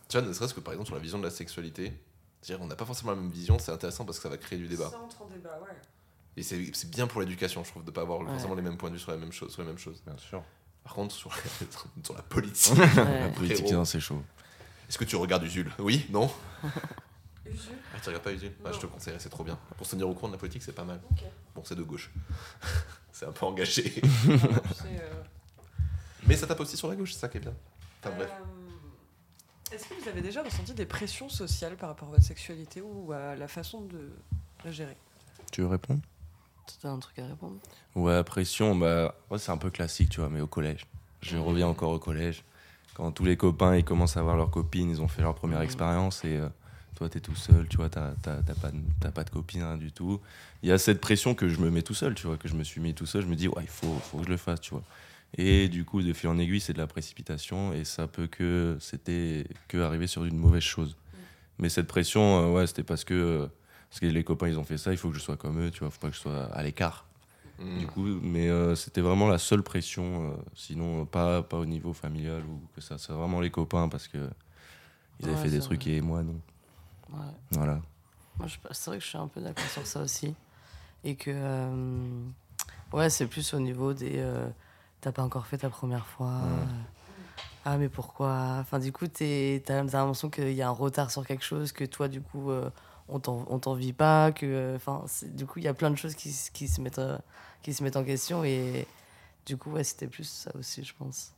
[0.09, 1.93] Tu vois, ne serait-ce que par exemple sur la vision de la sexualité,
[2.41, 4.59] c'est-à-dire on n'a pas forcément la même vision, c'est intéressant parce que ça va créer
[4.59, 4.89] du débat.
[4.89, 5.76] Ça entre en débat, ouais.
[6.38, 8.27] Et c'est c'est bien pour l'éducation, je trouve, de pas avoir Ouais.
[8.27, 9.51] forcément les mêmes points de vue sur la même chose.
[9.53, 10.01] Sur les mêmes choses.
[10.05, 10.43] Bien sûr.
[10.84, 11.31] Par contre, sur,
[12.03, 14.21] sur la politique, La politique, non, c'est chaud.
[14.89, 15.71] est-ce que tu regardes Usul?
[15.79, 16.05] Oui?
[16.09, 16.29] Non?
[17.45, 18.51] Usu Ah, tu regardes pas Usul?
[18.65, 19.57] Ah, Je te conseillerais, c'est trop bien.
[19.77, 20.99] Pour se tenir au courant de la politique, c'est pas mal.
[21.55, 22.11] Bon, c'est de gauche.
[23.11, 24.01] c'est un peu engagé.
[24.86, 25.23] Euh,
[26.27, 27.53] Mais ça tape aussi sur la gauche, c'est ça qui est bien.
[28.01, 28.29] Enfin bref.
[28.31, 32.81] euh, Est-ce que vous avez déjà ressenti des pressions sociales par rapport à votre sexualité
[32.81, 34.11] ou à la façon de
[34.65, 34.97] la gérer?
[35.51, 36.01] Tu veux répondre
[36.68, 37.57] Tu as un truc à répondre
[37.95, 40.86] Ouais, pression, bah, ouais, c'est un peu classique, tu vois, mais au collège.
[41.22, 42.43] Je reviens encore au collège.
[42.95, 45.59] Quand tous les copains ils commencent à avoir leurs copines, ils ont fait leur première
[45.59, 45.66] Mhm.
[45.66, 46.47] expérience et euh,
[46.95, 49.64] toi, t'es tout seul, tu vois, t'as t'as- t'as pas, de- t'as pas de copine,
[49.64, 50.20] rien du tout.
[50.61, 52.55] Il y a cette pression que je me mets tout seul, tu vois, que je
[52.55, 53.24] me suis mis tout seul.
[53.24, 54.84] Je me dis, ouais, il faut, faut que je le fasse, tu vois.
[55.38, 58.78] Et du coup, de fil en aiguille, c'est de la précipitation et ça peut que,
[58.80, 60.95] c'était que arriver sur une mauvaise chose.
[61.57, 63.47] Mais cette pression, euh, ouais, c'était parce que, euh,
[63.94, 65.70] parce que les copains, ils ont fait ça, il faut que je sois comme eux,
[65.70, 67.06] tu vois, faut pas que je sois à l'écart.
[67.60, 67.78] Mm.
[67.78, 71.66] Du coup, mais euh, c'était vraiment la seule pression, euh, sinon euh, pas, pas au
[71.66, 74.18] niveau familial ou que ça, c'est vraiment les copains parce que
[75.20, 76.41] ils avaient Ouais, fait des trucs et moi non.
[77.12, 77.20] Ouais.
[77.52, 77.82] Voilà.
[78.72, 80.34] C'est vrai que je suis un peu d'accord sur ça aussi.
[81.04, 81.30] Et que.
[81.32, 82.24] euh,
[82.94, 84.14] ouais, c'est plus au niveau des.
[84.16, 84.48] euh,
[85.02, 86.32] T'as pas encore fait ta première fois.
[86.32, 86.66] euh,
[87.66, 88.58] ah, mais pourquoi?
[88.60, 91.72] Enfin, du coup, t'es- t'as t'as l'impression qu'il y a un retard sur quelque chose,
[91.72, 92.72] que toi, du coup, euh,
[93.10, 94.32] on t'en- on t'envie pas.
[94.32, 97.18] Que, enfin, du coup, il y a plein de choses qui, qui, se mettent, euh,
[97.62, 98.43] qui se mettent en question.
[98.43, 98.88] Et
[99.45, 101.34] du coup, ouais, c'était plus ça aussi, je pense.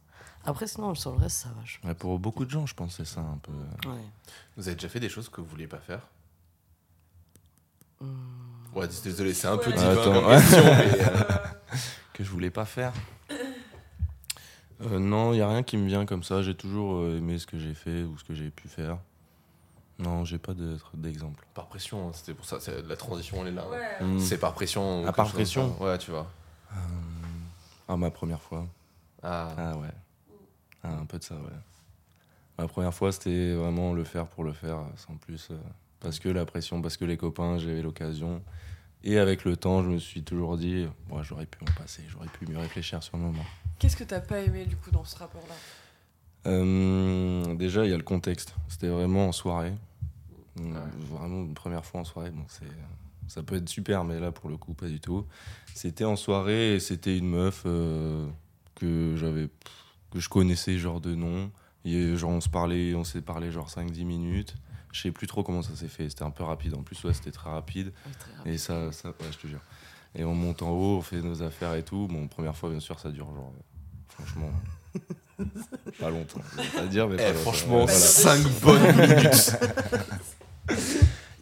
[0.46, 1.62] Après, sinon, sur le reste, ça va.
[1.66, 3.52] je- Ouais, pour beaucoup de gens, je pense que c'est ça un peu.
[3.90, 3.96] Ouais.
[4.58, 6.02] Vous avez déjà fait des choses que vous vouliez pas faire?
[8.00, 8.08] Hmm.
[8.76, 9.78] Ouais, désolé, c'est un peu Ouais.
[9.78, 11.38] divin Attends, question, mais, euh,
[12.14, 12.94] que je voulais pas faire.
[14.82, 16.42] Euh, non, il y a rien qui me vient comme ça.
[16.44, 18.98] J'ai toujours aimé ce que j'ai fait ou ce que j'ai pu faire.
[19.98, 21.46] Non, j'ai pas de- d'exemple.
[21.54, 23.66] par pression, hein, c'était pour ça, la transition, elle est là.
[23.66, 23.78] hein.
[24.02, 24.06] Ouais.
[24.06, 24.20] Hmm.
[24.20, 25.00] C'est par pression.
[25.00, 25.84] ou Ah, quelque par chose pression ça.
[25.84, 26.28] Ouais, tu vois.
[27.88, 28.68] Ah, ma première fois.
[29.24, 29.88] Ah, Ah ouais.
[30.84, 31.42] Ah, un peu de ça, ouais.
[32.58, 35.50] Ma première fois, c'était vraiment le faire pour le faire, sans plus.
[35.52, 35.58] euh,
[36.00, 38.42] parce que la pression, parce que les copains, j'avais l'occasion.
[39.04, 40.88] Et avec le temps, je me suis toujours dit,
[41.22, 43.46] j'aurais pu m'en passer, j'aurais pu mieux réfléchir sur le moment.
[43.80, 45.54] Qu'est-ce que t'as pas aimé du coup dans ce rapport-là?
[46.46, 48.56] Euh, déjà, il y a le contexte.
[48.68, 49.74] C'était vraiment en soirée.
[50.58, 50.72] Ouais.
[51.12, 52.32] Vraiment une première fois en soirée.
[52.32, 52.66] Bon, c'est,
[53.28, 55.26] ça peut être super, mais là, pour le coup, pas du tout.
[55.74, 58.28] C'était en soirée et c'était une meuf euh,
[58.76, 59.50] que j'avais,
[60.12, 61.52] que je connaissais genre de nom.
[61.84, 64.56] Et genre, on se parlait, on s'est parlé genre 5-10 minutes.
[64.92, 66.10] Je sais plus trop comment ça s'est fait.
[66.10, 66.74] C'était un peu rapide.
[66.76, 67.88] En plus, ouais, c'était très rapide.
[67.88, 68.54] Ouais, très rapide.
[68.54, 69.62] Et ça, ça ouais, je te jure.
[70.16, 72.08] Et on monte en haut, on fait nos affaires et tout.
[72.08, 73.62] Bon, première fois, bien sûr, ça dure genre, euh,
[74.08, 74.50] franchement,
[76.00, 76.40] pas longtemps.
[76.76, 78.00] pas dire, mais Eh, pas franchement, Ouais, voilà.
[78.00, 79.52] 5 bonnes minutes.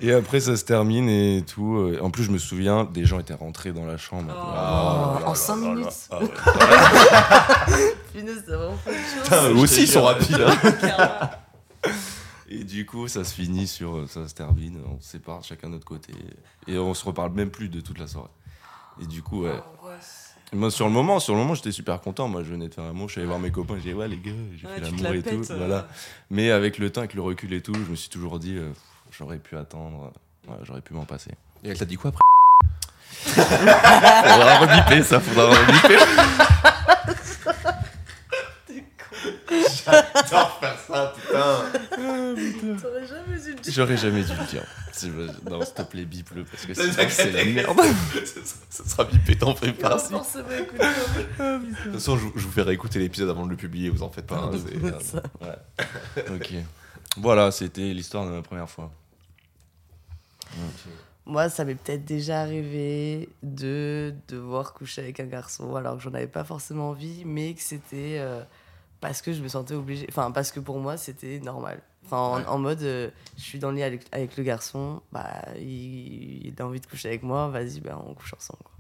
[0.02, 1.76] Et après, ça se termine et tout.
[1.78, 4.34] euh, En plus, je me souviens, des gens étaient rentrés dans la chambre.
[4.36, 4.42] Oh.
[4.54, 5.76] Ah, en 5 là là.
[5.76, 6.08] minutes.
[6.12, 6.30] Ah ouais.
[8.14, 9.24] Punaise, t'as vraiment fait une chose.
[9.24, 10.46] Putain, eux aussi, ils sont rapides.
[10.46, 11.30] hein.
[12.50, 14.08] Et du coup, ça se finit sur.
[14.10, 16.14] Ça se termine, on se sépare chacun de notre côté.
[16.68, 18.30] Et on se reparle même plus de toute la soirée.
[19.02, 19.60] Et du coup, ouais.
[20.54, 22.28] Moi, sur le moment, sur le moment, j'étais super content.
[22.28, 24.08] Moi, je venais de faire l'amour, je suis allé voir mes copains, j'ai dit, ouais,
[24.08, 25.52] les gars, j'ai Ouais, fait l'amour la et tout.
[25.52, 25.58] euh.
[25.58, 25.88] Voilà.
[26.30, 28.70] Mais avec le temps, avec le recul et tout, je me suis toujours dit, euh,
[29.12, 30.12] j'aurais pu attendre,
[30.48, 31.32] ouais, j'aurais pu m'en passer.
[31.64, 32.22] Et elle t'a dit quoi après?
[33.26, 35.98] Faudra rebiper ça, faudra rebiper.
[39.86, 41.56] J'adore faire ça, putain.
[42.82, 43.63] T'aurais jamais dû le dire.
[43.74, 44.64] J'aurais jamais dû le dire.
[45.50, 47.78] Non, s'il te plaît, bip-le, parce que sinon, c'est la merde.
[48.70, 49.98] Ça sera bipé, t'en fais pas.
[50.00, 50.12] si.
[50.12, 50.86] forcément écouter.
[51.40, 54.10] De toute façon, je, je vous ferai écouter l'épisode avant de le publier, vous en
[54.10, 54.38] faites pas.
[54.38, 54.52] hein,
[55.02, 55.24] c'est- Ça.
[56.36, 56.54] Ok.
[57.18, 58.92] Voilà, c'était l'histoire de ma première fois.
[61.26, 66.14] Moi, ça m'est peut-être déjà arrivé de devoir coucher avec un garçon alors que j'en
[66.14, 68.42] avais pas forcément envie, mais que c'était euh,
[69.00, 70.06] parce que je me sentais obligée.
[70.10, 71.82] Enfin, parce que pour moi, c'était normal.
[72.06, 72.46] Enfin, en, Ouais.
[72.48, 76.54] en mode, euh, je suis dans le lit avec, avec le garçon, bah, il, il
[76.62, 78.62] a envie de coucher avec moi, vas-y, bah, on couche ensemble.
[78.64, 78.72] quoi.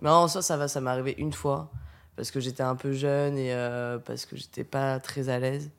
[0.00, 1.70] Mais en soi, ça va, ça m'est arrivé une fois
[2.16, 5.70] parce que j'étais un peu jeune et euh, parce que j'étais pas très à l'aise.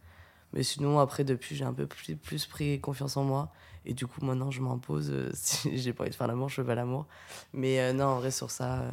[0.54, 3.50] Mais sinon, après, depuis, j'ai un peu plus, plus pris confiance en moi.
[3.86, 5.10] Et du coup, maintenant, je m'impose.
[5.12, 7.06] euh, si j'ai pas envie de faire l'amour, je fais pas l'amour.
[7.54, 8.84] Mais non, en vrai, sur ça.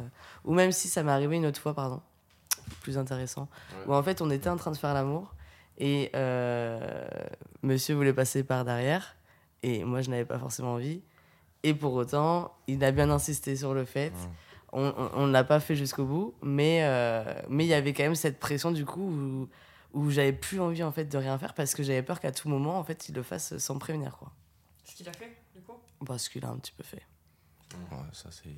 [0.45, 2.01] Ou même si ça m'est arrivé une autre fois, pardon.
[2.81, 3.47] Plus intéressant.
[3.71, 3.83] Ouais.
[3.87, 5.33] Où en fait, on était en train de faire l'amour.
[5.77, 7.07] Et euh,
[7.61, 9.15] monsieur voulait passer par derrière.
[9.63, 11.01] Et moi, je n'avais pas forcément envie.
[11.63, 14.11] Et pour autant, il a bien insisté sur le fait.
[14.73, 16.33] On on- ne l'a pas fait jusqu'au bout.
[16.41, 19.49] Mais euh, mais il y avait quand même cette pression, du coup, où,
[19.93, 21.53] où j'avais plus envie, en fait, de rien faire.
[21.53, 24.17] Parce que j'avais peur qu'à tout moment, en fait, il le fasse sans me prévenir,
[24.17, 24.31] quoi.
[24.83, 25.73] Ce qu'il a fait, du coup?
[26.05, 27.03] Parce qu'il a un petit peu fait.
[27.91, 28.49] Ouais, ça c'est.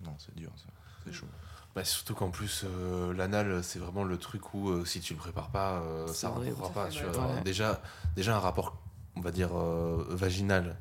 [0.00, 0.66] Non, c'est dur, ça.
[1.04, 1.26] C'est chaud.
[1.74, 5.18] Bah, surtout qu'en plus, euh, l'anal, c'est vraiment le truc où euh, si tu le
[5.18, 6.54] prépares pas, euh, ça horrible.
[6.54, 6.90] rentrera pas.
[6.90, 7.12] fait tu mal.
[7.14, 7.26] vois.
[7.34, 7.40] Ouais.
[7.42, 7.82] Déjà,
[8.14, 8.76] déjà, un rapport,
[9.16, 10.78] on va dire, euh, vaginal,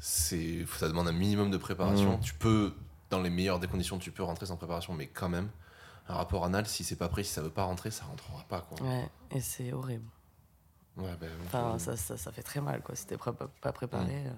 [0.00, 2.16] c'est, ça demande un minimum de préparation.
[2.16, 2.20] Mm.
[2.20, 2.74] Tu peux,
[3.10, 5.48] dans les meilleures des conditions, tu peux rentrer sans préparation, mais quand même,
[6.08, 8.62] un rapport anal, si c'est pas pris, si ça veut pas rentrer, ça rentrera pas.
[8.62, 8.84] Quoi.
[8.84, 10.08] Ouais, et c'est horrible.
[10.96, 13.30] Ouais, bah, Enfin, euh, ça, ça, ça fait très mal, quoi, si t'es pré-
[13.60, 14.24] pas préparé.
[14.24, 14.32] Ouais.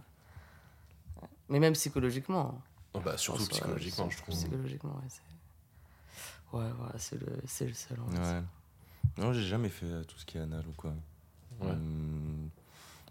[1.48, 2.61] Mais même psychologiquement.
[2.92, 4.34] Oh, bah, surtout soi, psychologiquement, je trouve.
[4.34, 5.09] Psychologiquement, ouais.
[5.09, 5.22] c'est-
[6.55, 7.98] Ouais, voilà, c'est le, c'est le seul.
[8.00, 8.18] en fait.
[8.18, 8.42] Ouais.
[9.18, 10.92] Non, j'ai jamais fait euh, tout ce qui est anal ou quoi.
[11.61, 11.70] Ouais.
[11.70, 12.48] Hum,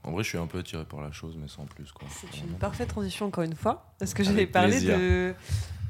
[0.03, 1.91] En vrai, je suis un peu attiré par la chose, mais sans plus.
[1.91, 2.07] quoi.
[2.09, 3.93] C'est une parfaite transition encore une fois.
[4.01, 4.97] Est-ce que parler plaisir.
[4.97, 5.33] de.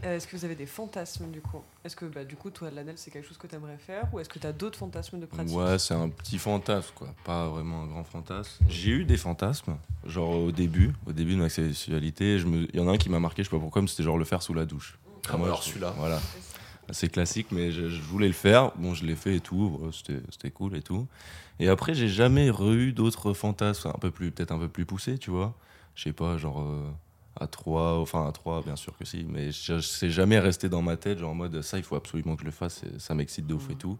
[0.05, 1.61] Euh, Est-ce que vous avez des fantasmes du coup?
[1.85, 4.19] Est-ce que bah, du coup, toi, l'anal, c'est quelque chose que tu aimerais faire Ou
[4.19, 5.55] est-ce que tu as d'autres fantasmes de pratique?
[5.55, 7.15] Ouais, c'est un petit fantasme, quoi.
[7.23, 8.65] Pas vraiment un grand fantasme.
[8.67, 12.37] J'ai eu des fantasmes, genre au début, au début de ma sexualité.
[12.43, 14.03] me- Il y en a un qui m'a marqué, je sais pas pourquoi, mais c'était
[14.03, 14.97] genre le faire sous la douche.
[15.29, 15.93] Ah, Moi, alors je- celui-là.
[15.97, 16.19] Voilà.
[16.91, 18.71] C'est classique, mais je, je voulais le faire.
[18.75, 19.69] Bon, je l'ai fait et tout.
[19.77, 21.07] voilà, C'était cool et tout.
[21.59, 25.17] Et après, j'ai jamais eu d'autres fantasmes, un peu plus, peut-être un peu plus poussés,
[25.17, 25.55] tu vois.
[25.95, 26.89] Je sais pas, genre euh,
[27.39, 30.97] à 3, enfin à 3, bien sûr que si, mais c'est jamais resté dans ma
[30.97, 33.53] tête, genre en mode ça, il faut absolument que je le fasse, ça m'excite de
[33.53, 33.99] ouf et tout.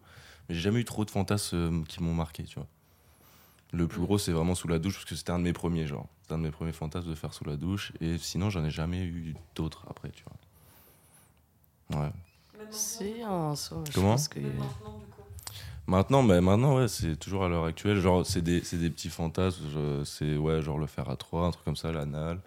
[0.50, 2.68] Mais j'ai jamais eu trop de fantasmes euh, qui m'ont marqué, tu vois.
[3.72, 5.88] Le plus gros, c'est vraiment sous la douche, parce que c'était un de mes premiers,
[5.88, 6.08] genre.
[6.22, 7.92] C'était un de mes premiers fantasmes de faire sous la douche.
[8.02, 10.24] Et sinon, j'en ai jamais eu d'autres après, tu
[11.90, 12.02] vois.
[12.02, 12.12] Ouais.
[12.72, 14.40] Si, en soi, je Comment pense que.
[15.86, 18.00] Maintenant, bah, maintenant ouais, c'est toujours à l'heure actuelle.
[18.00, 20.04] Genre, c'est des, c'est des petits fantasmes.
[20.06, 22.40] C'est ouais, genre le faire à trois, un truc comme ça, l'anal.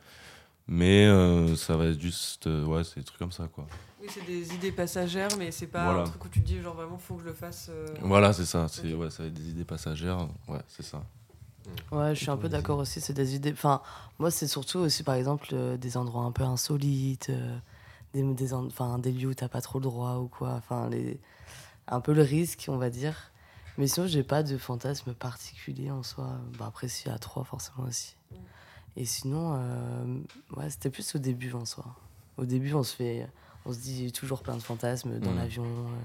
[0.69, 2.47] Mais euh, ça va être juste.
[2.47, 3.67] euh, ouais, c'est des trucs comme ça, quoi.
[4.01, 6.01] Oui, c'est des idées passagères, mais c'est pas Voilà.
[6.01, 7.69] un truc où tu te dis, genre vraiment, faut que je le fasse.
[7.71, 8.67] euh, Voilà, c'est ça.
[8.69, 10.27] C'est, ouais, ça va être des idées passagères.
[10.49, 11.03] Ouais, c'est ça.
[11.93, 13.53] Ouais, je suis un peu d'accord aussi, c'est des idées.
[13.53, 13.83] Enfin,
[14.19, 17.57] moi, c'est surtout aussi, par exemple, euh, des endroits un peu insolites, euh,
[18.23, 20.53] des, des, en- enfin, des lieux où t'as pas trop le droit ou quoi.
[20.55, 21.21] Enfin, les...
[21.89, 23.33] un peu le risque, on va dire.
[23.79, 26.39] Mais sinon, j'ai pas de fantasme particulier en soi.
[26.59, 28.17] Bah, après, si, à trois, forcément aussi.
[28.97, 30.19] Et sinon, euh,
[30.57, 31.85] ouais, c'était plus au début en soi.
[32.39, 33.29] Au début, on se fait.
[33.67, 35.37] On se dit toujours plein de fantasmes dans Mm.
[35.37, 35.97] l'avion, euh,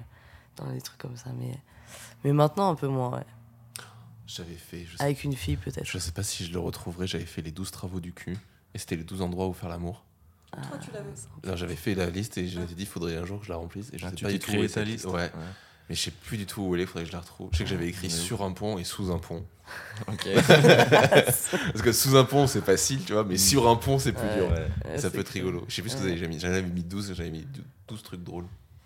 [0.58, 1.30] dans des trucs comme ça.
[1.40, 1.58] Mais,
[2.26, 3.26] mais maintenant, un peu moins, ouais.
[4.28, 5.86] J'avais fait, je sais, Avec une fille, peut-être.
[5.86, 8.38] je sais pas si je le retrouverai, j'avais fait les 12 travaux du cul.
[8.74, 10.04] Et c'était les 12 endroits où faire l'amour.
[10.54, 11.10] Ah, Toi, tu l'avais.
[11.44, 13.52] Alors, J'avais fait la liste et je m'étais dit, il faudrait un jour que je
[13.52, 13.90] la remplisse.
[13.94, 15.32] Et je Ah, sais tu pas du tout où créé est ta liste Ouais.
[15.90, 17.50] Mais je sais plus du tout où elle est, faudrait que je la retrouve.
[17.52, 19.46] Je sais que j'avais écrit Mais sur un pont et sous un pont.
[20.08, 20.28] Ok.
[20.48, 24.24] Parce que sous un pont, c'est facile, tu vois, mais sur un pont, c'est plus
[24.28, 24.36] Ouais.
[24.36, 24.50] dur.
[24.52, 25.64] Ouais, ça c'est peut être rigolo.
[25.68, 26.40] Je sais plus ce que vous avez mis.
[26.40, 27.46] J'en avais mis 12, j'avais mis
[27.88, 28.46] 12 trucs drôles.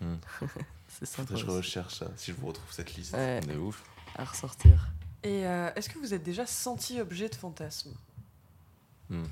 [0.98, 1.28] C'est sympa.
[1.28, 3.12] Faudrait que je recherche ça, si je vous retrouve cette liste.
[3.14, 3.82] Ouais, De ouf.
[4.16, 4.88] à ressortir.
[5.22, 7.90] Et euh, est-ce que vous êtes déjà senti objet de fantasme
[9.10, 9.24] Mhm.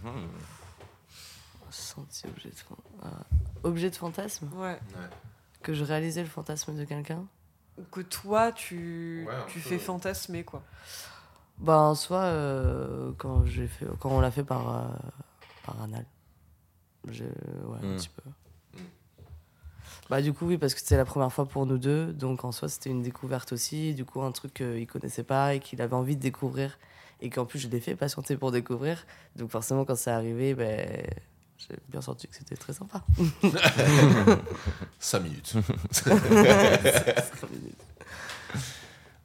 [1.75, 3.11] Senti objet de, fan-
[3.65, 4.79] objet de fantasme Ouais.
[5.63, 7.25] Que je réalisais le fantasme de quelqu'un
[7.79, 10.63] Ou Que toi, tu, Ouais, tu peu, fais fantasmer, quoi.
[11.59, 14.89] Bah, en soi, euh, quand, j'ai fait, quand on l'a fait par, euh,
[15.65, 16.05] par anal.
[17.09, 17.97] Je, ouais, un Mm.
[17.97, 18.23] petit peu.
[20.11, 22.13] Bah, du coup, oui, parce que c'était la première fois pour nous deux.
[22.13, 23.95] Donc, en soi, c'était une découverte aussi.
[23.95, 26.79] Du coup, un truc qu'il connaissait pas et qu'il avait envie de découvrir.
[27.21, 29.07] Et qu'en plus, je l'ai fait patienter pour découvrir.
[29.37, 31.07] Donc, forcément, quand c'est arrivé, ben,
[31.59, 33.05] j'ai bien senti que c'était très sympa.
[34.99, 35.55] 5 minutes.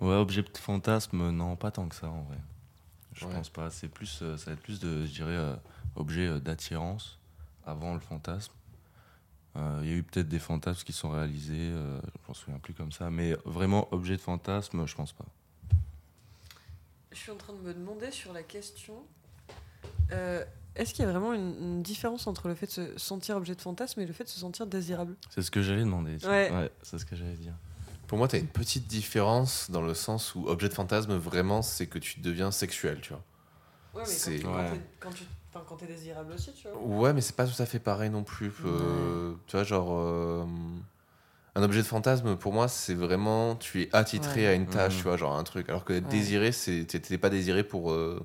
[0.01, 2.37] Ouais, objet de fantasme, non, pas tant que ça en vrai.
[3.13, 3.33] Je Ouais.
[3.33, 3.69] pense pas.
[3.69, 5.55] C'est plus, euh, ça va être plus de, je dirais, euh,
[5.97, 7.17] objet euh, d'attirance
[7.65, 8.53] avant le fantasme.
[9.57, 12.59] Euh, Il y a eu peut-être des fantasmes qui sont réalisés, euh, je m'en souviens
[12.59, 15.25] plus comme ça, mais vraiment objet de fantasme, je pense pas.
[17.11, 19.03] Je suis en train de me demander sur la question.
[20.79, 23.53] Est-ce qu'il y a vraiment une, une différence entre le fait de se sentir objet
[23.53, 25.15] de fantasme et le fait de se sentir désirable?
[25.29, 26.17] C'est ce que j'allais demander.
[26.25, 26.71] Ouais.
[26.83, 27.53] c'est ce que j'allais dire.
[28.07, 31.85] Pour moi, t'as une petite différence dans le sens où objet de fantasme, vraiment, c'est
[31.87, 33.21] que tu deviens sexuel, tu vois.
[33.93, 34.81] Ouais, mais C'est- quand, Ouais.
[34.99, 35.23] quand tu
[35.53, 36.77] enfin, quand t'es désirable aussi, tu vois.
[36.81, 38.51] Ouais, mais c'est pas tout à fait pareil non plus.
[38.65, 39.89] Euh, tu vois, genre.
[39.91, 40.45] euh,
[41.55, 43.55] un objet de fantasme, pour moi, c'est vraiment.
[43.57, 44.47] Tu es attitré Ouais.
[44.47, 44.97] à une tâche, Mhm.
[44.99, 45.67] tu vois, genre un truc.
[45.69, 46.01] Alors que Ouais.
[46.01, 47.91] désiré, c'est- t'es t'es pas désiré pour.
[47.91, 48.21] euh,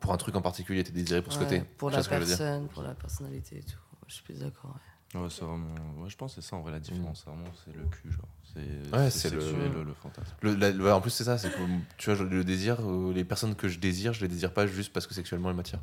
[0.00, 1.60] pour un truc en particulier, t'es désiré pour ce Ouais, côté.
[1.78, 3.78] Pour Tu la personne, pour la personnalité et tout.
[4.08, 4.70] Je suis plus d'accord.
[5.14, 5.20] ouais.
[5.20, 5.74] Ouais, c'est vraiment.
[6.02, 7.24] Ouais, je pense que c'est ça en vrai la différence.
[7.24, 8.28] Vraiment, c'est le cul, genre.
[8.54, 8.60] C'est
[8.96, 9.82] Ouais, c'est c'est le- sexuel, le...
[9.84, 10.32] le fantasme.
[10.42, 11.56] Le- la- ouais, en plus, c'est ça, c'est que
[11.98, 14.92] tu vois, le désir, euh, les personnes que je désire, je les désire pas juste
[14.92, 15.82] parce que sexuellement elles m'attirent.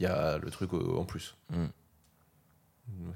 [0.00, 1.36] Il y a le truc euh, en plus.
[1.50, 1.66] Mm.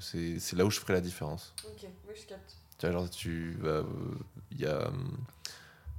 [0.01, 1.55] C'est c'est là où je ferai la différence.
[1.67, 2.57] Ok, oui, je capte.
[2.79, 3.59] Tu vois, genre, tu.
[3.61, 3.85] bah, euh,
[4.53, 4.91] Il y a.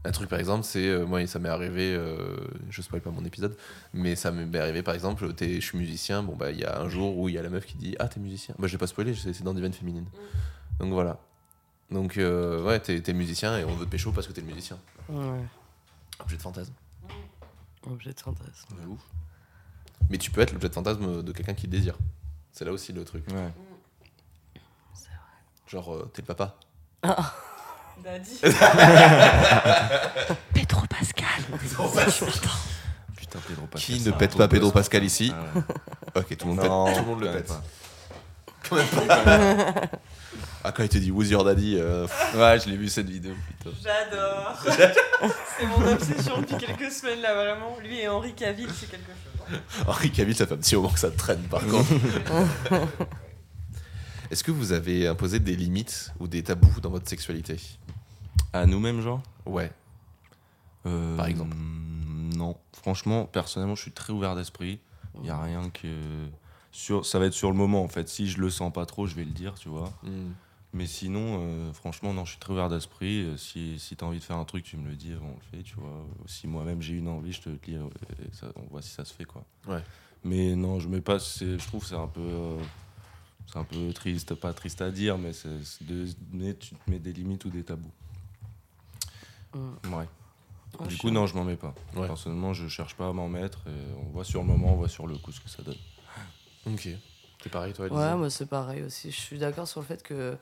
[0.06, 0.88] un truc, par exemple, c'est.
[0.88, 1.94] euh, moi, ça m'est arrivé.
[1.94, 2.38] euh,
[2.70, 3.58] je spoil pas mon épisode,
[3.94, 6.24] mais ça m'est arrivé, par exemple, t'es- je suis musicien.
[6.24, 7.96] Bon, bah, il y a un jour où il y a la meuf qui dit
[8.00, 8.56] Ah, t'es musicien.
[8.58, 10.06] Bah, je vais pas spoiler, c'est c'est dans Divine Féminine.
[10.80, 11.20] Donc voilà.
[11.92, 14.78] Donc, euh, ouais, t'es musicien et on veut te pécho parce que t'es le musicien.
[15.10, 15.44] Ouais.
[16.20, 16.74] Objet de fantasme.
[17.90, 18.76] Objet de fantasme.
[18.88, 19.02] Ouf.
[20.10, 21.98] Mais tu peux être l'objet de fantasme de quelqu'un qui te désire.
[22.52, 23.26] C'est là aussi le truc.
[23.32, 23.52] Ouais.
[25.68, 26.56] Genre, euh, t'es le papa.
[28.04, 28.40] Daddy.
[30.54, 31.44] Pedro Pascal.
[33.16, 33.96] Putain, Pedro Pascal.
[33.96, 36.20] Qui ne pète pas Pedro Pascal ici Ah.
[36.20, 37.48] Ok, tout le monde, Non, pète, tout le, monde pète.
[37.48, 37.62] pas.
[38.70, 39.82] Quand même pas.
[40.64, 43.34] ah, quand il te dit Who's your daddy euh, Ouais, je l'ai vu cette vidéo
[43.48, 43.70] putain.
[43.84, 44.58] J'adore.
[45.58, 47.78] c'est mon obsession depuis quelques semaines là vraiment.
[47.82, 49.60] Lui et Henri Cavill, c'est quelque chose.
[49.88, 51.90] Henri Cavill, ça fait un petit moment que ça traîne par contre.
[54.32, 57.58] Est-ce que vous avez imposé des limites ou des tabous dans votre sexualité?
[58.54, 59.22] À nous-mêmes, genre?
[59.46, 59.72] Ouais.
[60.86, 61.56] Euh, Par exemple.
[61.58, 62.56] Non.
[62.74, 64.80] Franchement, personnellement, je suis très ouvert d'esprit.
[65.16, 65.88] Il n'y a rien que.
[66.72, 67.06] Sur...
[67.06, 68.08] Ça va être sur le moment, en fait.
[68.08, 69.92] Si je le sens pas trop, je vais le dire, tu vois.
[70.04, 70.30] Hmm.
[70.72, 73.24] Mais sinon, euh, franchement, non, je suis très ouvert d'esprit.
[73.24, 75.28] Euh, Si, si tu as envie de faire un truc, tu me le dis, on
[75.30, 76.06] le fait, tu vois.
[76.28, 77.80] Si moi-même j'ai une envie, je te le dis, et
[78.34, 79.44] ça- on voit si ça se fait, quoi.
[79.68, 79.84] Ouais.
[80.24, 81.18] Mais non, je mets pas.
[81.18, 82.22] Je trouve que c'est un peu.
[82.22, 82.58] euh,
[83.52, 86.90] c'est un peu triste, pas triste à dire, mais c'est c'est de, mais tu te
[86.90, 87.92] mets des limites ou des tabous.
[89.54, 89.94] Mm.
[89.94, 90.08] Ouais.
[90.80, 91.74] Ouais, du coup, non, je m'en mets pas.
[91.96, 92.06] Ouais.
[92.06, 93.60] Personnellement, je cherche pas à m'en mettre.
[93.68, 95.78] Et on voit sur le moment, on voit sur le coup ce que ça donne.
[96.68, 96.90] Ok.
[97.42, 99.12] C'est pareil, toi, Ouais, Lisa moi c'est pareil aussi.
[99.12, 100.38] Je suis d'accord sur le fait que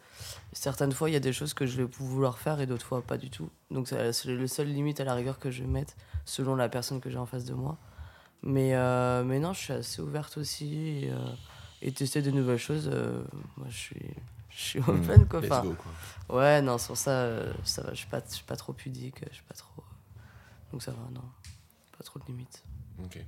[0.52, 3.04] certaines fois il y a des choses que je vais vouloir faire et d'autres fois
[3.04, 3.52] pas du tout.
[3.70, 5.94] Donc c'est c'est le seul limite à la rigueur que je vais mettre
[6.26, 7.78] selon la personne que j'ai en face de moi.
[8.42, 11.18] Mais, euh, mais non, je suis assez ouverte aussi et, euh,
[11.82, 12.90] et tester de nouvelles choses.
[12.92, 13.24] euh,
[13.58, 14.06] moi je suis,
[14.50, 14.90] je suis Mm.
[14.90, 15.40] open quoi.
[15.44, 15.76] Enfin, go,
[16.28, 16.38] quoi.
[16.40, 17.92] ouais, non, sur ça, euh, ça va.
[17.92, 19.84] Je suis pas, je suis pas trop pudique, je suis pas trop.
[20.72, 21.24] Donc ça va, non.
[21.98, 22.64] Pas trop de limites.
[23.04, 23.24] Ok.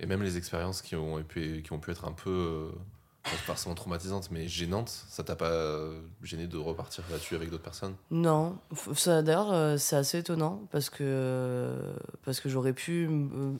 [0.00, 2.78] Et même les expériences qui ont pu, qui ont pu être un peu, euh,
[3.24, 7.62] pas forcément traumatisantes, mais gênantes, ça t'a pas euh, gêné de repartir là-dessus avec d'autres
[7.62, 7.94] personnes?
[8.10, 8.56] Non,
[8.94, 11.92] ça d'ailleurs euh, c'est assez étonnant parce que euh,
[12.24, 13.08] parce que j'aurais pu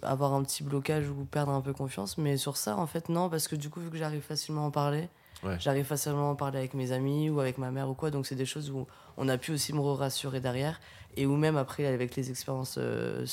[0.02, 3.28] avoir un petit blocage ou perdre un peu confiance, mais sur ça en fait non
[3.28, 5.08] parce que du coup vu que j'arrive facilement à en parler,
[5.44, 5.56] Ouais.
[5.60, 8.26] j'arrive facilement à en parler avec mes amis ou avec ma mère ou quoi, donc
[8.26, 10.80] c'est des choses où on a pu aussi me rassurer derrière
[11.16, 13.24] et ou même après avec les expériences euh,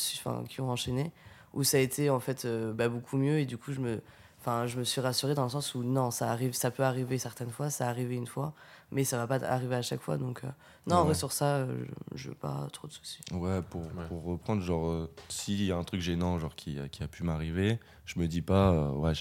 [0.47, 1.11] qui ont enchaîné
[1.53, 4.01] où ça a été en fait euh, bah, beaucoup mieux et du coup je me
[4.47, 7.17] Enfin, je me suis rassurée dans le sens où non, ça arrive, ça peut arriver
[7.17, 8.53] certaines fois, ça arrivé une fois,
[8.91, 10.17] mais ça va pas arriver à chaque fois.
[10.17, 10.47] Donc, euh,
[10.85, 11.83] non, en vrai, sur ça, euh,
[12.13, 13.21] je n'ai pas trop de soucis.
[13.31, 14.05] Ouais, pour, Ouais.
[14.07, 17.23] pour reprendre, genre, euh, s'il y a un truc gênant genre, qui, qui a pu
[17.23, 19.13] m'arriver, je me dis pas, euh, ouais,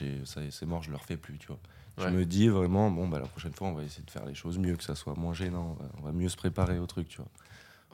[0.51, 1.59] c'est mort, je le refais plus, tu vois.
[1.97, 2.05] Ouais.
[2.05, 4.35] Je me dis vraiment, bon, bah, la prochaine fois, on va essayer de faire les
[4.35, 6.87] choses mieux, que ça soit moins gênant, on va, on va mieux se préparer au
[6.87, 7.31] truc, tu vois.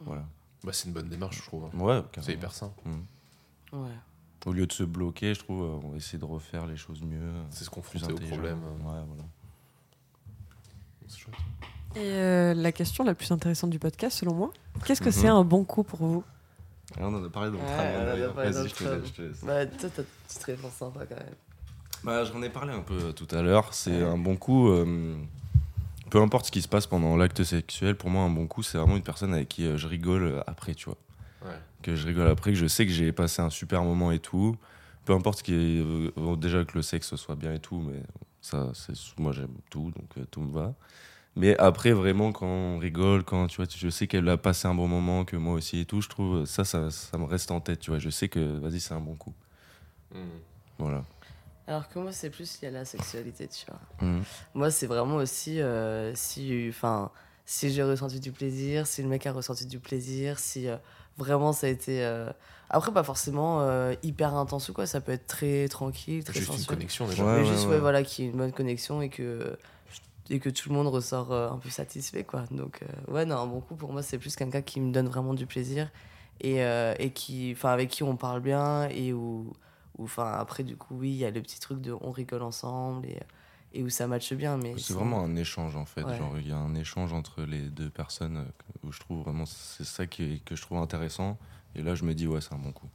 [0.01, 0.25] Voilà.
[0.65, 1.67] Bah, c'est une bonne démarche, je trouve.
[1.73, 1.79] hein.
[1.79, 2.73] Ouais, C'est hyper sain.
[2.85, 3.77] Mm.
[3.85, 3.89] Ouais.
[4.47, 7.03] Au lieu de se bloquer, je trouve, euh, on va essayer de refaire les choses
[7.03, 7.19] mieux.
[7.21, 8.59] euh, C'est se confronter au problème.
[8.65, 9.23] euh, Ouais, voilà.
[11.09, 11.35] C'est chouette.
[11.97, 14.51] Et euh, la question la plus intéressante du podcast, selon moi,
[14.85, 15.13] qu'est-ce que Mhm.
[15.15, 16.25] c'est un bon coup pour vous?
[16.99, 19.45] On en a parlé dans le Ouais, travail, Vas-y, je te laisse, je te laisse.
[19.45, 21.35] Bah, toi, t'as une petite réponse sympa quand même.
[22.03, 23.75] Bah, j'en ai parlé un peu tout à l'heure.
[23.75, 24.09] C'est Ouais.
[24.09, 24.69] un bon coup.
[24.71, 25.17] euh,
[26.09, 28.79] peu importe ce qui se passe pendant l'acte sexuel, pour moi, un bon coup, c'est
[28.79, 30.97] vraiment une personne avec qui je rigole après, tu vois.
[31.43, 31.59] Ouais.
[31.83, 34.57] Que je rigole après, que je sais que j'ai passé un super moment et tout.
[35.05, 38.03] Peu importe qui euh, déjà que le sexe soit bien et tout, mais
[38.41, 40.75] ça, c'est moi, j'aime tout, donc euh, tout me va.
[41.37, 44.75] Mais après, vraiment, quand on rigole, quand tu vois, je sais qu'elle a passé un
[44.75, 47.61] bon moment, que moi aussi et tout, je trouve ça, ça, ça me reste en
[47.61, 47.99] tête, tu vois.
[47.99, 49.33] Je sais que, vas-y, c'est un bon coup.
[50.13, 50.19] Mm.
[50.79, 51.05] Voilà.
[51.71, 53.81] Alors que moi, c'est plus lié à la sexualité, tu vois.
[54.03, 54.25] Mhm.
[54.55, 57.13] Moi, c'est vraiment aussi euh, si, enfin,
[57.45, 60.77] si j'ai ressenti du plaisir, si le mec a ressenti du plaisir, si euh,
[61.19, 62.05] vraiment ça a été.
[62.05, 62.31] euh,
[62.71, 66.49] Après, pas forcément euh, hyper intense ou quoi, ça peut être très tranquille, très Juste
[66.53, 66.77] une sensuel.
[66.77, 67.25] connexion déjà.
[67.25, 67.73] Ouais, mais juste, ouais.
[67.75, 69.57] ouais, voilà, qu'il y ait une bonne connexion et que,
[70.31, 72.45] et que tout le monde ressort euh, un peu satisfait, quoi.
[72.53, 75.09] Donc, euh, ouais, non, un bon coup, pour moi, c'est plus quelqu'un qui me donne
[75.09, 75.91] vraiment du plaisir
[76.41, 79.53] et, euh, et qui, enfin, avec qui on parle bien et où,
[79.99, 82.43] où, enfin, après, du coup, oui, il y a le petit truc de on rigole
[82.43, 83.19] ensemble et,
[83.73, 84.57] et où ça matche bien.
[84.57, 86.03] Mais C'est vraiment un échange en fait.
[86.05, 86.17] Ouais.
[86.19, 88.45] Genre, il y a un échange entre les deux personnes euh,
[88.87, 91.39] où je trouve vraiment c'est ça qui est- que je trouve intéressant.
[91.75, 92.89] Et là, je me dis ouais, c'est un bon coup.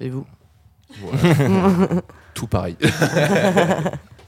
[0.00, 0.26] Et vous?
[2.34, 2.76] Tout pareil.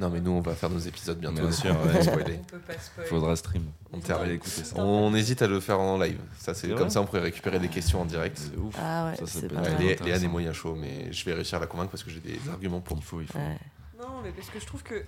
[0.00, 1.42] non, mais nous, on va faire nos épisodes bientôt.
[1.42, 2.02] Bien sûr, on va ouais.
[2.02, 2.40] spoiler.
[2.40, 3.08] On peut pas spoiler.
[3.08, 3.64] Faudra stream.
[3.92, 5.18] On, écouter ça.
[5.18, 6.18] hésite à le faire en live.
[6.38, 8.38] Ça, c'est comme ça, on pourrait récupérer des questions en direct.
[8.38, 8.74] C'est ouf.
[8.78, 9.78] Ah ouais, Ça, c'est peut pas être Ouais, mal.
[9.82, 10.04] Lé- intéressant.
[10.06, 12.38] Léane est moyen chaud, mais je vais réussir à la convaincre parce que j'ai des
[12.50, 12.96] arguments pour.
[12.96, 13.38] Il faut, il faut.
[13.38, 13.58] Ouais.
[13.98, 15.04] Non, mais parce que je trouve que.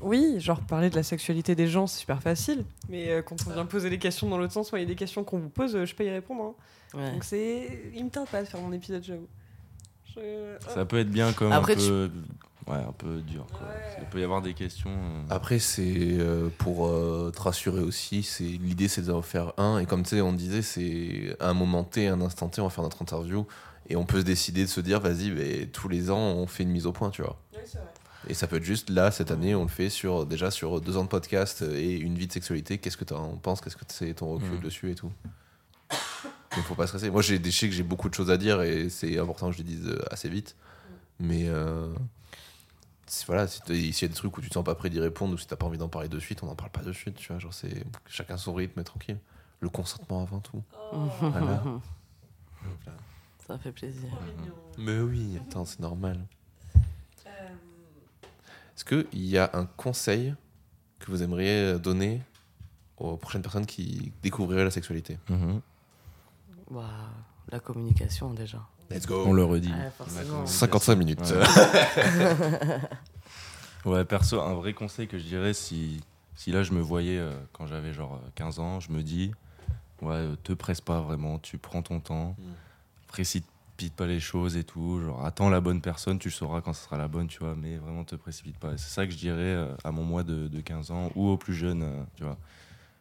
[0.00, 2.64] Oui, genre parler de la sexualité des gens, c'est super facile.
[2.88, 4.88] Mais euh, quand on vient poser des questions dans l'autre sens, moi, il y a
[4.88, 6.54] des questions qu'on vous pose, euh, je peux y répondre.
[6.94, 6.98] hein.
[6.98, 7.10] Ouais.
[7.12, 7.90] Donc c'est.
[7.94, 9.26] Il me tente pas de faire mon épisode, j'avoue.
[10.14, 12.10] Je- Ça peut être bien comme Après, un peu,
[12.68, 13.46] ouais, un peu dur.
[13.50, 13.66] Quoi.
[13.68, 13.96] Ouais.
[14.00, 14.90] Il peut y avoir des questions.
[14.90, 18.22] euh, Après, c'est euh, pour euh, te rassurer aussi.
[18.22, 19.78] C'est l'idée, c'est d'en faire un.
[19.78, 22.64] Et comme tu sais, on disait, c'est à un moment T, un instant T, on
[22.64, 23.46] va faire notre interview.
[23.88, 26.64] Et on peut se décider de se dire, vas-y, mais tous les ans, on fait
[26.64, 27.38] une mise au point, tu vois.
[27.54, 27.86] Oui, c'est vrai.
[28.28, 30.96] Et ça peut être juste là, cette année, on le fait sur déjà sur deux
[30.96, 32.78] ans de podcast et une vie de sexualité.
[32.78, 33.60] Qu'est-ce que tu en penses?
[33.60, 34.60] Qu'est-ce que c'est ton recul Mhm.
[34.60, 35.12] dessus et tout?
[36.56, 37.10] Il faut pas stresser.
[37.10, 39.52] Moi, j'ai je sais que j'ai beaucoup de choses à dire et c'est important que
[39.52, 40.56] je les dise assez vite.
[41.20, 41.86] Mais euh,
[43.26, 45.38] voilà, s'il y a des trucs où tu te sens pas prêt d'y répondre ou
[45.38, 47.28] si t'as pas envie d'en parler de suite, on n'en parle pas de suite, tu
[47.28, 47.38] vois.
[47.38, 49.18] Genre, c'est chacun son rythme tranquille.
[49.60, 50.62] Le consentement avant tout.
[50.92, 51.06] Oh.
[51.20, 51.62] Voilà.
[53.46, 54.10] Ça fait plaisir.
[54.76, 56.26] Mais oui, attends, c'est normal.
[58.76, 60.34] Est-ce qu'il y a un conseil
[60.98, 62.22] que vous aimeriez donner
[62.98, 65.18] aux prochaines personnes qui découvriraient la sexualité?
[65.30, 65.60] Mhm.
[66.70, 67.08] Bah,
[67.50, 68.66] la communication déjà.
[68.90, 69.70] Let's go On le redit.
[69.72, 70.46] Ouais, forcément.
[70.46, 71.20] 55 minutes.
[71.20, 72.78] Ouais.
[73.84, 76.00] Ouais, perso, un vrai conseil que je dirais, si,
[76.34, 79.30] si là je me voyais euh, quand j'avais genre euh, 15 ans, je me dis,
[80.02, 82.42] ouais, euh, te presse pas vraiment, tu prends ton temps, Mm.
[83.06, 86.82] précipite pas les choses et tout, genre attends la bonne personne, tu sauras quand ce
[86.82, 88.76] sera la bonne, tu vois, mais vraiment te précipite pas.
[88.76, 91.36] C'est ça que je dirais euh, à mon moi de, de 15 ans ou aux
[91.36, 92.38] plus jeunes, euh, tu vois.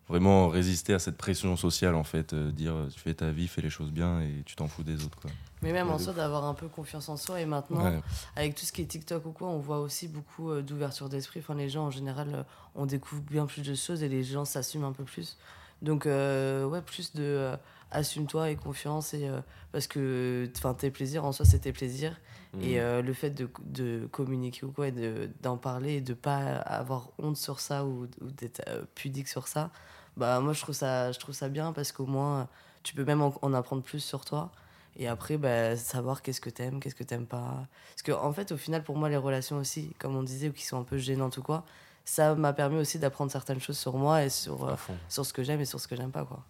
[0.08, 3.48] Vraiment résister à cette pression sociale en fait, euh, dire euh, tu fais ta vie,
[3.48, 5.32] fais les choses bien et tu t'en fous des autres quoi.
[5.64, 7.42] Mais même Ouais, en soi, d'avoir un peu confiance en soi.
[7.42, 8.00] Et maintenant, Ouais.
[8.36, 11.40] avec tout ce qui est TikTok ou quoi, on voit aussi beaucoup euh, d'ouverture d'esprit.
[11.40, 12.44] Enfin, les gens, en général, euh,
[12.76, 15.38] on découvre bien plus de choses et les gens s'assument un peu plus.
[15.82, 17.58] Donc, euh, ouais, plus de euh,
[17.90, 19.16] assume-toi et confiance.
[19.16, 19.40] Et, euh,
[19.72, 22.16] parce que enfin, tes plaisirs, en soi, c'est tes plaisirs.
[22.54, 22.62] Mm.
[22.62, 26.14] Et euh, le fait de, de communiquer ou quoi, et de- d'en parler et de
[26.14, 29.72] pas avoir honte sur ça ou, ou d'être euh, pudique sur ça,
[30.18, 32.48] bah moi je trouve ça, je trouve ça bien parce qu'au moins
[32.84, 34.52] tu peux même en, en apprendre plus sur toi.
[34.98, 37.68] Et après, bah, savoir qu'est-ce que t'aimes, qu'est-ce que t'aimes pas.
[37.90, 40.54] Parce que en fait, au final, pour moi, les relations aussi, comme on disait, ou
[40.54, 41.66] qui sont un peu gênantes ou quoi,
[42.06, 44.76] ça m'a permis aussi d'apprendre certaines choses sur moi et sur, euh,
[45.10, 46.24] sur ce que j'aime et sur ce que j'aime pas.
[46.24, 46.42] Quoi.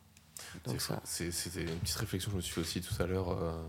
[0.64, 1.02] Donc C'est- ça.
[1.32, 3.64] C'était une petite réflexion que je me suis fait aussi tout à l'heure euh,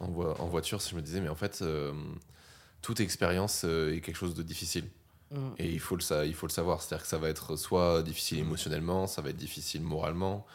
[0.00, 0.82] en, voi- en voiture.
[0.82, 1.94] Si je me disais, mais en fait, euh,
[2.82, 4.90] toute expérience est quelque chose de difficile.
[5.30, 5.36] Mm.
[5.58, 6.82] Et il faut le, sa- il faut le savoir.
[6.82, 10.46] C'est-à-dire que ça va être soit difficile émotionnellement, ça va être difficile moralement.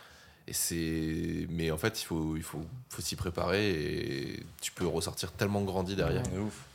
[0.48, 1.46] Et c'est...
[1.50, 3.70] Mais en fait, il faut, il faut, faut s'y préparer
[4.34, 6.24] et tu peux ressortir tellement grandi derrière.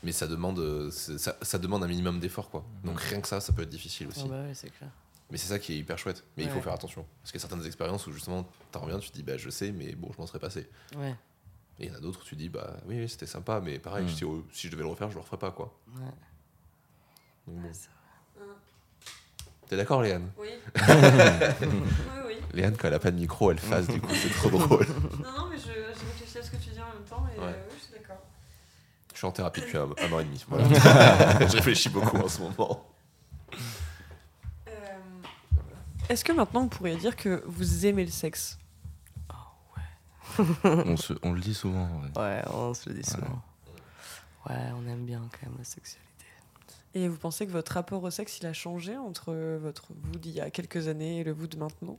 [0.03, 2.49] Mais ça demande, c'est- ça, ça demande un minimum d'effort.
[2.51, 2.65] quoi.
[2.85, 4.23] Donc rien que ça, ça peut être difficile aussi.
[4.25, 4.91] Ah bah ouais, c'est clair.
[5.31, 6.23] Mais c'est ça qui est hyper chouette.
[6.37, 7.05] Mais il faut faire attention.
[7.21, 9.51] Parce qu'il y a certaines expériences où justement, t'en reviens, tu te dis, bah je
[9.51, 10.69] sais, mais bon, je m'en serais passé.
[10.97, 11.17] Ouais.
[11.81, 13.81] Et il y en a d'autres où tu dis, bah oui, oui, c'était sympa, mais
[13.81, 14.09] pareil, Mm.
[14.09, 15.77] si, si je devais le refaire, je le referais pas, quoi.
[15.97, 16.13] ouais.
[17.47, 17.63] Donc, bon.
[17.63, 17.89] Ouais, c'est
[19.69, 20.31] T'es d'accord, Léane?
[20.39, 20.49] Oui.
[20.77, 20.85] oui,
[22.29, 22.35] oui.
[22.53, 24.87] Léane, quand elle a pas de micro, elle fasse, du coup, c'est trop drôle.
[25.23, 27.41] Non, non, mais je, je réfléchis à ce que tu dis en même temps et
[27.41, 27.47] Ouais.
[27.49, 28.23] euh, oui, je suis d'accord.
[29.13, 30.45] Je suis en thérapie depuis un, un an et demi.
[30.49, 30.69] Voilà.
[31.49, 32.87] je réfléchis beaucoup en ce moment.
[34.69, 34.73] Euh,
[36.09, 38.59] Est-ce que maintenant vous pourriez dire que vous aimez le sexe?
[40.65, 41.89] On, se- on le dit souvent.
[42.15, 43.43] Ouais, on se le dit souvent.
[44.49, 46.06] Ouais, on aime bien quand même la sexualité.
[46.97, 50.33] Et vous pensez que votre rapport au sexe il a changé entre votre vous d'il
[50.33, 51.99] y a quelques années et le vous de maintenant?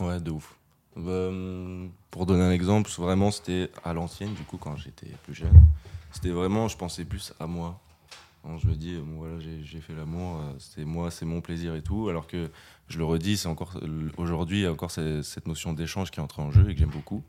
[0.00, 0.56] Ouais, de ouf.
[0.96, 5.34] Bah, hum, pour donner un exemple, vraiment, c'était à l'ancienne, du coup, quand j'étais plus
[5.34, 5.54] jeune.
[6.10, 7.80] C'était vraiment, je pensais plus à moi.
[8.58, 11.76] Je me dis, euh, bon, voilà, j'ai fait l'amour, euh, c'est moi, c'est mon plaisir
[11.76, 12.08] et tout.
[12.08, 12.50] Alors que,
[12.88, 16.42] je le redis, c'est encore euh, aujourd'hui, encore ce- cette notion d'échange qui est entrée
[16.42, 17.22] en jeu et que j'aime beaucoup.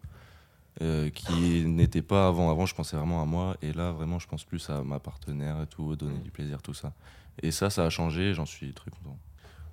[0.82, 2.50] Euh, qui n'était pas avant.
[2.50, 3.56] Avant, je pensais vraiment à moi.
[3.62, 6.74] Et là, vraiment, je pense plus à ma partenaire et tout, donner du plaisir, tout
[6.74, 6.94] ça.
[7.42, 9.18] Et ça, ça a changé, j'en suis très content.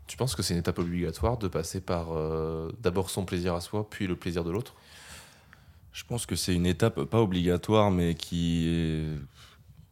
[0.07, 3.61] Tu penses que c'est une étape obligatoire de passer par euh, d'abord son plaisir à
[3.61, 4.75] soi, puis le plaisir de l'autre?
[5.93, 9.07] Je pense que c'est une étape pas obligatoire, mais qui est.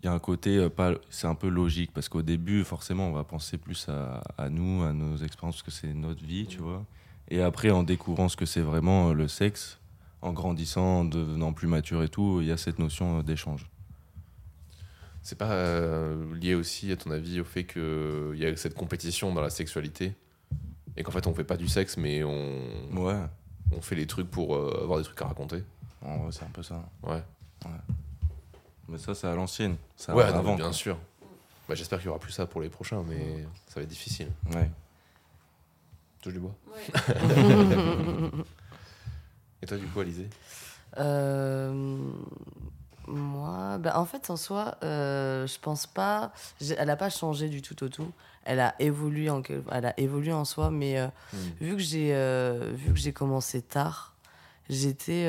[0.03, 0.95] Il y a un côté, euh, pas...
[1.11, 4.83] c'est un peu logique, parce qu'au début, forcément, on va penser plus à, à nous,
[4.83, 6.85] à nos expériences, parce que c'est notre vie, tu vois.
[7.29, 9.79] Et après, en découvrant ce que c'est vraiment le sexe,
[10.23, 13.69] en grandissant, en devenant plus mature et tout, il y a cette notion euh, d'échange.
[15.23, 19.33] C'est pas euh, lié aussi, à ton avis, au fait qu'il y a cette compétition
[19.35, 20.15] dans la sexualité
[20.97, 22.59] et qu'en fait on fait pas du sexe, mais on,
[22.95, 23.21] Ouais,
[23.73, 25.63] on fait les trucs pour euh, avoir des trucs à raconter?
[26.31, 26.83] C'est un peu ça.
[27.03, 27.23] Ouais,
[28.89, 29.77] Mais ça, c'est à l'ancienne.
[29.97, 30.55] Ça ouais non, avant.
[30.57, 30.73] bien quoi.
[30.73, 30.97] sûr.
[31.69, 34.29] Bah, J'espère qu'il y aura plus ça pour les prochains, mais ça va être difficile.
[34.55, 34.71] Ouais.
[36.23, 36.55] Touche du bois.
[36.75, 36.83] Ouais.
[39.63, 40.29] Et toi, du coup, Alizé?
[40.99, 41.97] Euh,
[43.07, 46.33] moi, ben, en fait, en soi, euh, je pense pas.
[46.61, 48.11] Elle a pas changé du tout au tout.
[48.45, 51.07] Elle a évolué en, elle a évolué en soi, mais euh,
[51.61, 54.15] vu que j'ai euh, vu que j'ai commencé tard,
[54.71, 55.27] j'étais.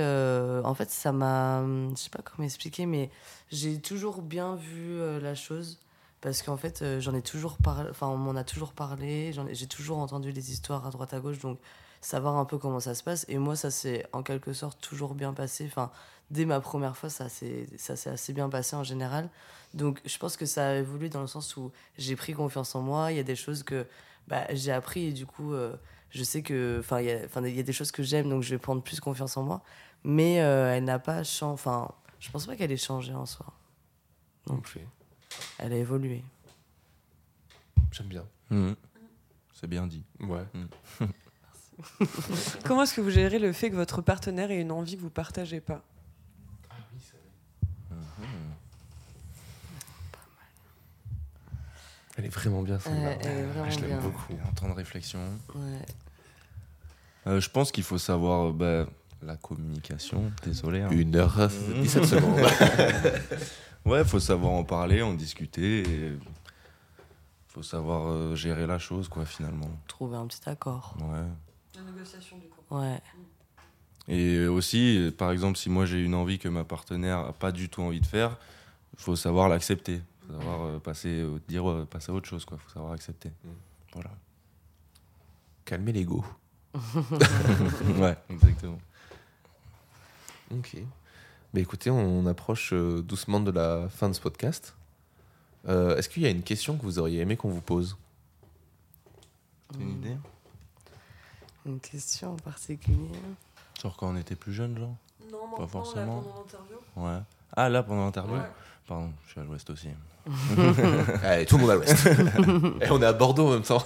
[0.64, 1.62] en fait, ça m'a.
[1.92, 3.10] Je sais pas comment expliquer, mais
[3.52, 5.78] j'ai toujours bien vu la chose.
[6.22, 7.90] Parce qu'en fait, euh, j'en ai toujours parlé.
[7.90, 9.34] Enfin, on m'en a toujours parlé.
[9.52, 11.40] J'ai toujours entendu des histoires à droite à gauche.
[11.40, 11.60] Donc,
[12.02, 13.26] savoir un peu comment ça se passe.
[13.30, 15.66] Et moi, ça s'est en quelque sorte toujours bien passé.
[15.68, 15.92] Enfin,
[16.32, 17.68] dès ma première fois, ça s'est
[18.06, 19.30] assez bien passé en général.
[19.74, 22.82] Donc, je pense que ça a évolué dans le sens où j'ai pris confiance en
[22.82, 23.12] moi.
[23.12, 23.86] Il y a des choses que
[24.28, 25.76] bah, j'ai appris et du coup, euh,
[26.10, 26.78] je sais que.
[26.80, 28.58] Enfin, il y, a- enfin, il y a des choses que j'aime, donc je vais
[28.60, 29.62] prendre plus confiance en moi.
[30.04, 31.54] Mais euh, elle n'a pas changé.
[31.54, 31.90] Enfin,
[32.20, 33.46] je pense pas qu'elle ait changé en soi.
[34.50, 34.62] Non.
[35.60, 36.24] Elle a évolué.
[37.92, 38.26] J'aime bien.
[38.50, 38.76] Mhm.
[39.54, 40.04] C'est bien dit.
[40.20, 40.44] Ouais.
[42.66, 45.10] Comment est-ce que vous gérez le fait que votre partenaire ait une envie que vous
[45.10, 45.84] partagez pas?
[52.18, 53.10] Elle est vraiment bien celle-là.
[53.10, 54.00] Ouais, elle est vraiment je l'aime bien.
[54.00, 54.34] beaucoup.
[54.48, 55.20] Un temps de réflexion.
[55.56, 55.86] Ouais.
[57.28, 58.86] Euh, je pense qu'il faut savoir euh, bah,
[59.22, 60.32] la communication.
[60.44, 60.82] Désolé.
[60.82, 60.90] hein.
[60.92, 61.48] Une heure euh,
[61.82, 62.40] 17 secondes.
[63.84, 65.80] Ouais, faut savoir en parler, en discuter.
[65.82, 66.12] Et
[67.48, 69.72] faut savoir euh, gérer la chose, quoi, finalement.
[69.88, 70.96] Trouver un petit accord.
[71.02, 71.26] Ouais.
[71.86, 72.62] La négociation du coup.
[72.76, 73.02] Ouais.
[74.08, 77.70] Et aussi, par exemple, si moi j'ai une envie que ma partenaire a pas du
[77.70, 78.38] tout envie de faire,
[78.94, 80.02] il faut savoir l'accepter.
[80.28, 82.58] faut savoir euh, passer, euh, dire, euh, passer à autre chose, quoi.
[82.58, 83.30] faut savoir accepter.
[83.30, 83.50] Mm.
[83.94, 84.12] Voilà.
[85.66, 86.24] Calmer l'ego.
[88.00, 88.80] ouais, exactement.
[90.52, 90.78] Ok.
[91.54, 94.74] Bah écoutez, on approche doucement de la fin de ce podcast.
[95.68, 97.98] Euh, Est-ce qu'il y a une question que vous auriez aimé qu'on vous pose?
[99.80, 100.18] Une idée?
[101.66, 103.12] Une question en particulier
[103.82, 104.96] Genre quand on était plus jeune, genre
[105.32, 106.22] Non, Pas forcément.
[106.22, 106.78] pendant l'interview.
[106.96, 107.20] Ouais.
[107.56, 108.50] Ah, là, pendant l'interview Ouais.
[108.88, 109.90] Pardon, je suis à l'ouest aussi.
[111.24, 112.06] Allez, tout le monde à l'ouest.
[112.82, 113.84] Et on est à Bordeaux en même temps.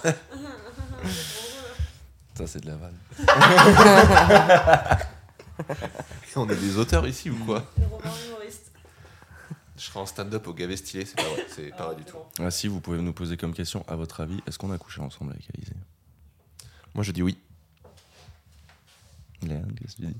[2.34, 2.96] Ça, c'est de la vanne.
[6.36, 7.64] on est des auteurs ici ou quoi.
[9.76, 12.16] Je serai en stand-up au Gavet Stylé, c'est pas vrai, c'est pas vrai du tout.
[12.38, 15.00] Ah, si, vous pouvez nous poser comme question, à votre avis, est-ce qu'on a couché
[15.02, 15.74] ensemble avec Alizé?
[16.94, 17.38] Moi je dis oui.
[19.42, 20.14] Léane, qu'est-ce que tu dis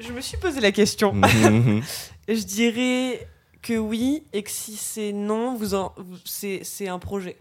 [0.00, 1.12] Je me suis posé la question.
[1.12, 1.82] Mhm.
[2.28, 3.28] Je dirais
[3.62, 5.92] que oui et que si c'est non, vous en...
[5.96, 7.36] vous- c'est c'est un projet.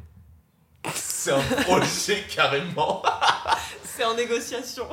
[0.94, 3.02] C'est un projet carrément.
[3.98, 4.84] C'est en négociation.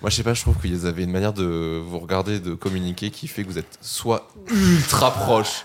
[0.00, 2.54] Moi je sais pas, je trouve que vous avez une manière de vous regarder, de
[2.54, 5.64] communiquer qui fait que vous êtes soit ultra proche,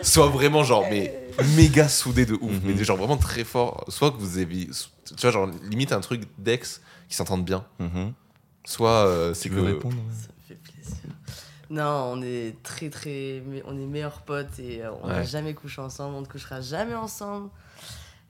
[0.00, 1.25] soit vraiment genre mais
[1.56, 2.60] méga soudés de ouf, Mhm.
[2.64, 3.84] mais genre vraiment très fort.
[3.88, 7.64] Soit que vous avez, tu vois genre limite un truc d'ex qui s'entendent bien.
[7.78, 8.12] Mhm.
[8.64, 10.96] Soit euh, c'est que répondre ouais Ça me fait plaisir.
[11.70, 13.42] Non, on est très très.
[13.46, 15.24] mais On est meilleurs potes et euh, on n'a Ouais.
[15.26, 17.50] jamais couché ensemble, on ne couchera jamais ensemble.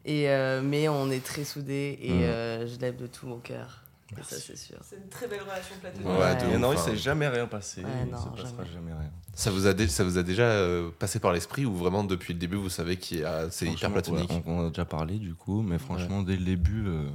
[0.04, 3.82] Et, euh, mais on est très soudés et euh, je l'aime de tout mon cœur.
[4.12, 4.76] Et ça, c'est sûr.
[4.88, 6.06] C'est une très belle relation platonique.
[6.06, 6.36] Ouais, Ouais.
[6.36, 6.82] de Et ouf, non, il hein.
[6.82, 7.82] s'est jamais rien passé.
[7.82, 8.72] Ouais, il non, se passera jamais.
[8.72, 9.10] jamais rien.
[9.34, 12.32] ça vous a dé- ça vous a déjà euh, passé par l'esprit ou vraiment depuis
[12.32, 14.30] le début vous savez a c'est hyper platonique.
[14.30, 16.84] ouais, on, on a déjà parlé du coup, mais franchement, dès le début.
[16.86, 17.08] euh,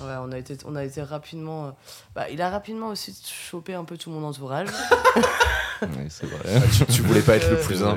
[0.00, 1.66] Ouais, on a été, on a été rapidement.
[1.66, 1.70] euh,
[2.16, 4.66] Bah, il a rapidement aussi chopé un peu tout mon entourage.
[5.82, 6.38] ouais, c'est vrai.
[6.56, 7.94] Ah, tu, tu voulais pas être le plus un.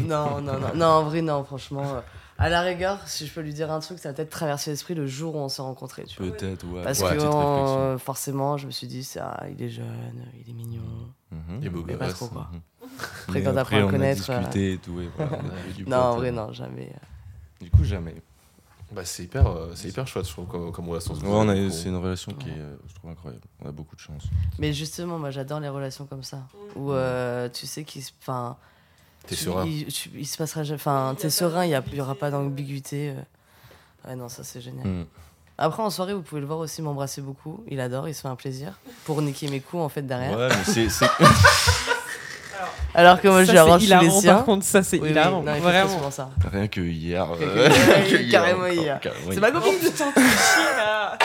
[0.00, 2.02] non, non, non, non, en vrai, non, franchement.
[2.40, 4.70] Euh, à la rigueur, si je peux lui dire un truc, ça a peut-être traversé
[4.70, 6.04] l'esprit le jour où on s'est rencontrés.
[6.04, 6.32] Tu vois.
[6.36, 6.82] Peut-être, ouais.
[6.82, 10.54] Parce Ouais, que euh, forcément, je me suis dit, ça, il est jeune, il est
[10.54, 10.82] mignon.
[11.30, 11.62] Mhm.
[11.62, 12.48] Et beau Mais pas trop, quoi.
[12.52, 12.60] Mhm.
[12.98, 15.38] Après, Mais quand t'apprends à après, le on connaître, A discuté et tout, et voilà,
[15.44, 16.92] on a eu du Non, en pote, vrai, euh, non, jamais.
[17.60, 18.14] Du coup, jamais.
[18.90, 21.12] Bah, c'est hyper, euh, c'est hyper chouette, je trouve, comme, comme relation.
[21.14, 23.44] Ouais, c'est une relation qui est, euh, je trouve, incroyable.
[23.60, 24.22] On a beaucoup de chance.
[24.58, 26.46] Mais justement, moi, j'adore les relations comme ça.
[26.74, 28.12] Où euh, tu sais qu'il se.
[28.22, 28.56] Enfin,
[29.28, 29.64] T'es serein.
[29.66, 30.62] Il, tu- il se passera.
[30.62, 33.10] jamais- Enfin, t'es serein, il n'y aura pas d'ambiguïté.
[33.10, 34.08] euh.
[34.08, 34.86] Ouais, non, ça, c'est génial.
[34.86, 35.06] Mhm.
[35.58, 37.64] Après, en soirée, vous pouvez le voir aussi m'embrasser beaucoup.
[37.68, 38.78] Il adore, il se fait un plaisir.
[39.04, 40.38] Pour niquer mes coups, en fait, derrière.
[40.38, 40.88] Ouais, mais c'est.
[40.88, 41.04] c'est-
[42.94, 44.34] Alors que moi, je Ça, lui c'est arrange tous les siens.
[44.36, 45.42] Par contre, ça, c'est Oui, oui, hilarant.
[45.44, 46.10] fait vraiment.
[46.10, 46.30] ça.
[46.50, 47.28] Rien que hier.
[47.30, 49.00] Rien que euh, hier, que hier, carrément encore, hier.
[49.00, 49.40] carrément C'est hier.
[49.42, 49.72] ma copine.
[49.74, 51.18] Oh tu chier là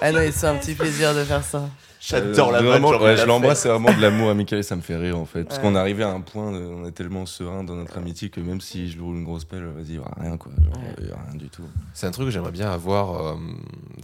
[0.00, 1.68] Ah non, fait un petit plaisir de faire ça.
[2.00, 4.62] J'adore la Euh, vanne, vraiment, ouais, je l'a l'embrasse, c'est vraiment de l'amour amical et
[4.62, 5.44] ça me fait rire en fait.
[5.44, 5.62] Parce Ouais.
[5.62, 8.40] qu'on est arrivé à un point, de- on est tellement serein dans notre amitié que
[8.40, 10.50] même si je lui roule une grosse pelle, vas-y, il y aura rien quoi.
[10.64, 10.94] Genre, Ouais.
[11.02, 11.64] il y aura rien du tout.
[11.92, 13.26] C'est un truc que j'aimerais bien avoir.
[13.26, 13.36] euh,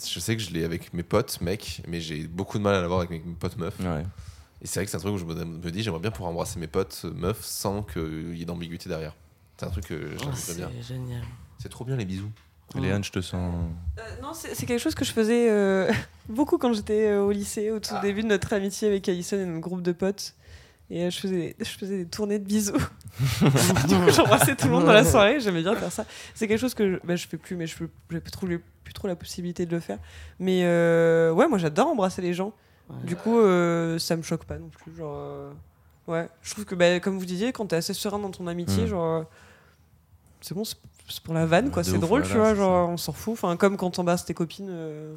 [0.06, 2.82] je sais que je l'ai avec mes potes, mecs, mais j'ai beaucoup de mal à
[2.82, 3.80] l'avoir avec mes potes meufs.
[3.80, 4.04] Ouais.
[4.60, 6.30] Et c'est vrai que c'est un truc où je me, me dis, j'aimerais bien pouvoir
[6.32, 9.14] embrasser mes potes euh, meufs sans qu'il y ait d'ambiguïté derrière.
[9.56, 10.70] C'est un truc que Oh, j'aimerais c'est bien.
[10.86, 11.22] génial.
[11.58, 12.30] C'est trop bien les bisous.
[12.74, 13.54] Léane, je te sens.
[13.98, 15.90] Euh, non, c'est quelque chose que je faisais euh,
[16.28, 18.00] beaucoup quand j'étais euh, au lycée, au tout Ah.
[18.00, 20.34] début de notre amitié avec Alison et notre groupe de potes.
[20.90, 22.72] Et euh, je, faisais, je faisais des tournées de bisous.
[22.72, 22.78] du
[23.96, 25.40] coup, j'embrassais tout le monde dans la soirée.
[25.40, 26.04] J'aimais bien faire ça.
[26.34, 27.76] C'est quelque chose que je, bah, je fais plus, mais je
[28.10, 29.98] n'ai plus trop, plus trop la possibilité de le faire.
[30.38, 32.52] Mais euh, ouais, moi j'adore embrasser les gens.
[32.90, 32.96] Ouais.
[33.04, 34.94] Du coup, euh, ça me choque pas non plus.
[34.96, 35.50] Genre, euh,
[36.08, 38.84] ouais, je trouve que bah, comme vous disiez, quand t'es assez serein dans ton amitié,
[38.84, 38.88] Mm.
[38.88, 39.24] genre,
[40.40, 40.62] c'est bon,
[41.24, 41.84] pour la vanne, quoi.
[41.84, 42.50] C'est drôle, voilà, tu vois.
[42.50, 43.32] c'est Genre, on s'en fout.
[43.34, 44.68] Enfin, comme quand t'embrasses tes copines.
[44.70, 45.14] euh,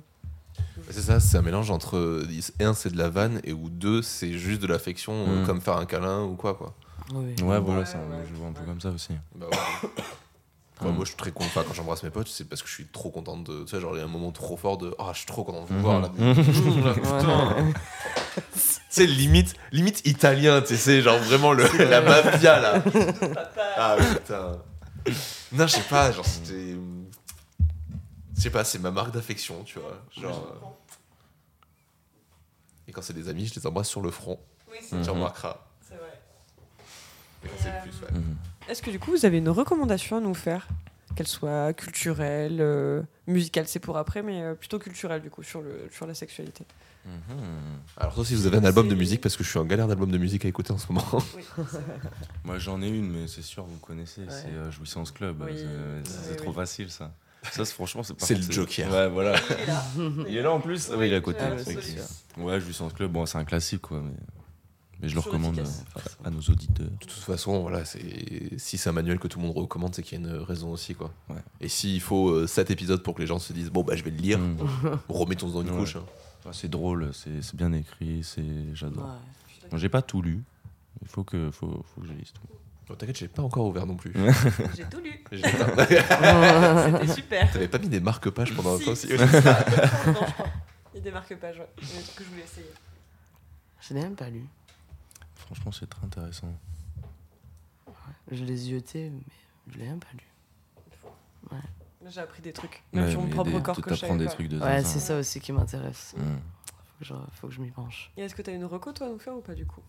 [0.90, 2.28] C'est ça, c'est un mélange entre euh,
[2.60, 5.46] un c'est de la vanne et ou deux c'est juste de l'affection, euh, Mm.
[5.46, 6.74] comme faire un câlin ou quoi quoi.
[7.14, 7.36] Oui.
[7.44, 8.24] Ouais, voilà, Ouais, ça, ouais.
[8.30, 9.14] je vois un peu comme ça aussi.
[9.36, 9.58] Bah ouais.
[10.82, 10.96] Enfin, Mm.
[10.96, 12.86] Moi je suis très content enfin, quand j'embrasse mes potes, c'est parce que je suis
[12.86, 13.64] trop contente de.
[13.64, 14.96] Tu sais, genre il y a un moment trop fort de.
[14.98, 15.82] Ah, je suis trop content de vous Mhm.
[15.82, 16.10] voir là.
[16.94, 17.56] Putain.
[18.36, 18.60] Tu
[18.90, 22.84] sais, limite, limite italien, tu sais, genre vraiment le, la mafia là.
[23.78, 24.58] Ah putain.
[25.52, 26.76] Non, je sais pas, genre c'était.
[28.36, 30.02] Je sais pas, c'est ma marque d'affection, tu vois.
[30.18, 30.48] Genre.
[30.48, 30.66] euh,
[32.88, 34.40] Et quand c'est des amis, je les embrasse sur le front.
[34.72, 35.10] Oui, Tu Mhm.
[35.10, 35.58] remarqueras.
[35.88, 36.20] c'est vrai.
[37.44, 38.12] Et quand c'est le plus, ouais.
[38.12, 38.36] Mhm.
[38.68, 40.68] Est-ce que du coup, vous avez une recommandation à nous faire?
[41.16, 45.62] Qu'elle soit culturelle, euh, musicale, c'est pour après, mais euh, plutôt culturelle du coup, sur,
[45.62, 46.66] le, sur la sexualité.
[47.10, 47.80] Mhm.
[47.98, 49.88] Alors, toi, si vous avez un album de musique, parce que je suis en galère
[49.88, 51.06] d'album de musique à écouter en ce moment.
[51.36, 51.44] Oui,
[52.44, 54.28] Moi j'en ai une, mais c'est sûr, vous connaissez, Ouais.
[54.30, 55.42] c'est euh, Jouissance Club.
[55.46, 55.52] Oui.
[55.56, 56.56] C'est- C'est Oui, trop oui.
[56.56, 57.12] facile ça.
[57.52, 58.92] Ça, c'est- franchement, c'est par C'est contre, le Joker.
[58.92, 59.36] Ouais, voilà.
[59.50, 59.84] Il est là.
[60.30, 61.40] Il est là en plus Oui, il est à côté.
[61.40, 61.82] Absolument.
[62.38, 64.12] Ouais, Jouissance Club, bon, c'est un classique quoi, mais,
[65.02, 65.86] mais je le recommande efficace.
[65.98, 66.88] euh, à nos auditeurs.
[66.88, 70.04] De toute façon, voilà, c'est si c'est un manuel que tout le monde recommande, c'est
[70.04, 71.12] qu'il y a une raison aussi, quoi.
[71.30, 71.38] Ouais.
[71.62, 74.12] Et s'il faut 7 épisodes pour que les gens se disent bon bah je vais
[74.12, 74.58] le lire, Mhm.
[75.10, 75.78] remettons-en une Ouais.
[75.78, 75.96] couche.
[75.96, 76.04] hein.
[76.46, 78.44] Ouais, c'est drôle, c'est bien écrit, c'est
[78.74, 79.06] j'adore.
[79.06, 79.70] Ouais.
[79.72, 80.42] Bon, J'ai pas tout lu,
[81.02, 82.42] il faut que, faut, faut que je lise tout.
[82.92, 84.12] Oh, T'inquiète, j'ai pas encore ouvert non plus.
[84.76, 85.24] J'ai tout lu.
[85.32, 87.52] J'ai- C'était super.
[87.52, 89.08] T'avais pas mis des marque-pages pendant un Si, temps aussi.
[89.10, 89.16] Il
[90.96, 91.70] y a des marque-pages, ouais.
[91.80, 92.66] Des trucs que je voulais essayer.
[93.88, 94.44] Je n'ai même pas lu.
[95.50, 96.54] Franchement, c'est très intéressant.
[98.32, 99.24] Je l'ai zioté, mais
[99.72, 101.58] je l'ai même pas lu.
[102.08, 102.84] J'ai appris des trucs.
[102.94, 104.32] Même Ouais, sur mon propre des- corps que je savais des pas.
[104.32, 106.14] trucs de Ouais, c'est ça aussi qui m'intéresse.
[106.18, 106.40] Mhm.
[106.68, 108.12] Faut que je, faut que je m'y penche.
[108.18, 109.82] Et est-ce que t'as une reco toi à nous faire ou pas du coup?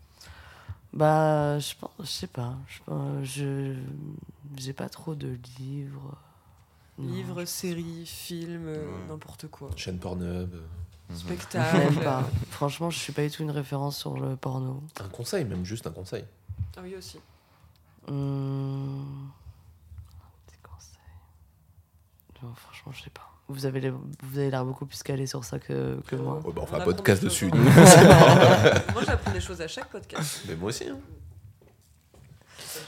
[0.92, 2.56] Bah, je pense, je sais pas.
[3.22, 3.76] Je
[4.56, 6.16] j'ai pas trop de livres.
[6.98, 9.08] Livres, séries, films, euh, Ouais.
[9.08, 9.70] n'importe quoi.
[9.76, 10.54] Chaîne Pornhub.
[11.10, 11.16] Mhm.
[11.16, 11.76] Spectacle.
[11.78, 12.24] Même pas.
[12.50, 14.82] Franchement, je suis pas du tout une référence sur le porno.
[15.02, 16.24] Un conseil, même juste un conseil.
[16.76, 17.18] Ah oui aussi.
[18.08, 19.30] Hum...
[20.48, 20.98] Des conseils.
[22.42, 23.26] Non, franchement, je sais pas.
[23.48, 26.36] Vous avez les- vous avez l'air beaucoup plus calé sur ça que, que moi.
[26.44, 27.50] Ouais, bah, on fait On un podcast des dessus.
[27.50, 27.64] choses, nous.
[28.92, 30.42] Moi j'apprends des choses à chaque podcast.
[30.46, 30.84] Mais moi aussi.
[30.88, 30.98] hein.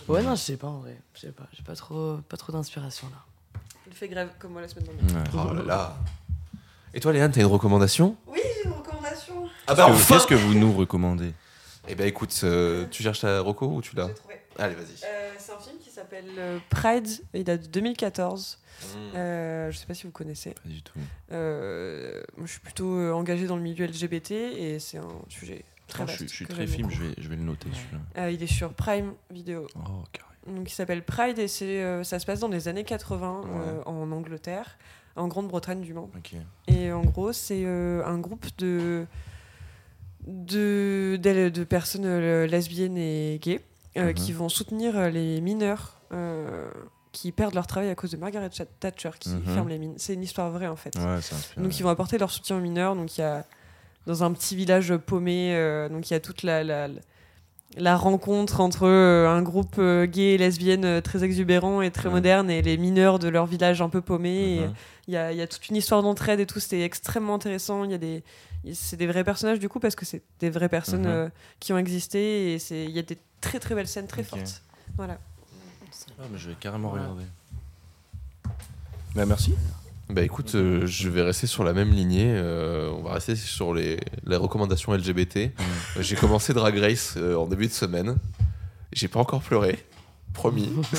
[0.09, 1.01] Ouais, non, je sais pas en vrai.
[1.15, 1.49] Je sais pas.
[1.53, 3.17] J'ai pas trop, pas trop d'inspiration là.
[3.89, 5.17] Il fait grève comme moi la semaine dernière.
[5.35, 5.41] Ouais.
[5.51, 5.97] Oh là là.
[6.95, 9.49] Et toi, Léane, t'as une recommandation Oui, j'ai une recommandation.
[9.67, 11.33] Ah Qu'est-ce que- Qu'est-ce que vous nous recommandez
[11.89, 14.09] Eh ben écoute, euh, tu cherches ta reco ou tu l'as.
[14.59, 14.85] Allez, vas-y.
[15.05, 17.09] Euh, c'est un film qui s'appelle euh, Pride.
[17.33, 18.59] Il date de 2014.
[18.83, 19.17] Mmh.
[19.17, 20.51] Euh, je sais pas si vous connaissez.
[20.51, 20.99] Pas du tout.
[21.31, 26.03] Euh, moi, je suis plutôt engagée dans le milieu LGBT et c'est un sujet très
[26.03, 26.19] je vaste.
[26.19, 28.25] suis, je suis que très film, je vais, je vais le noter celui-là.
[28.25, 29.67] Euh, il est sur Prime Video.
[29.77, 30.29] Oh, carré.
[30.47, 33.77] Donc, il s'appelle Pride et c'est, euh, ça se passe dans les années 80 euh,
[33.79, 33.83] Ouais.
[33.87, 34.77] en Angleterre,
[35.17, 36.09] en Grande-Bretagne du moins.
[36.17, 36.35] Ok.
[36.69, 39.07] Et en gros, c'est euh, un groupe de,
[40.27, 43.61] de, personnes euh, lesbiennes et gays
[43.97, 44.15] euh, Mhm.
[44.15, 45.99] qui vont soutenir les mineurs
[47.13, 48.49] qui perdent leur travail à cause de Margaret
[48.81, 49.43] Thatcher qui Mhm.
[49.55, 49.95] ferme les mines.
[49.99, 50.95] C'est une histoire vraie en fait.
[50.97, 51.19] Ouais.
[51.63, 52.97] Donc ils vont apporter leur soutien aux mineurs.
[52.97, 53.45] Donc il y a
[54.07, 55.55] dans un petit village paumé,
[55.91, 57.01] donc il y a toute la, la, la
[57.81, 62.15] rencontre entre euh, un groupe euh, gay et lesbienne euh, très exubérant et très Ouais.
[62.15, 64.61] moderne et les mineurs de leur village un peu paumé.
[64.67, 64.75] Mhm.
[65.09, 67.85] il y a, il y a toute une histoire d'entraide et tout, c'était extrêmement intéressant.
[67.85, 68.23] Il y a des,
[68.75, 71.09] c'est des vrais personnages du coup parce que c'est des vraies personnes Mhm.
[71.11, 71.29] euh,
[71.61, 74.63] qui ont existé et c'est, il y a des très très belles scènes très fortes.
[74.97, 75.19] Voilà.
[76.21, 77.25] Ah, mais je vais carrément regarder.
[79.15, 79.55] Bah, merci.
[80.13, 82.27] Bah écoute, euh, je vais rester sur la même lignée.
[82.37, 85.37] euh, on va rester sur les, les recommandations LGBT.
[85.39, 85.49] Euh,
[86.01, 88.17] J'ai commencé Drag Race euh, en début de semaine.
[88.93, 89.79] J'ai pas encore pleuré.
[90.35, 90.71] Promis.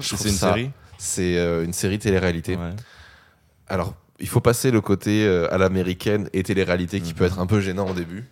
[0.00, 2.56] Je trouve C'est une ça- série C'est euh, une série télé-réalité.
[2.56, 2.70] Ouais.
[3.68, 7.16] Alors, il faut passer le côté euh, à l'américaine et télé-réalité qui Mhm.
[7.16, 8.24] peut être un peu gênant au début.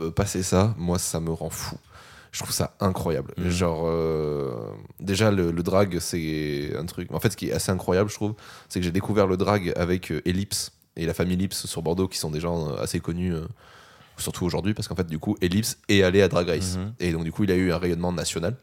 [0.00, 1.76] Euh, passer ça, moi, ça me rend fou.
[2.32, 3.34] Je trouve ça incroyable.
[3.36, 3.50] Mhm.
[3.50, 4.54] Genre, euh,
[5.00, 7.12] déjà, le, le drag, c'est un truc.
[7.12, 8.34] En fait, ce qui est assez incroyable, je trouve,
[8.68, 12.08] c'est que j'ai découvert le drag avec euh, Ellipse et la famille Ellipse sur Bordeaux,
[12.08, 13.44] qui sont des gens euh, assez connus, euh,
[14.16, 16.76] surtout aujourd'hui, parce qu'en fait, du coup, Ellipse est allé à Drag Race.
[16.78, 16.94] Mhm.
[17.00, 18.56] Et donc, du coup, il a eu un rayonnement national.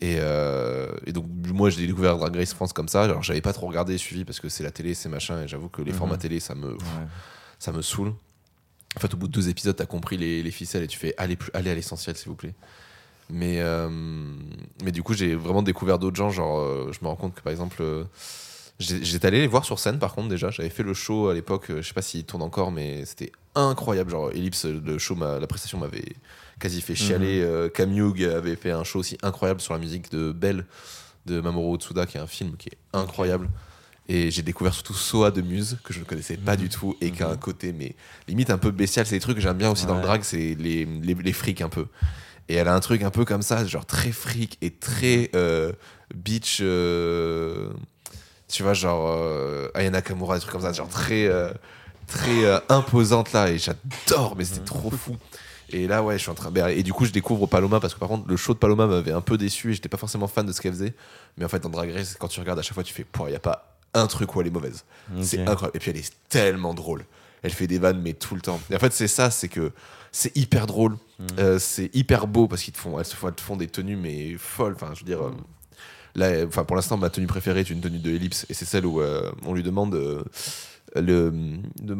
[0.00, 3.04] Et, euh, et donc, moi, j'ai découvert Drag Race France comme ça.
[3.04, 5.42] Alors, j'avais pas trop regardé et suivi parce que c'est la télé, c'est machin.
[5.42, 5.98] Et j'avoue que les Mhm.
[5.98, 6.78] formats télé, ça me, Ouais.
[7.58, 8.12] ça me saoule.
[8.96, 11.14] En fait, au bout de deux épisodes, t'as compris les, les ficelles et tu fais
[11.16, 12.52] allez, plus, allez à l'essentiel, s'il vous plaît.
[13.32, 13.88] Mais, euh,
[14.84, 16.30] mais du coup, j'ai vraiment découvert d'autres gens.
[16.30, 18.04] Genre, euh, je me rends compte que par exemple, euh,
[18.78, 20.50] j'étais allé les voir sur scène par contre déjà.
[20.50, 24.10] J'avais fait le show à l'époque, je sais pas s'il tourne encore, mais c'était incroyable.
[24.10, 26.14] Genre, Ellipse, le show, la prestation m'avait
[26.60, 27.40] quasi fait chialer.
[27.42, 30.66] Euh, Cam Hughes avait fait un show aussi incroyable sur la musique de Belle
[31.26, 33.48] de Mamoru Otsuda, qui est un film qui est incroyable.
[34.08, 37.12] Et j'ai découvert surtout Soa de Muse, que je ne connaissais pas du tout, et
[37.12, 37.94] qui a un côté, mais
[38.28, 39.06] limite un peu bestial.
[39.06, 41.60] C'est des trucs que j'aime bien aussi dans le drag, c'est les, les, les frics
[41.62, 41.86] un peu.
[42.48, 45.72] Et elle a un truc un peu comme ça, genre très fric et très euh,
[46.14, 46.58] beach.
[46.60, 47.70] euh,
[48.48, 51.50] tu vois, genre euh, Ayana Kamura, des trucs comme ça, genre très, euh,
[52.06, 53.48] très imposante là.
[53.50, 55.16] Et j'adore, mais c'était trop fou.
[55.70, 56.52] Et là, ouais, je suis en train.
[56.68, 59.12] Et du coup, je découvre Paloma parce que par contre, le show de Paloma m'avait
[59.12, 60.94] un peu déçu et j'étais pas forcément fan de ce qu'elle faisait.
[61.38, 63.32] Mais en fait, dans Drag Race, quand tu regardes à chaque fois, tu fais, il
[63.32, 64.84] y a pas un truc où elle est mauvaise.
[65.22, 65.74] C'est incroyable.
[65.74, 67.04] Et puis elle est tellement drôle.
[67.42, 68.60] Elle fait des vannes, mais tout le temps.
[68.70, 69.72] Et en fait, c'est ça, c'est que
[70.12, 70.92] c'est hyper drôle.
[71.18, 71.26] Mhm.
[71.38, 73.66] Euh, c'est hyper beau parce qu'ils te font, elles se font, elles te font des
[73.68, 74.74] tenues, mais folles.
[74.74, 75.22] Enfin, je veux dire.
[75.22, 75.32] euh,
[76.14, 78.84] Là, enfin, pour l'instant, ma tenue préférée est une tenue de Ellipse, et c'est celle
[78.84, 79.94] où euh, on lui demande
[80.94, 81.32] le,
[81.80, 81.96] de-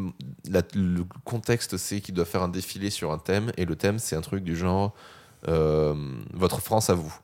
[0.51, 3.98] la- le contexte, c'est qu'il doit faire un défilé sur un thème, et le thème,
[3.98, 4.93] c'est un truc du genre
[5.48, 5.94] euh,
[6.35, 7.14] votre France à vous.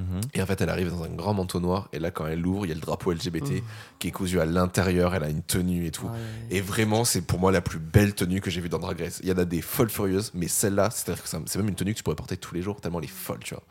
[0.00, 0.20] Mhm.
[0.34, 2.64] Et en fait, elle arrive dans un grand manteau noir, et là, quand elle l'ouvre,
[2.66, 3.62] il y a le drapeau LGBT
[3.98, 6.06] qui est cousu à l'intérieur, elle a une tenue et tout.
[6.06, 6.18] Ouais.
[6.50, 9.20] Et vraiment, c'est pour moi la plus belle tenue que j'ai vue dans Drag Race.
[9.22, 11.74] Il y en a des folles furieuses, mais celle-là, c'est-à-dire que ça- c'est même une
[11.74, 13.62] tenue que tu pourrais porter tous les jours, tellement elle est folle, tu vois.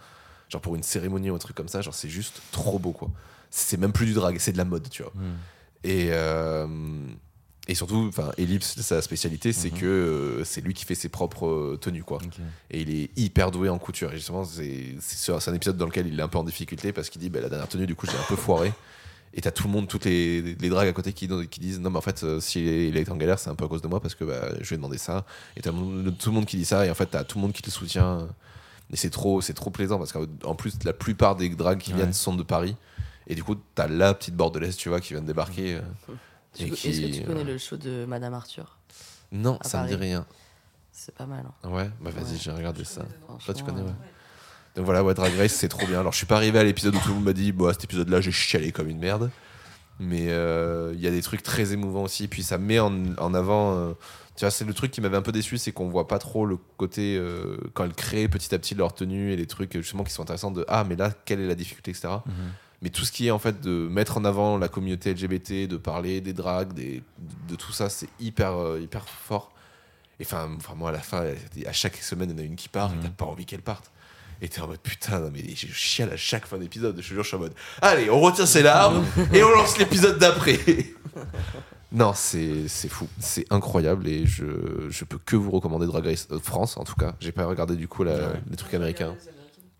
[0.49, 3.09] Genre pour une cérémonie ou un truc comme ça, genre c'est juste trop beau, quoi.
[3.51, 5.11] C'est même plus du drag, c'est de la mode, tu vois.
[5.15, 5.35] Mhm.
[5.83, 6.67] Et, euh,
[7.69, 9.79] et surtout, enfin, Ellipse, sa spécialité, c'est Mhm.
[9.79, 12.17] que euh, c'est lui qui fait ses propres euh, tenues, quoi.
[12.71, 14.11] Et il est hyper doué en couture.
[14.11, 17.21] Et justement, c'est un épisode dans lequel il est un peu en difficulté parce qu'il
[17.21, 18.73] dit bah, la dernière tenue, du coup, j'ai un peu foiré.
[19.35, 21.91] Et t'as tout le monde, toutes les, les dragues à côté qui, qui disent non,
[21.91, 23.83] mais en fait, euh, s'il est, il est en galère, c'est un peu à cause
[23.83, 25.23] de moi parce que bah, je lui ai demandé ça.
[25.55, 26.85] Et t'as tout le monde qui dit ça.
[26.87, 28.27] Et en fait, t'as tout le monde qui te soutient.
[28.91, 31.97] Et c'est trop, c'est trop plaisant parce qu'en plus, la plupart des dragues qui Ouais.
[31.97, 32.75] viennent sont de Paris.
[33.27, 35.77] Et du coup, t'as la petite bordelaise, tu vois, qui vient de débarquer.
[36.57, 38.77] Est-ce qui- que tu connais le show de Madame Arthur
[39.31, 40.05] Non, ça me dit Paris.
[40.09, 40.25] rien.
[40.91, 41.45] C'est pas mal.
[41.63, 41.69] hein.
[41.69, 42.37] Ouais, bah vas-y, Ouais.
[42.41, 43.03] j'ai regardé ça.
[43.45, 43.87] Toi, tu connais, ouais.
[43.87, 45.99] euh, Donc voilà, ouais, Drag Race, c'est trop bien.
[45.99, 47.85] Alors, je suis pas arrivé à l'épisode où tout le monde m'a dit, bah, cet
[47.85, 49.31] épisode-là, j'ai chialé comme une merde.
[50.01, 52.27] Mais euh, il y a des trucs très émouvants aussi.
[52.29, 53.75] Puis ça met en, en avant.
[53.77, 53.93] euh,
[54.35, 56.45] tu vois, c'est le truc qui m'avait un peu déçu, c'est qu'on voit pas trop
[56.45, 57.17] le côté.
[57.17, 60.21] euh, quand elles créent petit à petit leur tenue et les trucs justement qui sont
[60.23, 62.07] intéressants de Ah, mais là, quelle est la difficulté, etc.
[62.81, 65.75] Mais tout ce qui est en fait de mettre en avant la communauté LGBT, de
[65.77, 67.03] parler des drags, des,
[67.49, 69.51] de tout ça, c'est hyper, euh, hyper fort.
[70.21, 71.23] Et enfin, enfin, moi, à la fin,
[71.65, 73.01] à chaque semaine, il y en a une qui part et Mhm.
[73.03, 73.91] t'as pas envie qu'elle parte.
[74.41, 76.95] Et t'es en mode putain, non, mais je chiale à chaque fin d'épisode.
[77.01, 79.03] Je te jure, je suis en mode allez, on retient ses larmes
[79.33, 80.57] et on lance l'épisode d'après.
[81.91, 84.45] non, c'est c'est fou, c'est incroyable et je,
[84.89, 87.15] je peux que vous recommander Drag Race euh, France en tout cas.
[87.19, 88.41] J'ai pas regardé du coup la- Ouais.
[88.49, 89.15] les trucs américains.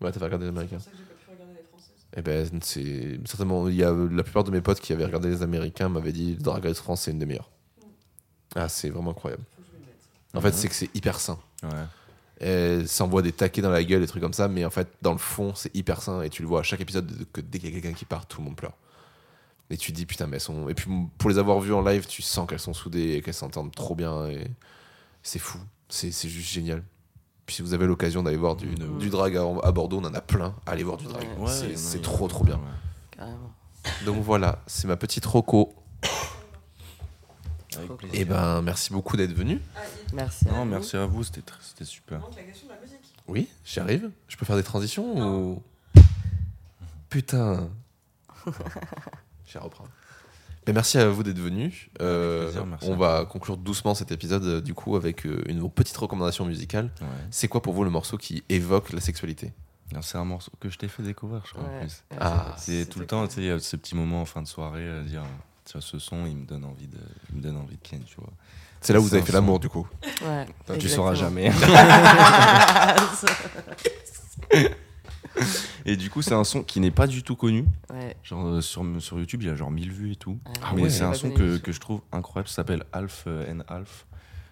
[0.02, 0.78] Ouais, t'as pas regardé les américains
[2.12, 2.16] Françaises.
[2.16, 3.68] eh ben, c'est certainement.
[3.68, 6.36] Il y a la plupart de mes potes qui avaient regardé les Américains m'avaient dit
[6.36, 7.50] Drag Race France, c'est une des meilleures.
[8.54, 9.42] Ah, c'est vraiment incroyable.
[10.34, 10.54] En fait, Mhm.
[10.54, 11.38] c'est que c'est hyper sain.
[11.62, 11.68] Ouais.
[12.40, 15.12] Elle s'envoie des taquets dans la gueule, des trucs comme ça, mais en fait, dans
[15.12, 16.22] le fond, c'est hyper sain.
[16.22, 18.26] Et tu le vois à chaque épisode que dès qu'il y a quelqu'un qui part,
[18.26, 18.72] tout le monde pleure.
[19.68, 20.68] Et tu te dis putain, mais elles sont.
[20.68, 23.34] Et puis pour les avoir vues en live, tu sens qu'elles sont soudées et qu'elles
[23.34, 24.26] s'entendent trop bien.
[24.28, 24.46] Et
[25.22, 25.58] c'est fou.
[25.88, 26.82] C'est c'est juste génial.
[27.50, 28.98] Puis si vous avez l'occasion d'aller voir du, Mhm.
[29.00, 30.54] du drag à, à Bordeaux, on en a plein.
[30.66, 31.26] Allez voir du drag.
[31.36, 31.50] Ouais.
[31.74, 32.60] C'est- trop trop bien.
[33.10, 33.50] Carrément.
[34.06, 35.74] Donc voilà, c'est ma petite roco.
[37.74, 38.20] Avec Trop plaisir.
[38.20, 39.60] Et ben, merci beaucoup d'être venu.
[40.12, 40.46] Merci.
[40.48, 40.64] à Non, vous.
[40.66, 42.20] merci à vous, c'était c'était super.
[42.20, 43.00] manque la question de la musique.
[43.26, 44.12] Oui, j'y arrive.
[44.28, 45.18] Je peux faire des transitions
[45.50, 45.60] ou.
[47.08, 47.68] Putain.
[49.44, 49.86] J'y reprends.
[50.66, 51.90] Ben, merci à vous d'être venu.
[52.00, 55.96] Euh, plaisir, on va conclure doucement cet épisode euh, du coup avec euh, une petite
[55.96, 56.90] recommandation musicale.
[57.00, 57.06] Ouais.
[57.30, 59.52] C'est quoi pour vous le morceau qui évoque la sexualité?
[60.02, 62.04] C'est un morceau que je t'ai fait découvrir, je crois, en plus.
[62.20, 63.28] Ah, C'est tout le temps, cool.
[63.28, 65.24] tu sais, il y a ce petit moment en fin de soirée à dire
[65.64, 66.98] tiens, ce son, il me donne envie de,
[67.30, 68.30] il me donne envie de Ken, tu vois.
[68.80, 69.88] C'est là où vous avez fait l'amour du coup.
[70.22, 70.46] Ouais,
[70.78, 71.50] tu sauras jamais.
[75.86, 77.64] Et du coup, c'est un son qui n'est pas du tout connu.
[77.92, 78.16] ouais.
[78.22, 80.38] Genre euh, sur, sur YouTube, il y a genre 1000 vues et tout.
[80.62, 80.90] Ah Mais ouais.
[80.90, 82.48] c'est un son que, que je trouve incroyable.
[82.48, 84.06] Ça s'appelle Alf euh, and Alf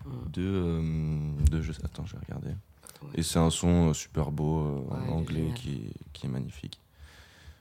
[0.07, 0.31] Mm.
[0.31, 2.49] de, euh, de je, attends, je vais regarder.
[3.03, 3.09] Ouais.
[3.17, 6.81] Et c'est un son euh, super beau euh, en anglais qui est, qui est magnifique.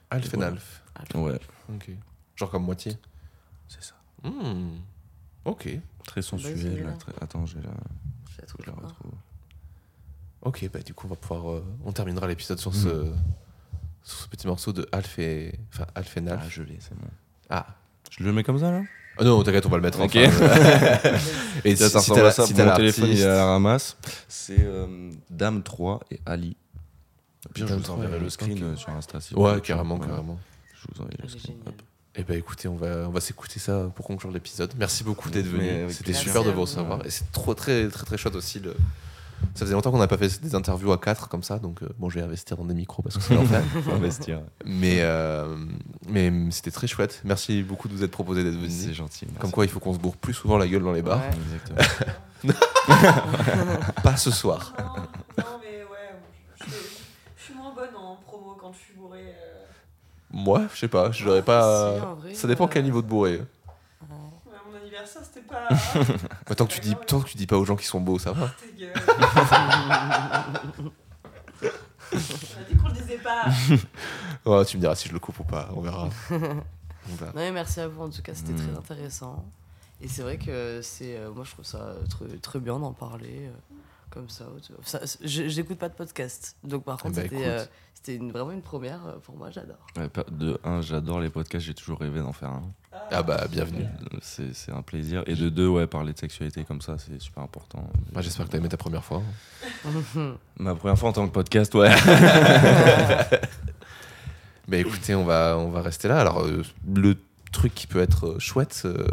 [0.08, 0.40] Alf and.
[0.40, 0.82] Alf.
[1.16, 1.38] Ouais,
[1.68, 1.90] Ok.
[2.36, 2.92] Genre comme moitié.
[3.66, 3.94] c'est ça.
[4.22, 4.78] Hmm.
[5.44, 5.68] Ok.
[6.06, 6.84] Très sensuel.
[6.84, 7.70] là, très- Attends, je vais la,
[8.38, 9.12] Je la retrouve.
[10.42, 11.50] Ok, bah du coup on va pouvoir.
[11.50, 13.12] euh, on terminera l'épisode sur ce
[14.08, 16.28] sur ce petit morceau de Alf et enfin Alf Alf.
[16.30, 17.06] Ah, je l'ai, c'est bon.
[17.50, 17.66] Ah.
[18.10, 18.82] Je le mets comme ça là?
[19.20, 20.16] Ah non, t'inquiète, on va le mettre Ok.
[20.16, 20.44] en fin.
[20.44, 21.18] euh,
[21.64, 22.46] et Ça, si, ça si ressemble à la, ça.
[22.46, 23.96] si Mon la téléphone il est artiste- à la ramasse.
[24.28, 26.56] C'est euh, Dame 3 et Ali.
[27.54, 29.20] Bien, je vous 3 enverrai et le screen euh, sur Insta.
[29.20, 30.38] si Ouais, carrément, carrément.
[30.74, 31.56] Je vous enverrai le screen.
[32.14, 34.72] Et bah écoutez, on va, on va s'écouter ça pour conclure l'épisode.
[34.78, 35.90] Merci beaucoup d'être venu.
[35.90, 36.62] C'était super de vous.
[36.62, 37.04] recevoir.
[37.06, 38.58] Et c'est trop très très très chouette aussi.
[38.60, 38.74] Le...
[39.54, 41.88] Ça faisait longtemps qu'on n'a pas fait des interviews à quatre comme ça, donc euh,
[41.98, 43.62] bon, je vais investir dans des micros parce que c'est l'enfer.
[43.84, 44.40] Faut investir.
[44.64, 45.56] mais euh,
[46.08, 47.20] mais c'était très chouette.
[47.24, 48.94] Merci beaucoup de vous être proposé d'être C'est venu.
[48.94, 49.24] gentil.
[49.26, 49.38] merci.
[49.40, 51.20] Comme quoi, il faut qu'on se bourre plus souvent la gueule dans les bars.
[51.20, 51.30] Ouais.
[51.74, 52.54] Exactement.
[54.02, 54.72] Pas ce soir.
[54.78, 54.84] Non,
[55.44, 56.14] non, mais ouais,
[57.36, 59.20] je, suis moins bonne en promo quand je suis bourrée.
[59.26, 59.64] euh.
[60.30, 61.10] Moi, je sais pas.
[61.10, 61.96] Je l'aurais pas.
[61.98, 63.38] Si, en vrai, ça dépend euh, quel niveau de bourré.
[63.38, 63.44] Ouais,
[64.70, 65.68] mon anniversaire, c'était pas.
[66.46, 68.18] Bah, tant, que tu dis, tant que tu dis pas aux gens qui sont beaux,
[68.18, 68.48] ça va.
[68.48, 68.92] Ta gueule.
[72.12, 73.44] On a dit qu'on le disait pas.
[74.46, 76.08] Ouais, tu me diras si je le coupe ou pas, on verra.
[76.30, 77.32] On verra.
[77.32, 78.76] Non, mais merci à vous, en tout cas, c'était très Mm.
[78.78, 79.44] intéressant.
[80.00, 83.48] Et c'est vrai que c'est, euh, moi je trouve ça très, très bien d'en parler
[83.48, 83.52] euh,
[84.10, 84.46] comme ça.
[85.22, 87.64] J'écoute pas de podcast, donc par contre bah, c'était, euh,
[88.08, 89.86] une- vraiment une première euh, pour moi, j'adore.
[89.96, 92.62] Ouais, de un, j'adore les podcasts, j'ai toujours rêvé d'en faire un.
[93.10, 93.84] Ah bah, bienvenue.
[94.22, 95.22] C'est c'est un plaisir.
[95.26, 97.88] Et de deux, ouais, parler de sexualité comme ça, c'est super important.
[98.12, 99.22] Moi, j'espère que t'as aimé ta première fois.
[100.58, 101.90] Ma première fois en tant que podcast, ouais.
[104.68, 106.20] Bah écoutez, on va, on va rester là.
[106.20, 106.62] Alors, euh,
[106.94, 107.16] le
[107.52, 109.06] truc qui peut être chouette euh,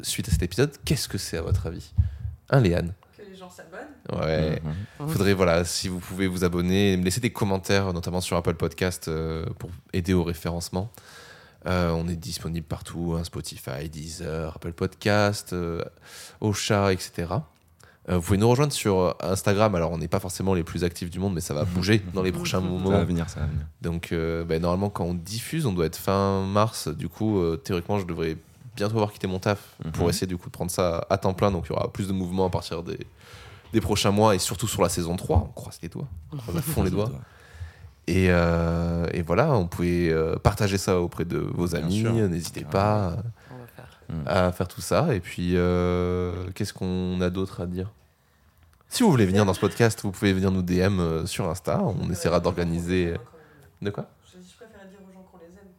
[0.00, 1.92] suite à cet épisode, qu'est-ce que c'est à votre avis?
[2.50, 2.92] Hein, Léane
[3.56, 4.20] S'abonnent.
[4.24, 4.60] Ouais.
[5.00, 5.08] Mhm.
[5.08, 9.08] Faudrait, voilà, si vous pouvez vous abonner, me laisser des commentaires, notamment sur Apple Podcast,
[9.08, 10.90] euh, pour aider au référencement.
[11.66, 15.82] Euh, on est disponible partout, hein, Spotify, Deezer, Apple Podcast, euh,
[16.40, 17.28] Ocha, etc.
[18.08, 19.74] Euh, vous pouvez nous rejoindre sur Instagram.
[19.76, 22.22] Alors, on n'est pas forcément les plus actifs du monde, mais ça va bouger dans
[22.22, 23.04] les prochains Ça va moments.
[23.04, 23.64] venir, ça va venir.
[23.80, 26.88] Donc, euh, ben, normalement, quand on diffuse, on doit être fin mars.
[26.88, 28.36] Du coup, euh, théoriquement, je devrais
[28.74, 30.10] bientôt avoir quitté mon taf pour Mhm.
[30.10, 31.52] essayer du coup de prendre ça à temps plein.
[31.52, 32.98] Donc, il y aura plus de mouvements à partir des,
[33.72, 35.36] des prochains mois et surtout sur la saison 3.
[35.50, 36.08] On croise les doigts.
[36.32, 37.10] On croise à fond les doigts.
[38.06, 42.02] Et, euh, et voilà, on pouvait euh, partager ça auprès de vos amis.
[42.02, 43.16] N'hésitez pas.
[44.08, 44.24] Mhm.
[44.26, 45.14] à faire tout ça.
[45.14, 47.90] Et puis, euh, qu'est-ce qu'on a d'autre à dire?
[48.88, 51.80] Si vous voulez venir dans ce podcast, vous pouvez venir nous DM sur Insta.
[51.82, 53.14] On essaiera d'organiser.
[53.80, 54.08] De quoi?
[54.30, 55.70] Je préfère dire aux gens qu'on les aime.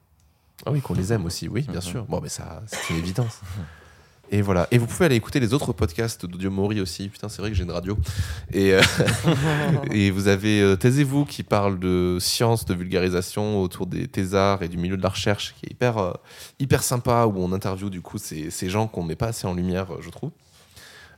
[0.66, 1.82] Ah oui, qu'on les aime aussi, oui, bien Mhm.
[1.82, 2.06] sûr.
[2.06, 3.40] Bon, mais ça, c'est une évidence.
[4.32, 4.68] Et voilà.
[4.72, 7.10] Et vous pouvez aller écouter les autres podcasts d'Audio Mori aussi.
[7.10, 7.98] Putain, c'est vrai que j'ai une radio.
[8.52, 8.82] Et, euh,
[9.92, 14.70] et vous avez euh, Taisez-vous qui parle de science, de vulgarisation autour des thésards et
[14.70, 16.14] du milieu de la recherche, qui est hyper, euh,
[16.60, 19.54] hyper sympa, où on interviewe du coup ces, ces gens qu'on met pas assez en
[19.54, 20.32] lumière, euh, je trouve.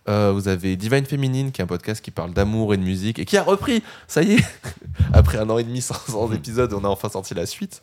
[0.08, 3.26] Vous avez Divine Féminine, qui est un podcast qui parle d'amour et de musique, et
[3.26, 4.46] qui a repris, ça y est,
[5.14, 7.82] après un an et demi sans, sans épisode, on a enfin sorti la suite.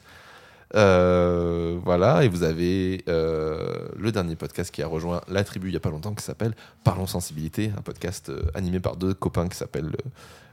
[0.74, 5.74] Euh, voilà, et vous avez euh, le dernier podcast qui a rejoint la tribu il
[5.74, 9.48] y a pas longtemps qui s'appelle Parlons Sensibilité, un podcast euh, animé par deux copains
[9.48, 9.94] qui s'appellent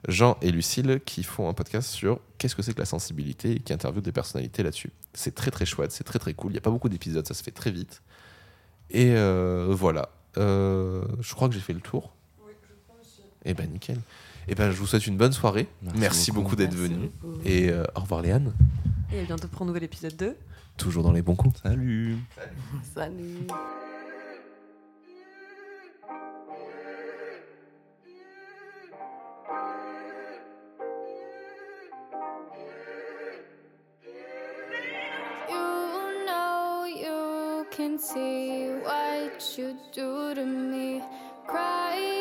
[0.07, 3.59] Jean et Lucille qui font un podcast sur qu'est-ce que c'est que la sensibilité et
[3.59, 4.91] qui interviewent des personnalités là-dessus.
[5.13, 6.51] C'est très très chouette, c'est très très cool.
[6.51, 8.01] Il n'y a pas beaucoup d'épisodes, ça se fait très vite.
[8.91, 9.13] Et
[9.69, 12.13] voilà, je crois que j'ai fait le tour.
[12.45, 13.49] Oui, je.
[13.49, 13.99] Et ben nickel.
[14.49, 15.67] Et ben je vous souhaite une bonne soirée.
[15.83, 16.55] Merci, Merci beaucoup, beaucoup.
[16.55, 17.11] d'être venu.
[17.45, 18.51] Et euh, au revoir Léane.
[19.13, 20.35] Et à bientôt pour un nouvel épisode 2.
[20.77, 21.61] Toujours dans les bons coups.
[21.61, 22.17] Salut.
[22.95, 23.45] Salut.
[35.49, 41.01] You know you can see what you do to me.
[41.47, 42.18] Crying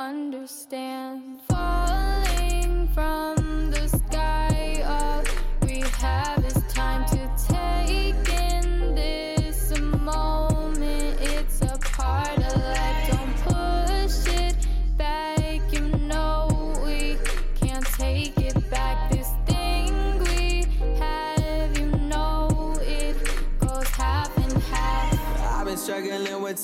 [0.00, 1.29] understand.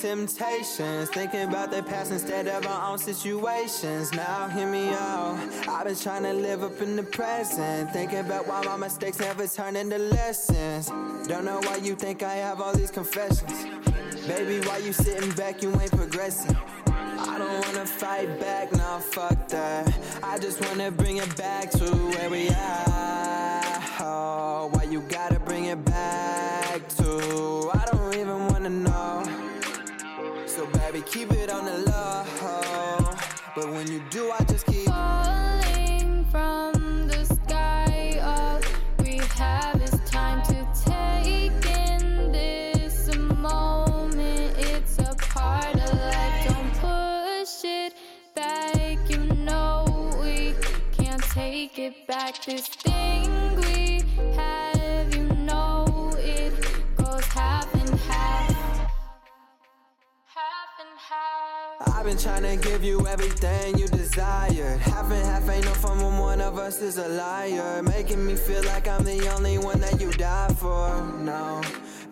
[0.07, 4.13] Temptations, thinking about the past instead of our own situations.
[4.13, 5.37] Now, hear me out.
[5.67, 9.45] I've been trying to live up in the present, thinking about why my mistakes never
[9.47, 10.87] turn into lessons.
[11.27, 13.65] Don't know why you think I have all these confessions.
[14.25, 15.61] Baby, why you sitting back?
[15.61, 16.55] You ain't progressing.
[16.87, 19.93] I don't wanna fight back, nah, fuck that.
[20.23, 23.83] I just wanna bring it back to where we are.
[23.99, 27.71] Oh, why you gotta bring it back to?
[27.73, 27.86] I
[31.01, 32.23] keep it on the low.
[33.55, 34.85] But when you do, I just keep.
[34.85, 38.61] Falling from the sky, all
[39.03, 44.57] we have is time to take in this moment.
[44.57, 46.47] It's a part of life.
[46.47, 47.93] Don't push it
[48.35, 49.09] back.
[49.09, 50.53] You know we
[50.91, 52.45] can't take it back.
[52.45, 53.36] This thing
[62.07, 64.79] been trying to give you everything you desired.
[64.79, 67.83] Half and half ain't no fun when one of us is a liar.
[67.83, 70.87] Making me feel like I'm the only one that you die for.
[71.19, 71.61] No,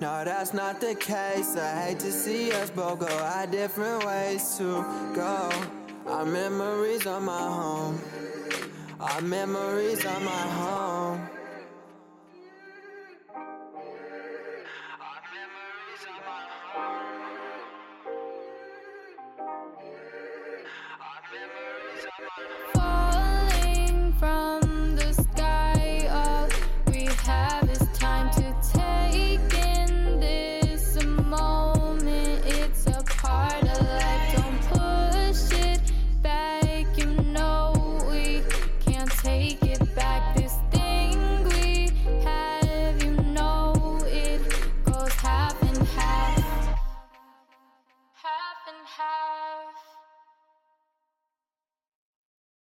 [0.01, 1.55] No, that's not the case.
[1.55, 4.83] I hate to see us both go our different ways to
[5.15, 5.49] go.
[6.07, 7.97] Our memories are my home.
[8.99, 11.34] Our memories are my home.